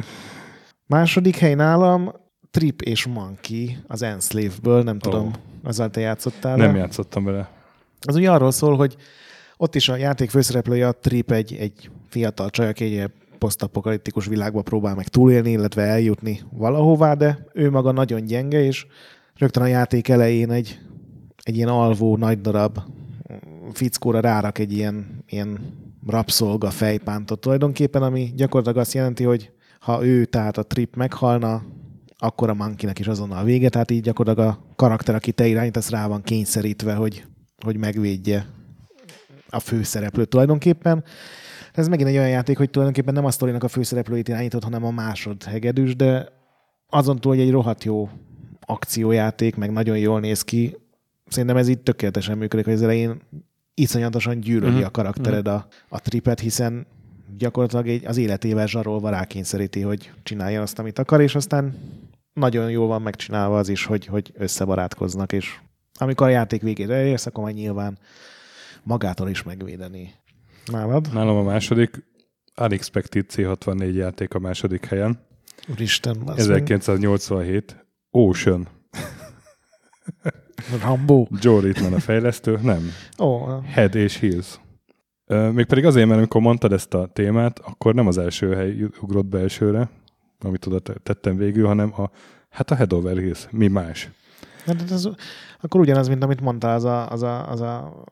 második 0.86 1.36
hely 1.36 1.54
nálam 1.54 2.12
Trip 2.50 2.82
és 2.82 3.06
Monkey 3.06 3.76
az 3.86 4.02
Enslave-ből, 4.02 4.82
nem 4.82 4.98
tudom, 4.98 5.26
oh. 5.26 5.32
azzal 5.62 5.90
te 5.90 6.00
játszottál 6.00 6.56
Nem 6.56 6.72
le? 6.72 6.78
játszottam 6.78 7.24
vele. 7.24 7.50
Az 8.06 8.16
ugye 8.16 8.30
arról 8.30 8.50
szól, 8.50 8.76
hogy 8.76 8.96
ott 9.56 9.74
is 9.74 9.88
a 9.88 9.96
játék 9.96 10.30
főszereplője 10.30 10.86
a 10.86 10.92
Trip 10.92 11.30
egy, 11.30 11.56
egy 11.58 11.90
fiatal 12.08 12.50
csaj, 12.50 12.68
aki 12.68 12.84
egy 12.84 13.10
posztapokaliptikus 13.42 14.26
világba 14.26 14.62
próbál 14.62 14.94
meg 14.94 15.08
túlélni, 15.08 15.50
illetve 15.50 15.82
eljutni 15.82 16.40
valahová, 16.50 17.14
de 17.14 17.46
ő 17.52 17.70
maga 17.70 17.92
nagyon 17.92 18.24
gyenge, 18.24 18.64
és 18.64 18.86
rögtön 19.34 19.62
a 19.62 19.66
játék 19.66 20.08
elején 20.08 20.50
egy, 20.50 20.78
egy 21.42 21.56
ilyen 21.56 21.68
alvó, 21.68 22.16
nagy 22.16 22.40
darab 22.40 22.78
fickóra 23.72 24.20
rárak 24.20 24.58
egy 24.58 24.72
ilyen, 24.72 25.24
ilyen 25.26 25.58
rabszolga 26.06 26.70
fejpántot 26.70 27.40
tulajdonképpen, 27.40 28.02
ami 28.02 28.32
gyakorlatilag 28.36 28.78
azt 28.78 28.92
jelenti, 28.92 29.24
hogy 29.24 29.50
ha 29.80 30.04
ő, 30.04 30.24
tehát 30.24 30.58
a 30.58 30.62
trip 30.62 30.96
meghalna, 30.96 31.62
akkor 32.18 32.48
a 32.50 32.54
monkeynek 32.54 32.98
is 32.98 33.06
azonnal 33.06 33.38
a 33.38 33.44
vége, 33.44 33.68
tehát 33.68 33.90
így 33.90 34.02
gyakorlatilag 34.02 34.48
a 34.48 34.64
karakter, 34.76 35.14
aki 35.14 35.32
te 35.32 35.46
irányítasz, 35.46 35.90
rá 35.90 36.06
van 36.06 36.22
kényszerítve, 36.22 36.94
hogy, 36.94 37.24
hogy 37.64 37.76
megvédje 37.76 38.46
a 39.48 39.60
főszereplőt 39.60 40.28
tulajdonképpen. 40.28 41.04
Ez 41.72 41.88
megint 41.88 42.08
egy 42.08 42.16
olyan 42.16 42.28
játék, 42.28 42.56
hogy 42.56 42.70
tulajdonképpen 42.70 43.14
nem 43.14 43.24
a 43.24 43.30
sztorinak 43.30 43.62
a 43.62 43.68
főszereplőit 43.68 44.28
irányított, 44.28 44.64
hanem 44.64 44.84
a 44.84 44.90
másod 44.90 45.42
hegedűs, 45.42 45.96
de 45.96 46.28
azon 46.88 47.18
túl, 47.18 47.34
hogy 47.34 47.42
egy 47.42 47.50
rohadt 47.50 47.84
jó 47.84 48.08
akciójáték, 48.60 49.56
meg 49.56 49.72
nagyon 49.72 49.98
jól 49.98 50.20
néz 50.20 50.42
ki, 50.42 50.76
szerintem 51.28 51.56
ez 51.56 51.68
itt 51.68 51.84
tökéletesen 51.84 52.38
működik, 52.38 52.64
hogy 52.64 52.74
az 52.74 52.82
elején 52.82 53.20
iszonyatosan 53.74 54.40
gyűlöli 54.40 54.72
uh-huh. 54.72 54.86
a 54.86 54.90
karaktered 54.90 55.48
a, 55.48 55.66
a 55.88 56.00
tripet, 56.00 56.40
hiszen 56.40 56.86
gyakorlatilag 57.38 57.88
egy, 57.88 58.04
az 58.06 58.16
életével 58.16 58.66
zsarolva 58.66 59.10
rákényszeríti, 59.10 59.80
hogy 59.80 60.12
csinálja 60.22 60.62
azt, 60.62 60.78
amit 60.78 60.98
akar, 60.98 61.20
és 61.20 61.34
aztán 61.34 61.74
nagyon 62.32 62.70
jól 62.70 62.86
van 62.86 63.02
megcsinálva 63.02 63.58
az 63.58 63.68
is, 63.68 63.84
hogy, 63.84 64.06
hogy 64.06 64.32
összebarátkoznak, 64.34 65.32
és 65.32 65.58
amikor 65.98 66.26
a 66.26 66.30
játék 66.30 66.62
végére 66.62 67.04
érsz, 67.04 67.26
akkor 67.26 67.44
majd 67.44 67.56
nyilván 67.56 67.98
magától 68.82 69.28
is 69.28 69.42
megvédeni. 69.42 70.14
Nálad? 70.66 71.12
Nálam 71.12 71.36
a 71.36 71.42
második 71.42 72.04
Unexpected 72.60 73.26
C64 73.34 73.94
játék 73.94 74.34
a 74.34 74.38
második 74.38 74.84
helyen. 74.84 75.18
Úristen, 75.68 76.22
1987. 76.36 77.86
Ocean. 78.10 78.68
Rambo. 80.82 81.26
Joe 81.40 81.60
Ritman 81.60 81.92
a 81.92 81.98
fejlesztő, 81.98 82.58
nem. 82.62 82.90
Oh. 83.16 83.64
Head 83.64 83.94
és 83.94 84.18
Heels. 84.18 84.60
Mégpedig 85.26 85.84
azért, 85.84 86.06
mert 86.06 86.18
amikor 86.18 86.40
mondtad 86.40 86.72
ezt 86.72 86.94
a 86.94 87.06
témát, 87.12 87.58
akkor 87.58 87.94
nem 87.94 88.06
az 88.06 88.18
első 88.18 88.54
hely 88.54 88.82
ugrott 89.00 89.26
be 89.26 89.38
elsőre, 89.38 89.90
amit 90.40 90.66
oda 90.66 90.80
tettem 91.02 91.36
végül, 91.36 91.66
hanem 91.66 91.92
a, 92.00 92.10
hát 92.48 92.70
a 92.70 92.74
Head 92.74 92.92
over 92.92 93.16
Heels. 93.16 93.46
Mi 93.50 93.68
más? 93.68 94.10
Hát 94.66 94.90
ez, 94.90 95.08
akkor 95.60 95.80
ugyanaz, 95.80 96.08
mint 96.08 96.22
amit 96.22 96.40
mondtál, 96.40 96.74
az 96.74 96.84
a, 96.84 97.10
az 97.10 97.22
a, 97.22 97.50
az 97.50 97.60
a 97.60 98.04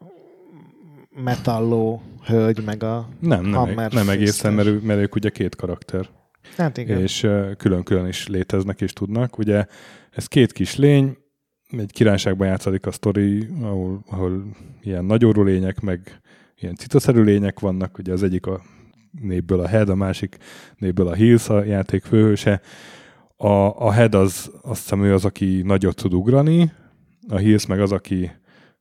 metalló 1.23 2.03
hölgy, 2.25 2.65
meg 2.65 2.83
a 2.83 3.09
Nem, 3.21 3.45
nem, 3.45 3.89
nem 3.91 4.09
egészen, 4.09 4.53
mert, 4.53 4.83
mert 4.83 5.01
ők 5.01 5.15
ugye 5.15 5.31
két 5.31 5.57
karakter. 5.57 6.09
Hát 6.57 6.77
igen. 6.77 7.01
És 7.01 7.27
külön-külön 7.57 8.07
is 8.07 8.27
léteznek 8.27 8.81
és 8.81 8.93
tudnak. 8.93 9.39
Ugye 9.39 9.67
ez 10.11 10.27
két 10.27 10.53
kis 10.53 10.77
lény, 10.77 11.17
egy 11.79 11.93
királyságban 11.93 12.47
játszik 12.47 12.87
a 12.87 12.93
sztori, 12.93 13.49
ahol, 13.63 14.05
ahol 14.07 14.45
ilyen 14.83 15.05
nagyorú 15.05 15.43
lények, 15.43 15.81
meg 15.81 16.21
ilyen 16.57 16.75
citaszerű 16.75 17.23
lények 17.23 17.61
vannak, 17.61 17.99
ugye 17.99 18.13
az 18.13 18.23
egyik 18.23 18.47
a 18.47 18.63
népből 19.21 19.61
a 19.61 19.69
Head, 19.69 19.89
a 19.89 19.95
másik 19.95 20.37
népből 20.77 21.07
a 21.07 21.15
Hills 21.15 21.49
a 21.49 21.65
játék 21.65 22.03
főhőse. 22.03 22.61
A, 23.37 23.47
a 23.87 23.93
Head 23.93 24.15
az, 24.15 24.51
azt 24.63 24.81
hiszem 24.81 25.05
ő 25.05 25.15
az, 25.15 25.25
aki 25.25 25.63
nagyot 25.65 25.97
tud 25.97 26.15
ugrani, 26.15 26.73
a 27.29 27.37
Hills 27.37 27.67
meg 27.67 27.81
az, 27.81 27.93
aki, 27.93 28.31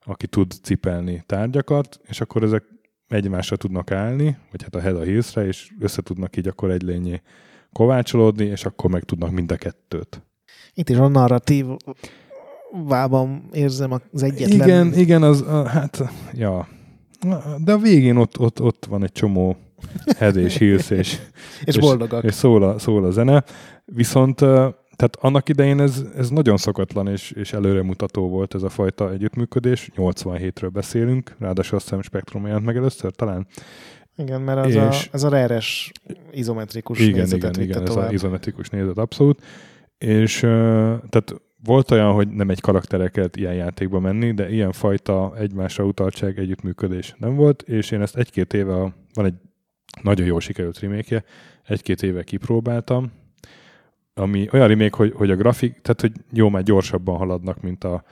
aki 0.10 0.28
tud 0.28 0.52
cipelni 0.62 1.24
tárgyakat, 1.26 2.00
és 2.08 2.22
akkor 2.22 2.44
ezek 2.44 2.64
egymásra 3.08 3.56
tudnak 3.56 3.92
állni, 3.92 4.38
vagy 4.52 4.64
hát 4.64 4.76
a 4.76 4.80
Head 4.80 4.96
a 4.96 5.02
Hillsre, 5.02 5.46
és 5.46 5.72
össze 5.80 6.02
tudnak 6.02 6.38
így 6.38 6.48
akkor 6.48 6.72
egy 6.72 6.82
lényé 6.82 7.22
kovácsolódni, 7.74 8.46
és 8.46 8.66
akkor 8.66 8.90
meg 8.90 9.04
tudnak 9.04 9.32
mind 9.32 9.52
a 9.52 9.56
kettőt. 9.56 10.22
Itt 10.74 10.90
is 10.90 10.98
a 10.98 11.08
narratív 11.08 11.66
vában 12.72 13.50
érzem 13.54 13.92
az 13.92 14.24
egyetlen... 14.24 14.68
Igen, 14.68 14.94
igen, 14.94 15.24
az, 15.24 15.42
a, 15.42 15.68
hát, 15.68 16.04
ja. 16.34 16.68
De 17.64 17.74
a 17.74 17.78
végén 17.78 18.16
ott, 18.16 18.40
ott, 18.40 18.62
ott 18.62 18.86
van 18.86 19.04
egy 19.04 19.12
csomó 19.12 19.58
head 20.18 20.36
és 20.36 20.58
hírsz, 20.58 20.90
és, 21.02 21.20
és, 21.64 21.80
boldogak. 21.80 22.24
És, 22.24 22.30
és 22.30 22.36
szól, 22.36 22.64
a, 22.64 22.80
szól 22.80 23.06
a 23.06 23.12
zene. 23.12 23.44
Viszont 23.86 24.42
tehát 25.00 25.18
annak 25.20 25.50
idején 25.50 25.80
ez, 25.80 26.04
ez 26.16 26.30
nagyon 26.30 26.58
szokatlan 26.58 27.08
és, 27.08 27.32
és 27.32 27.54
előremutató 27.54 28.30
volt 28.30 28.56
ez 28.56 28.64
a 28.64 28.70
fajta 28.70 29.12
együttműködés. 29.12 29.90
87-ről 29.96 30.70
beszélünk, 30.74 31.36
ráadásul 31.40 31.78
azt 31.78 31.86
hiszem 31.86 32.02
Spektrum 32.02 32.46
jelent 32.46 32.66
meg 32.66 32.76
először 32.76 33.12
talán. 33.12 33.48
Igen, 34.18 34.42
mert 34.42 34.66
az 34.66 34.74
és, 34.74 34.78
a, 34.78 35.10
ez 35.12 35.24
a 35.24 35.30
reres 35.30 35.92
izometrikus 36.32 37.00
igen, 37.00 37.20
nézetet 37.20 37.56
igen, 37.56 37.70
igen, 37.70 37.84
tovább. 37.84 38.04
ez 38.04 38.08
az 38.08 38.14
izometrikus 38.14 38.70
nézet, 38.70 38.98
abszolút. 38.98 39.44
És 39.98 40.40
tehát 40.40 41.34
volt 41.64 41.92
olyan, 41.92 42.14
hogy 42.14 42.28
nem 42.28 42.50
egy 42.50 42.62
karakterre 42.62 43.10
kellett 43.10 43.36
ilyen 43.36 43.54
játékba 43.54 44.00
menni, 44.00 44.34
de 44.34 44.50
ilyen 44.50 44.72
fajta 44.72 45.34
egymásra 45.38 45.84
utaltság, 45.84 46.40
együttműködés 46.40 47.16
nem 47.18 47.36
volt, 47.36 47.62
és 47.62 47.92
én 47.92 48.02
ezt 48.02 48.18
egy-két 48.18 48.54
éve, 48.54 48.74
van 49.14 49.26
egy 49.26 49.36
nagyon 50.02 50.26
jó 50.26 50.40
sikerült 50.40 50.80
remake 50.80 51.24
egy-két 51.64 52.04
éve 52.04 52.24
kipróbáltam, 52.24 53.12
ami 54.20 54.48
olyan 54.52 54.68
remake, 54.68 54.96
hogy, 54.96 55.14
hogy 55.16 55.32
a 55.32 55.36
grafik, 55.36 55.82
tehát 55.82 56.02
hogy 56.02 56.12
jó, 56.32 56.50
már 56.50 56.64
gyorsabban 56.64 57.18
haladnak, 57.18 57.62
mint 57.62 57.84
a 57.84 58.04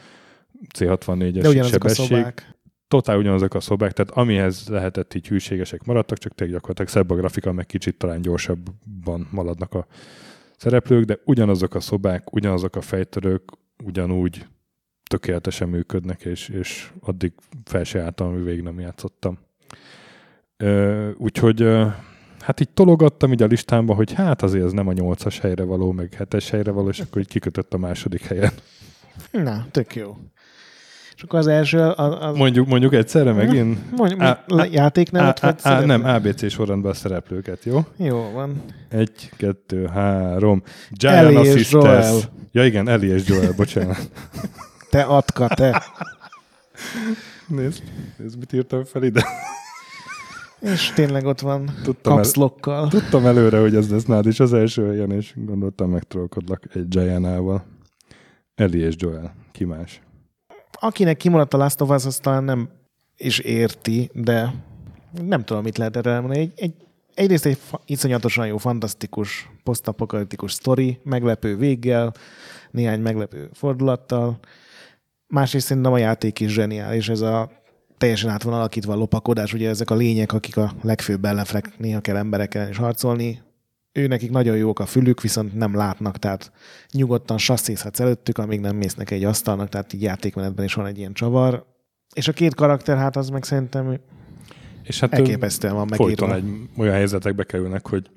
C64-es 0.77 1.69
sebesség. 1.69 2.17
A 2.17 2.33
Totál 2.87 3.17
ugyanazok 3.17 3.53
a 3.53 3.59
szobák, 3.59 3.91
tehát 3.91 4.11
amihez 4.11 4.67
lehetett 4.67 5.13
így 5.13 5.27
hűségesek 5.27 5.83
maradtak, 5.83 6.17
csak 6.17 6.35
tényleg 6.35 6.55
gyakorlatilag 6.55 6.91
szebb 6.91 7.09
a 7.09 7.15
grafika, 7.15 7.51
meg 7.51 7.65
kicsit 7.65 7.97
talán 7.97 8.21
gyorsabban 8.21 9.27
maladnak 9.31 9.73
a 9.73 9.87
szereplők, 10.57 11.05
de 11.05 11.17
ugyanazok 11.25 11.75
a 11.75 11.79
szobák, 11.79 12.33
ugyanazok 12.33 12.75
a 12.75 12.81
fejtörők 12.81 13.43
ugyanúgy 13.83 14.45
tökéletesen 15.09 15.69
működnek, 15.69 16.21
és, 16.21 16.49
és 16.49 16.91
addig 16.99 17.33
fel 17.65 17.83
se 17.83 18.01
álltam, 18.01 18.43
végig 18.43 18.63
nem 18.63 18.79
játszottam. 18.79 19.37
Ö, 20.57 21.09
úgyhogy 21.17 21.61
hát 22.47 22.59
így 22.59 22.69
tologattam 22.69 23.31
így 23.31 23.41
a 23.41 23.45
listámba, 23.45 23.93
hogy 23.93 24.13
hát 24.13 24.41
azért 24.41 24.65
ez 24.65 24.71
nem 24.71 24.87
a 24.87 24.93
nyolcas 24.93 25.39
helyre 25.39 25.63
való, 25.63 25.91
meg 25.91 26.13
hetes 26.13 26.49
helyre 26.49 26.71
való, 26.71 26.89
és 26.89 26.99
akkor 26.99 27.21
így 27.21 27.27
kikötött 27.27 27.73
a 27.73 27.77
második 27.77 28.21
helyen. 28.21 28.51
Na, 29.31 29.65
tök 29.71 29.95
jó. 29.95 30.17
És 31.15 31.23
akkor 31.23 31.39
az 31.39 31.47
első... 31.47 31.79
Az... 31.79 32.37
Mondjuk, 32.37 32.67
mondjuk 32.67 32.93
egyszerre 32.93 33.31
megint? 33.31 33.97
Mondjuk, 33.97 34.21
a, 34.21 34.43
a, 34.47 34.67
játéknevet 34.71 35.39
vagy 35.39 35.55
a, 35.63 35.69
a, 35.69 35.85
Nem, 35.85 36.05
ABC 36.05 36.51
sorrendben 36.51 36.91
a 36.91 36.93
szereplőket, 36.93 37.63
jó? 37.63 37.85
Jó, 37.97 38.31
van. 38.33 38.63
Egy, 38.89 39.29
kettő, 39.37 39.85
három. 39.85 40.63
Giant 40.91 41.17
Ellie 41.17 41.53
és 41.53 41.71
Joel. 41.71 42.19
Ja 42.51 42.65
igen, 42.65 42.87
Eli 42.87 43.07
és 43.07 43.27
Joel, 43.27 43.53
bocsánat. 43.55 44.09
Te 44.89 45.01
atka, 45.01 45.47
te. 45.47 45.83
Nézd, 47.47 47.83
nézd, 48.17 48.37
mit 48.37 48.53
írtam 48.53 48.83
fel 48.83 49.03
ide. 49.03 49.25
És 50.59 50.91
tényleg 50.95 51.25
ott 51.25 51.39
van 51.39 51.69
tudtam 51.83 52.15
kapszlokkal. 52.15 52.83
El, 52.83 52.89
tudtam 52.89 53.25
előre, 53.25 53.59
hogy 53.59 53.75
ez 53.75 53.89
lesz 53.89 54.05
nád 54.05 54.25
is 54.25 54.39
az 54.39 54.53
első 54.53 54.87
helyen, 54.87 55.11
és 55.11 55.33
gondoltam 55.35 55.89
megtrollkodlak 55.89 56.63
egy 56.73 56.87
Gianával. 56.87 57.65
Eli 58.55 58.79
és 58.79 58.95
Joel. 58.97 59.35
Ki 59.51 59.63
más? 59.63 60.01
akinek 60.79 61.17
kimaradt 61.17 61.53
a 61.53 61.57
Last 61.57 61.81
of 61.81 61.89
Us, 61.89 62.05
azt 62.05 62.21
talán 62.21 62.43
nem 62.43 62.69
is 63.17 63.39
érti, 63.39 64.09
de 64.13 64.53
nem 65.21 65.43
tudom, 65.43 65.63
mit 65.63 65.77
lehet 65.77 65.95
erre 65.95 66.11
elmondani. 66.11 66.39
Egy, 66.39 66.53
egy, 66.55 66.73
egyrészt 67.13 67.45
egy 67.45 67.59
iszonyatosan 67.85 68.47
jó, 68.47 68.57
fantasztikus, 68.57 69.49
posztapokaliptikus 69.63 70.53
sztori, 70.53 70.99
meglepő 71.03 71.57
véggel, 71.57 72.13
néhány 72.71 73.01
meglepő 73.01 73.49
fordulattal. 73.53 74.39
Másrészt 75.27 75.65
szerintem 75.65 75.93
a 75.93 75.97
játék 75.97 76.39
is 76.39 76.51
zseniális, 76.51 77.09
ez 77.09 77.21
a 77.21 77.51
teljesen 77.97 78.29
át 78.29 78.43
van 78.43 78.53
alakítva 78.53 78.93
a 78.93 78.95
lopakodás, 78.95 79.53
ugye 79.53 79.69
ezek 79.69 79.89
a 79.89 79.95
lények, 79.95 80.33
akik 80.33 80.57
a 80.57 80.73
legfőbb 80.81 81.25
ellenfelek, 81.25 81.77
néha 81.77 81.99
kell 81.99 82.15
emberekkel 82.15 82.69
is 82.69 82.77
harcolni, 82.77 83.41
ő 83.91 84.07
nekik 84.07 84.31
nagyon 84.31 84.57
jók 84.57 84.79
a 84.79 84.85
fülük, 84.85 85.21
viszont 85.21 85.53
nem 85.53 85.75
látnak, 85.75 86.17
tehát 86.17 86.51
nyugodtan 86.91 87.37
sasszézhatsz 87.37 87.99
előttük, 87.99 88.37
amíg 88.37 88.59
nem 88.59 88.75
mész 88.75 88.95
neki 88.95 89.13
egy 89.13 89.23
asztalnak, 89.23 89.69
tehát 89.69 89.93
így 89.93 90.01
játékmenetben 90.01 90.65
is 90.65 90.73
van 90.73 90.85
egy 90.85 90.97
ilyen 90.97 91.13
csavar. 91.13 91.65
És 92.15 92.27
a 92.27 92.33
két 92.33 92.55
karakter, 92.55 92.97
hát 92.97 93.15
az 93.15 93.29
meg 93.29 93.43
szerintem 93.43 93.99
és 94.83 94.99
hát 94.99 95.13
elképesztően 95.13 95.73
van 95.73 95.87
megírva. 95.89 96.35
egy 96.35 96.43
olyan 96.77 96.93
helyzetekbe 96.93 97.43
kerülnek, 97.43 97.87
hogy 97.87 98.09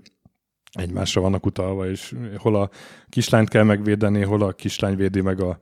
egymásra 0.72 1.20
vannak 1.20 1.46
utalva, 1.46 1.90
és 1.90 2.14
hol 2.36 2.56
a 2.56 2.70
kislányt 3.08 3.48
kell 3.48 3.62
megvédeni, 3.62 4.22
hol 4.22 4.42
a 4.42 4.52
kislány 4.52 4.96
védi 4.96 5.20
meg 5.20 5.40
a, 5.40 5.58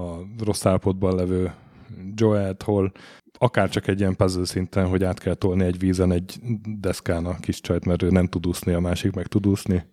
a 0.00 0.02
rossz 0.44 0.66
állapotban 0.66 1.14
levő 1.14 1.52
Joel-t, 2.14 2.62
hol 2.62 2.92
akár 3.42 3.68
csak 3.68 3.86
egy 3.86 4.00
ilyen 4.00 4.16
puzzle 4.16 4.44
szinten, 4.44 4.86
hogy 4.86 5.04
át 5.04 5.18
kell 5.18 5.34
tolni 5.34 5.64
egy 5.64 5.78
vízen 5.78 6.12
egy 6.12 6.34
deszkán 6.80 7.26
a 7.26 7.36
kis 7.40 7.60
csajt, 7.60 7.84
mert 7.84 8.02
ő 8.02 8.10
nem 8.10 8.26
tud 8.26 8.46
úszni, 8.46 8.72
a 8.72 8.80
másik 8.80 9.12
meg 9.12 9.26
tud 9.26 9.46
úszni. 9.46 9.84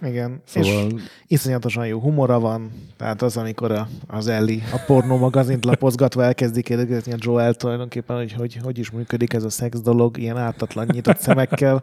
Igen, 0.00 0.42
szóval... 0.44 0.86
és 0.86 1.02
iszonyatosan 1.26 1.86
jó 1.86 2.00
humora 2.00 2.40
van, 2.40 2.72
tehát 2.96 3.22
az, 3.22 3.36
amikor 3.36 3.72
a, 3.72 3.88
az 4.06 4.26
Ellie 4.26 4.62
a 4.72 4.82
pornó 4.86 5.16
magazint 5.16 5.64
lapozgatva 5.64 6.22
elkezdi 6.24 6.62
kérdezni 6.62 7.12
a 7.12 7.16
Joel 7.18 7.54
tulajdonképpen, 7.54 8.16
hogy, 8.16 8.32
hogy 8.32 8.56
hogy 8.56 8.78
is 8.78 8.90
működik 8.90 9.32
ez 9.32 9.44
a 9.44 9.50
szex 9.50 9.80
dolog, 9.80 10.18
ilyen 10.18 10.36
ártatlan 10.36 10.86
nyitott 10.92 11.18
szemekkel, 11.18 11.82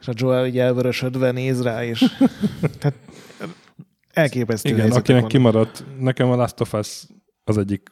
és 0.00 0.08
a 0.08 0.12
Joel 0.14 0.46
ugye 0.46 0.62
elvörösödve 0.62 1.30
néz 1.30 1.62
rá, 1.62 1.84
és 1.84 2.04
tehát 2.78 2.98
elképesztő 4.12 4.68
Igen, 4.68 4.90
akinek 4.90 5.20
van. 5.20 5.30
kimaradt, 5.30 5.84
nekem 5.98 6.30
a 6.30 6.36
Last 6.36 6.60
of 6.60 6.72
Us 6.72 7.06
az 7.44 7.58
egyik 7.58 7.90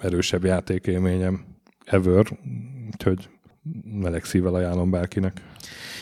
legerősebb 0.00 0.44
játékélményem 0.44 1.44
ever, 1.84 2.24
úgyhogy 2.86 3.28
meleg 3.84 4.24
szívvel 4.24 4.54
ajánlom 4.54 4.90
bárkinek. 4.90 5.40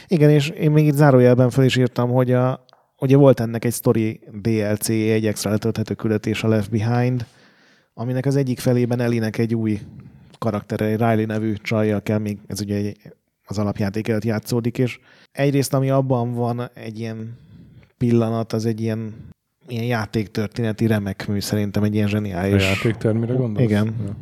Igen, 0.07 0.31
és 0.31 0.49
én 0.49 0.71
még 0.71 0.87
itt 0.87 0.95
zárójelben 0.95 1.51
fel 1.51 1.65
is 1.65 1.77
írtam, 1.77 2.11
hogy 2.11 2.33
a, 2.33 2.65
ugye 2.99 3.17
volt 3.17 3.41
ennek 3.41 3.65
egy 3.65 3.73
story 3.73 4.21
DLC, 4.43 4.89
egy 4.89 5.27
extra 5.27 5.51
letölthető 5.51 5.95
küldetés 5.95 6.45
a 6.45 6.49
Left 6.49 6.71
Behind, 6.71 7.27
aminek 7.95 8.27
az 8.27 8.37
egyik 8.37 8.59
felében 8.59 9.01
Elinek 9.01 9.39
egy 9.39 9.55
új 9.55 9.81
karaktere, 10.39 10.85
egy 10.85 10.99
Riley 10.99 11.27
nevű 11.27 11.55
csajjal 11.55 12.03
kell 12.03 12.19
még, 12.19 12.39
ez 12.47 12.61
ugye 12.61 12.77
egy, 12.77 12.97
az 13.45 13.59
alapjáték 13.59 14.09
előtt 14.09 14.25
játszódik, 14.25 14.79
és 14.79 14.99
egyrészt, 15.33 15.75
ami 15.75 15.91
abban 15.91 16.33
van 16.33 16.71
egy 16.75 16.99
ilyen 16.99 17.37
pillanat, 17.99 18.53
az 18.53 18.67
egy 18.67 18.81
ilyen, 18.81 19.15
ilyen 19.69 19.85
játéktörténeti 19.85 20.87
remek 20.87 21.27
mű, 21.29 21.41
szerintem 21.41 21.83
egy 21.83 21.95
ilyen 21.95 22.09
zseniális. 22.09 22.63
A 22.65 22.67
játéktermire 22.67 23.35
gondolsz? 23.35 23.69
Igen. 23.71 23.95
Ja. 24.07 24.17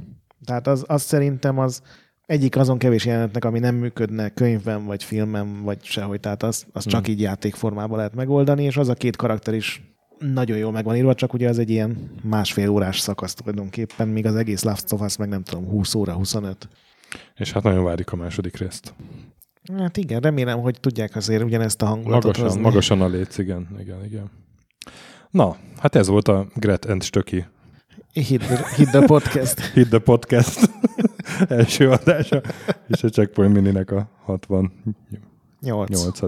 Tehát 0.45 0.67
az, 0.67 0.85
az 0.87 1.03
szerintem 1.03 1.59
az 1.59 1.83
egyik 2.27 2.57
azon 2.57 2.79
kevés 2.79 3.05
jelenetnek, 3.05 3.45
ami 3.45 3.59
nem 3.59 3.75
működne 3.75 4.29
könyvben, 4.29 4.85
vagy 4.85 5.05
filmben, 5.05 5.63
vagy 5.63 5.85
sehogy. 5.85 6.21
Tehát 6.21 6.43
az, 6.43 6.67
az 6.73 6.85
csak 6.87 7.05
Hmm. 7.05 7.15
így 7.15 7.21
játékformában 7.21 7.97
lehet 7.97 8.15
megoldani, 8.15 8.65
és 8.65 8.77
az 8.77 8.89
a 8.89 8.95
két 8.95 9.17
karakter 9.17 9.55
is 9.55 9.83
nagyon 10.19 10.57
jól 10.57 10.73
meg 10.73 10.85
van 10.85 10.97
írva, 10.97 11.15
csak 11.15 11.33
ugye 11.33 11.49
az 11.49 11.59
egy 11.59 11.71
ilyen 11.71 12.11
másfél 12.23 12.69
órás 12.69 12.99
szakasz 13.01 13.35
tulajdonképpen, 13.35 14.09
míg 14.09 14.27
az 14.27 14.35
egész 14.35 14.63
Last 14.63 14.93
of 14.93 15.01
Us 15.01 15.17
meg 15.17 15.29
nem 15.29 15.43
tudom, 15.43 15.69
20 15.69 15.95
óra, 15.95 16.13
25. 16.13 16.69
És 17.37 17.53
hát 17.53 17.63
nagyon 17.63 17.85
várjuk 17.85 18.13
a 18.13 18.17
második 18.17 18.57
részt. 18.57 18.95
Hát 19.79 19.97
igen, 19.97 20.21
remélem, 20.21 20.59
hogy 20.61 20.81
tudják 20.81 21.17
azért 21.17 21.43
ugyanezt 21.43 21.83
a 21.83 21.87
hangulatot 21.87 22.25
Magasan, 22.25 22.45
hozni. 22.47 22.61
magasan 22.61 23.01
a 23.01 23.09
léc, 23.09 23.39
igen, 23.39 23.69
igen, 23.81 24.05
igen. 24.05 24.31
Na, 25.37 25.57
hát 25.79 25.95
ez 25.95 26.09
volt 26.09 26.29
a 26.29 26.47
Gret 26.55 26.85
and 26.85 27.03
Stöki 27.03 27.45
Hit 28.13 28.41
the, 28.41 28.65
hit 28.77 28.89
the 28.89 29.07
podcast. 29.07 29.61
Hit 29.75 29.89
the 29.89 29.99
Podcast 29.99 30.71
első 31.49 31.91
adása, 31.91 32.41
és 32.89 33.03
a 33.03 33.09
Checkpoint 33.09 33.53
Mininek 33.53 33.91
a 33.91 34.09
68. 34.25 34.71
8. 35.61 36.21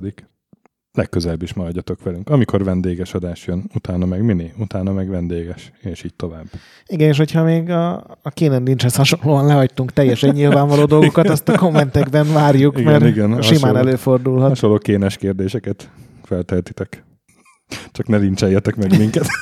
Legközelebb 0.92 1.42
is 1.42 1.54
maradjatok 1.54 2.02
velünk. 2.02 2.28
Amikor 2.28 2.64
vendéges 2.64 3.14
adás 3.14 3.46
jön, 3.46 3.70
utána 3.74 4.06
meg 4.06 4.22
mini, 4.22 4.52
utána 4.59 4.92
meg 4.92 5.09
vendéges, 5.09 5.72
és 5.80 6.04
így 6.04 6.14
tovább. 6.14 6.46
Igen, 6.86 7.09
és 7.09 7.16
hogyha 7.16 7.42
még 7.42 7.70
a, 7.70 7.94
a 8.22 8.30
Kénen 8.30 8.62
Lynchhez 8.62 8.96
hasonlóan 8.96 9.46
lehagytunk 9.46 9.92
teljesen 9.92 10.34
nyilvánvaló 10.34 10.84
dolgokat, 10.84 11.28
azt 11.28 11.48
a 11.48 11.59
kommentekben 11.59 12.32
várjuk, 12.32 12.78
Igen, 12.78 12.92
mert 12.92 13.04
igen, 13.04 13.42
simán 13.42 13.61
hasonló. 13.61 13.76
előfordulhat. 13.76 14.48
Hasonló 14.48 14.78
kénes 14.78 15.16
kérdéseket 15.16 15.90
felteltitek. 16.22 17.06
Csak 17.93 18.07
ne 18.07 18.16
lincseljetek 18.16 18.77
meg 18.77 18.99
minket. 18.99 19.27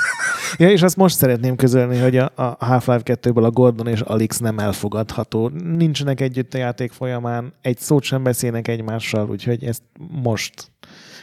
Ja, 0.59 0.71
és 0.71 0.83
azt 0.83 0.97
most 0.97 1.17
szeretném 1.17 1.57
közölni, 1.57 1.99
hogy 1.99 2.17
a, 2.17 2.33
a 2.35 2.65
Half-Life 2.65 3.19
2-ből 3.23 3.45
a 3.45 3.51
Gordon 3.51 3.87
és 3.87 4.01
Alex 4.01 4.39
nem 4.39 4.59
elfogadható. 4.59 5.49
Nincsenek 5.77 6.21
együtt 6.21 6.55
a 6.55 6.59
játék 6.59 6.93
folyamán, 6.93 7.53
egy 7.63 7.79
szót 7.79 8.03
sem 8.03 8.23
beszélnek 8.23 8.69
egymással, 8.69 9.29
úgyhogy 9.31 9.65
ezt 9.65 9.83
most 10.23 10.71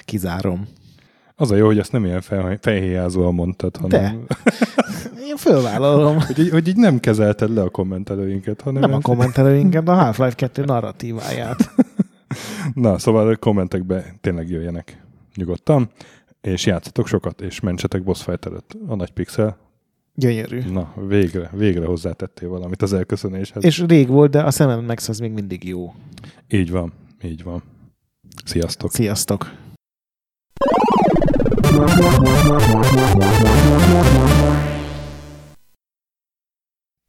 kizárom. 0.05 0.67
Az 1.35 1.51
a 1.51 1.55
jó, 1.55 1.65
hogy 1.65 1.79
ezt 1.79 1.91
nem 1.91 2.05
ilyen 2.05 2.21
fel, 2.21 2.57
felhéjázóan 2.61 3.33
mondtad, 3.33 3.77
hanem 3.77 4.25
Én 5.27 5.35
fölvállalom. 5.35 6.19
hogy, 6.21 6.39
így, 6.39 6.49
hogy 6.49 6.67
így 6.67 6.77
nem 6.77 6.99
kezelted 6.99 7.53
le 7.53 7.61
a 7.61 7.69
kommentelőinket, 7.69 8.61
hanem 8.61 8.81
Nem 8.81 8.93
a 8.93 8.99
kommentelőinket, 8.99 9.87
a 9.87 9.93
Half-Life 9.93 10.35
2 10.35 10.63
narratíváját. 10.63 11.69
Na, 12.73 12.97
szóval 12.99 13.29
a 13.29 13.35
kommentekbe 13.35 14.15
tényleg 14.21 14.49
jöjjenek 14.49 15.03
nyugodtan, 15.35 15.89
és 16.47 16.65
játszatok 16.65 17.07
sokat, 17.07 17.41
és 17.41 17.59
mentsetek 17.59 18.03
boss 18.03 18.23
fight 18.23 18.45
előtt. 18.45 18.77
A 18.87 18.95
nagy 18.95 19.11
pixel, 19.11 19.57
Gyönyörű. 20.15 20.61
na, 20.71 20.93
végre, 21.07 21.49
végre 21.53 21.85
hozzátettél 21.85 22.49
valamit 22.49 22.81
az 22.81 22.93
elköszönéshez. 22.93 23.63
És 23.63 23.79
rég 23.87 24.07
volt, 24.07 24.31
de 24.31 24.43
a 24.43 24.51
Sam 24.51 24.85
Max 24.85 25.09
az 25.09 25.19
még 25.19 25.31
mindig 25.31 25.63
jó. 25.67 25.93
Így 26.49 26.71
van, 26.71 26.93
így 27.23 27.43
van. 27.43 27.63
Sziasztok! 28.45 28.91
Sziasztok! 28.91 29.51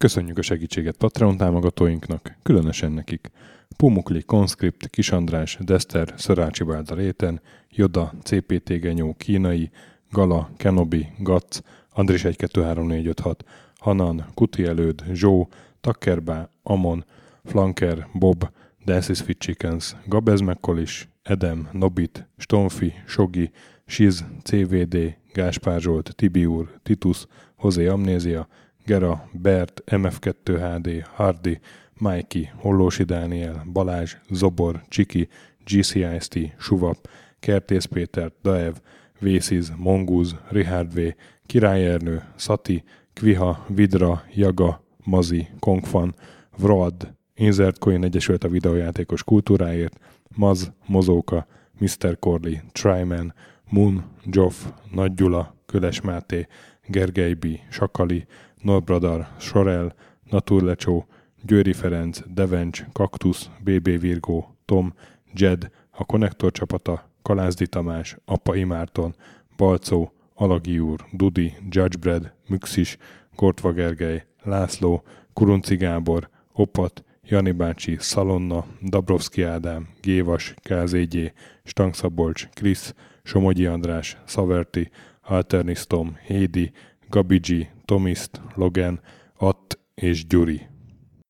Köszönjük 0.04 0.38
a 0.38 0.42
segítséget 0.42 0.96
Patreon 0.96 1.36
támogatóinknak, 1.36 2.36
különösen 2.42 2.92
nekik. 2.92 3.30
Pumukli, 3.76 4.22
Conscript, 4.22 4.90
Kisandrás, 4.90 5.58
Dester, 5.60 6.14
Szörácsi 6.16 6.64
Bálda 6.64 6.94
Réten, 6.94 7.40
Joda, 7.70 8.12
CPT 8.22 8.80
Genyó, 8.80 9.14
Kínai, 9.18 9.70
Gala, 10.10 10.50
Kenobi, 10.56 11.06
Gac, 11.18 11.60
Andris 11.90 12.20
123456, 12.20 13.44
Hanan, 13.78 14.26
Kuti 14.34 14.64
Előd, 14.64 15.04
Zsó, 15.12 15.48
Takkerbá, 15.80 16.48
Amon, 16.62 17.04
Flanker, 17.44 18.08
Bob, 18.12 18.50
Dances 18.84 19.20
Fit 19.20 19.38
Chickens, 19.38 19.96
Gabez 20.06 20.40
Mekkolis, 20.40 21.08
Edem, 21.22 21.68
Nobit, 21.72 22.26
Stonfi, 22.36 22.92
Sogi, 23.06 23.50
Siz, 23.86 24.24
CVD, 24.42 25.16
Gáspár 25.32 25.80
Zsolt, 25.80 26.14
Tibiur, 26.16 26.80
Titus, 26.82 27.26
Hozé 27.54 27.86
Amnézia, 27.86 28.48
Gera, 28.84 29.28
Bert, 29.32 29.82
MF2HD, 29.86 31.04
Hardy, 31.14 31.60
Mikey, 31.98 32.50
Hollósi 32.56 33.02
Dániel, 33.02 33.64
Balázs, 33.72 34.16
Zobor, 34.30 34.82
Csiki, 34.88 35.28
GCIST, 35.64 36.38
Suvap, 36.58 37.08
Kertész 37.40 37.84
Péter, 37.84 38.32
Daev, 38.42 38.74
Vésziz, 39.18 39.72
Mongúz, 39.76 40.36
Richard 40.48 40.94
V, 40.94 41.00
Király 41.46 41.86
Ernő, 41.86 42.22
Szati, 42.36 42.82
Kviha, 43.12 43.64
Vidra, 43.68 44.22
Jaga, 44.34 44.82
Mazi, 45.04 45.48
Kongfan, 45.58 46.14
Vrad, 46.56 47.14
Insert 47.34 47.78
Coin 47.78 48.04
Egyesült 48.04 48.44
a 48.44 48.48
videójátékos 48.48 49.24
kultúráért, 49.24 49.98
Maz, 50.36 50.72
Mozóka, 50.86 51.46
Mr. 51.78 52.18
Corley, 52.18 52.54
Tryman, 52.72 53.34
Moon, 53.68 54.04
Joff, 54.24 54.64
Nagy 54.92 55.14
Gyula, 55.14 55.54
Köles 55.66 56.00
Máté, 56.00 56.46
Gergely 56.86 57.32
B., 57.34 57.46
Sakali, 57.70 58.26
Norbradar, 58.64 59.28
Sorel, 59.38 59.94
Naturlecsó, 60.30 61.06
Győri 61.42 61.72
Ferenc, 61.72 62.20
Devencs, 62.26 62.84
Kaktusz, 62.92 63.50
BB 63.64 64.00
Virgó, 64.00 64.56
Tom, 64.64 64.94
Jed, 65.34 65.70
a 65.90 66.04
Konnektor 66.04 66.52
csapata, 66.52 67.10
Kalázdi 67.22 67.66
Tamás, 67.66 68.16
Appai 68.24 68.64
Márton, 68.64 69.14
Balcó, 69.56 70.12
Alagi 70.34 70.78
úr, 70.78 71.04
Dudi, 71.12 71.54
Judgebred, 71.68 72.32
Müxis, 72.48 72.96
Gortva 73.36 73.72
Gergely, 73.72 74.24
László, 74.42 75.02
Kurunci 75.32 75.76
Gábor, 75.76 76.28
Opat, 76.52 77.04
Jani 77.22 77.52
bácsi, 77.52 77.96
Szalonna, 77.98 78.64
Dabrowski 78.82 79.42
Ádám, 79.42 79.88
Gévas, 80.00 80.54
KZG, 80.62 81.32
Stangszabolcs, 81.64 82.48
Krisz, 82.54 82.94
Somogyi 83.22 83.66
András, 83.66 84.16
Szaverti, 84.26 84.90
Alternisztom, 85.22 86.16
Hédi, 86.26 86.72
Gabigi, 87.08 87.68
Tomiszt, 87.84 88.40
Logan, 88.54 89.00
Att 89.38 89.78
és 89.94 90.24
Gyuri. 90.28 90.73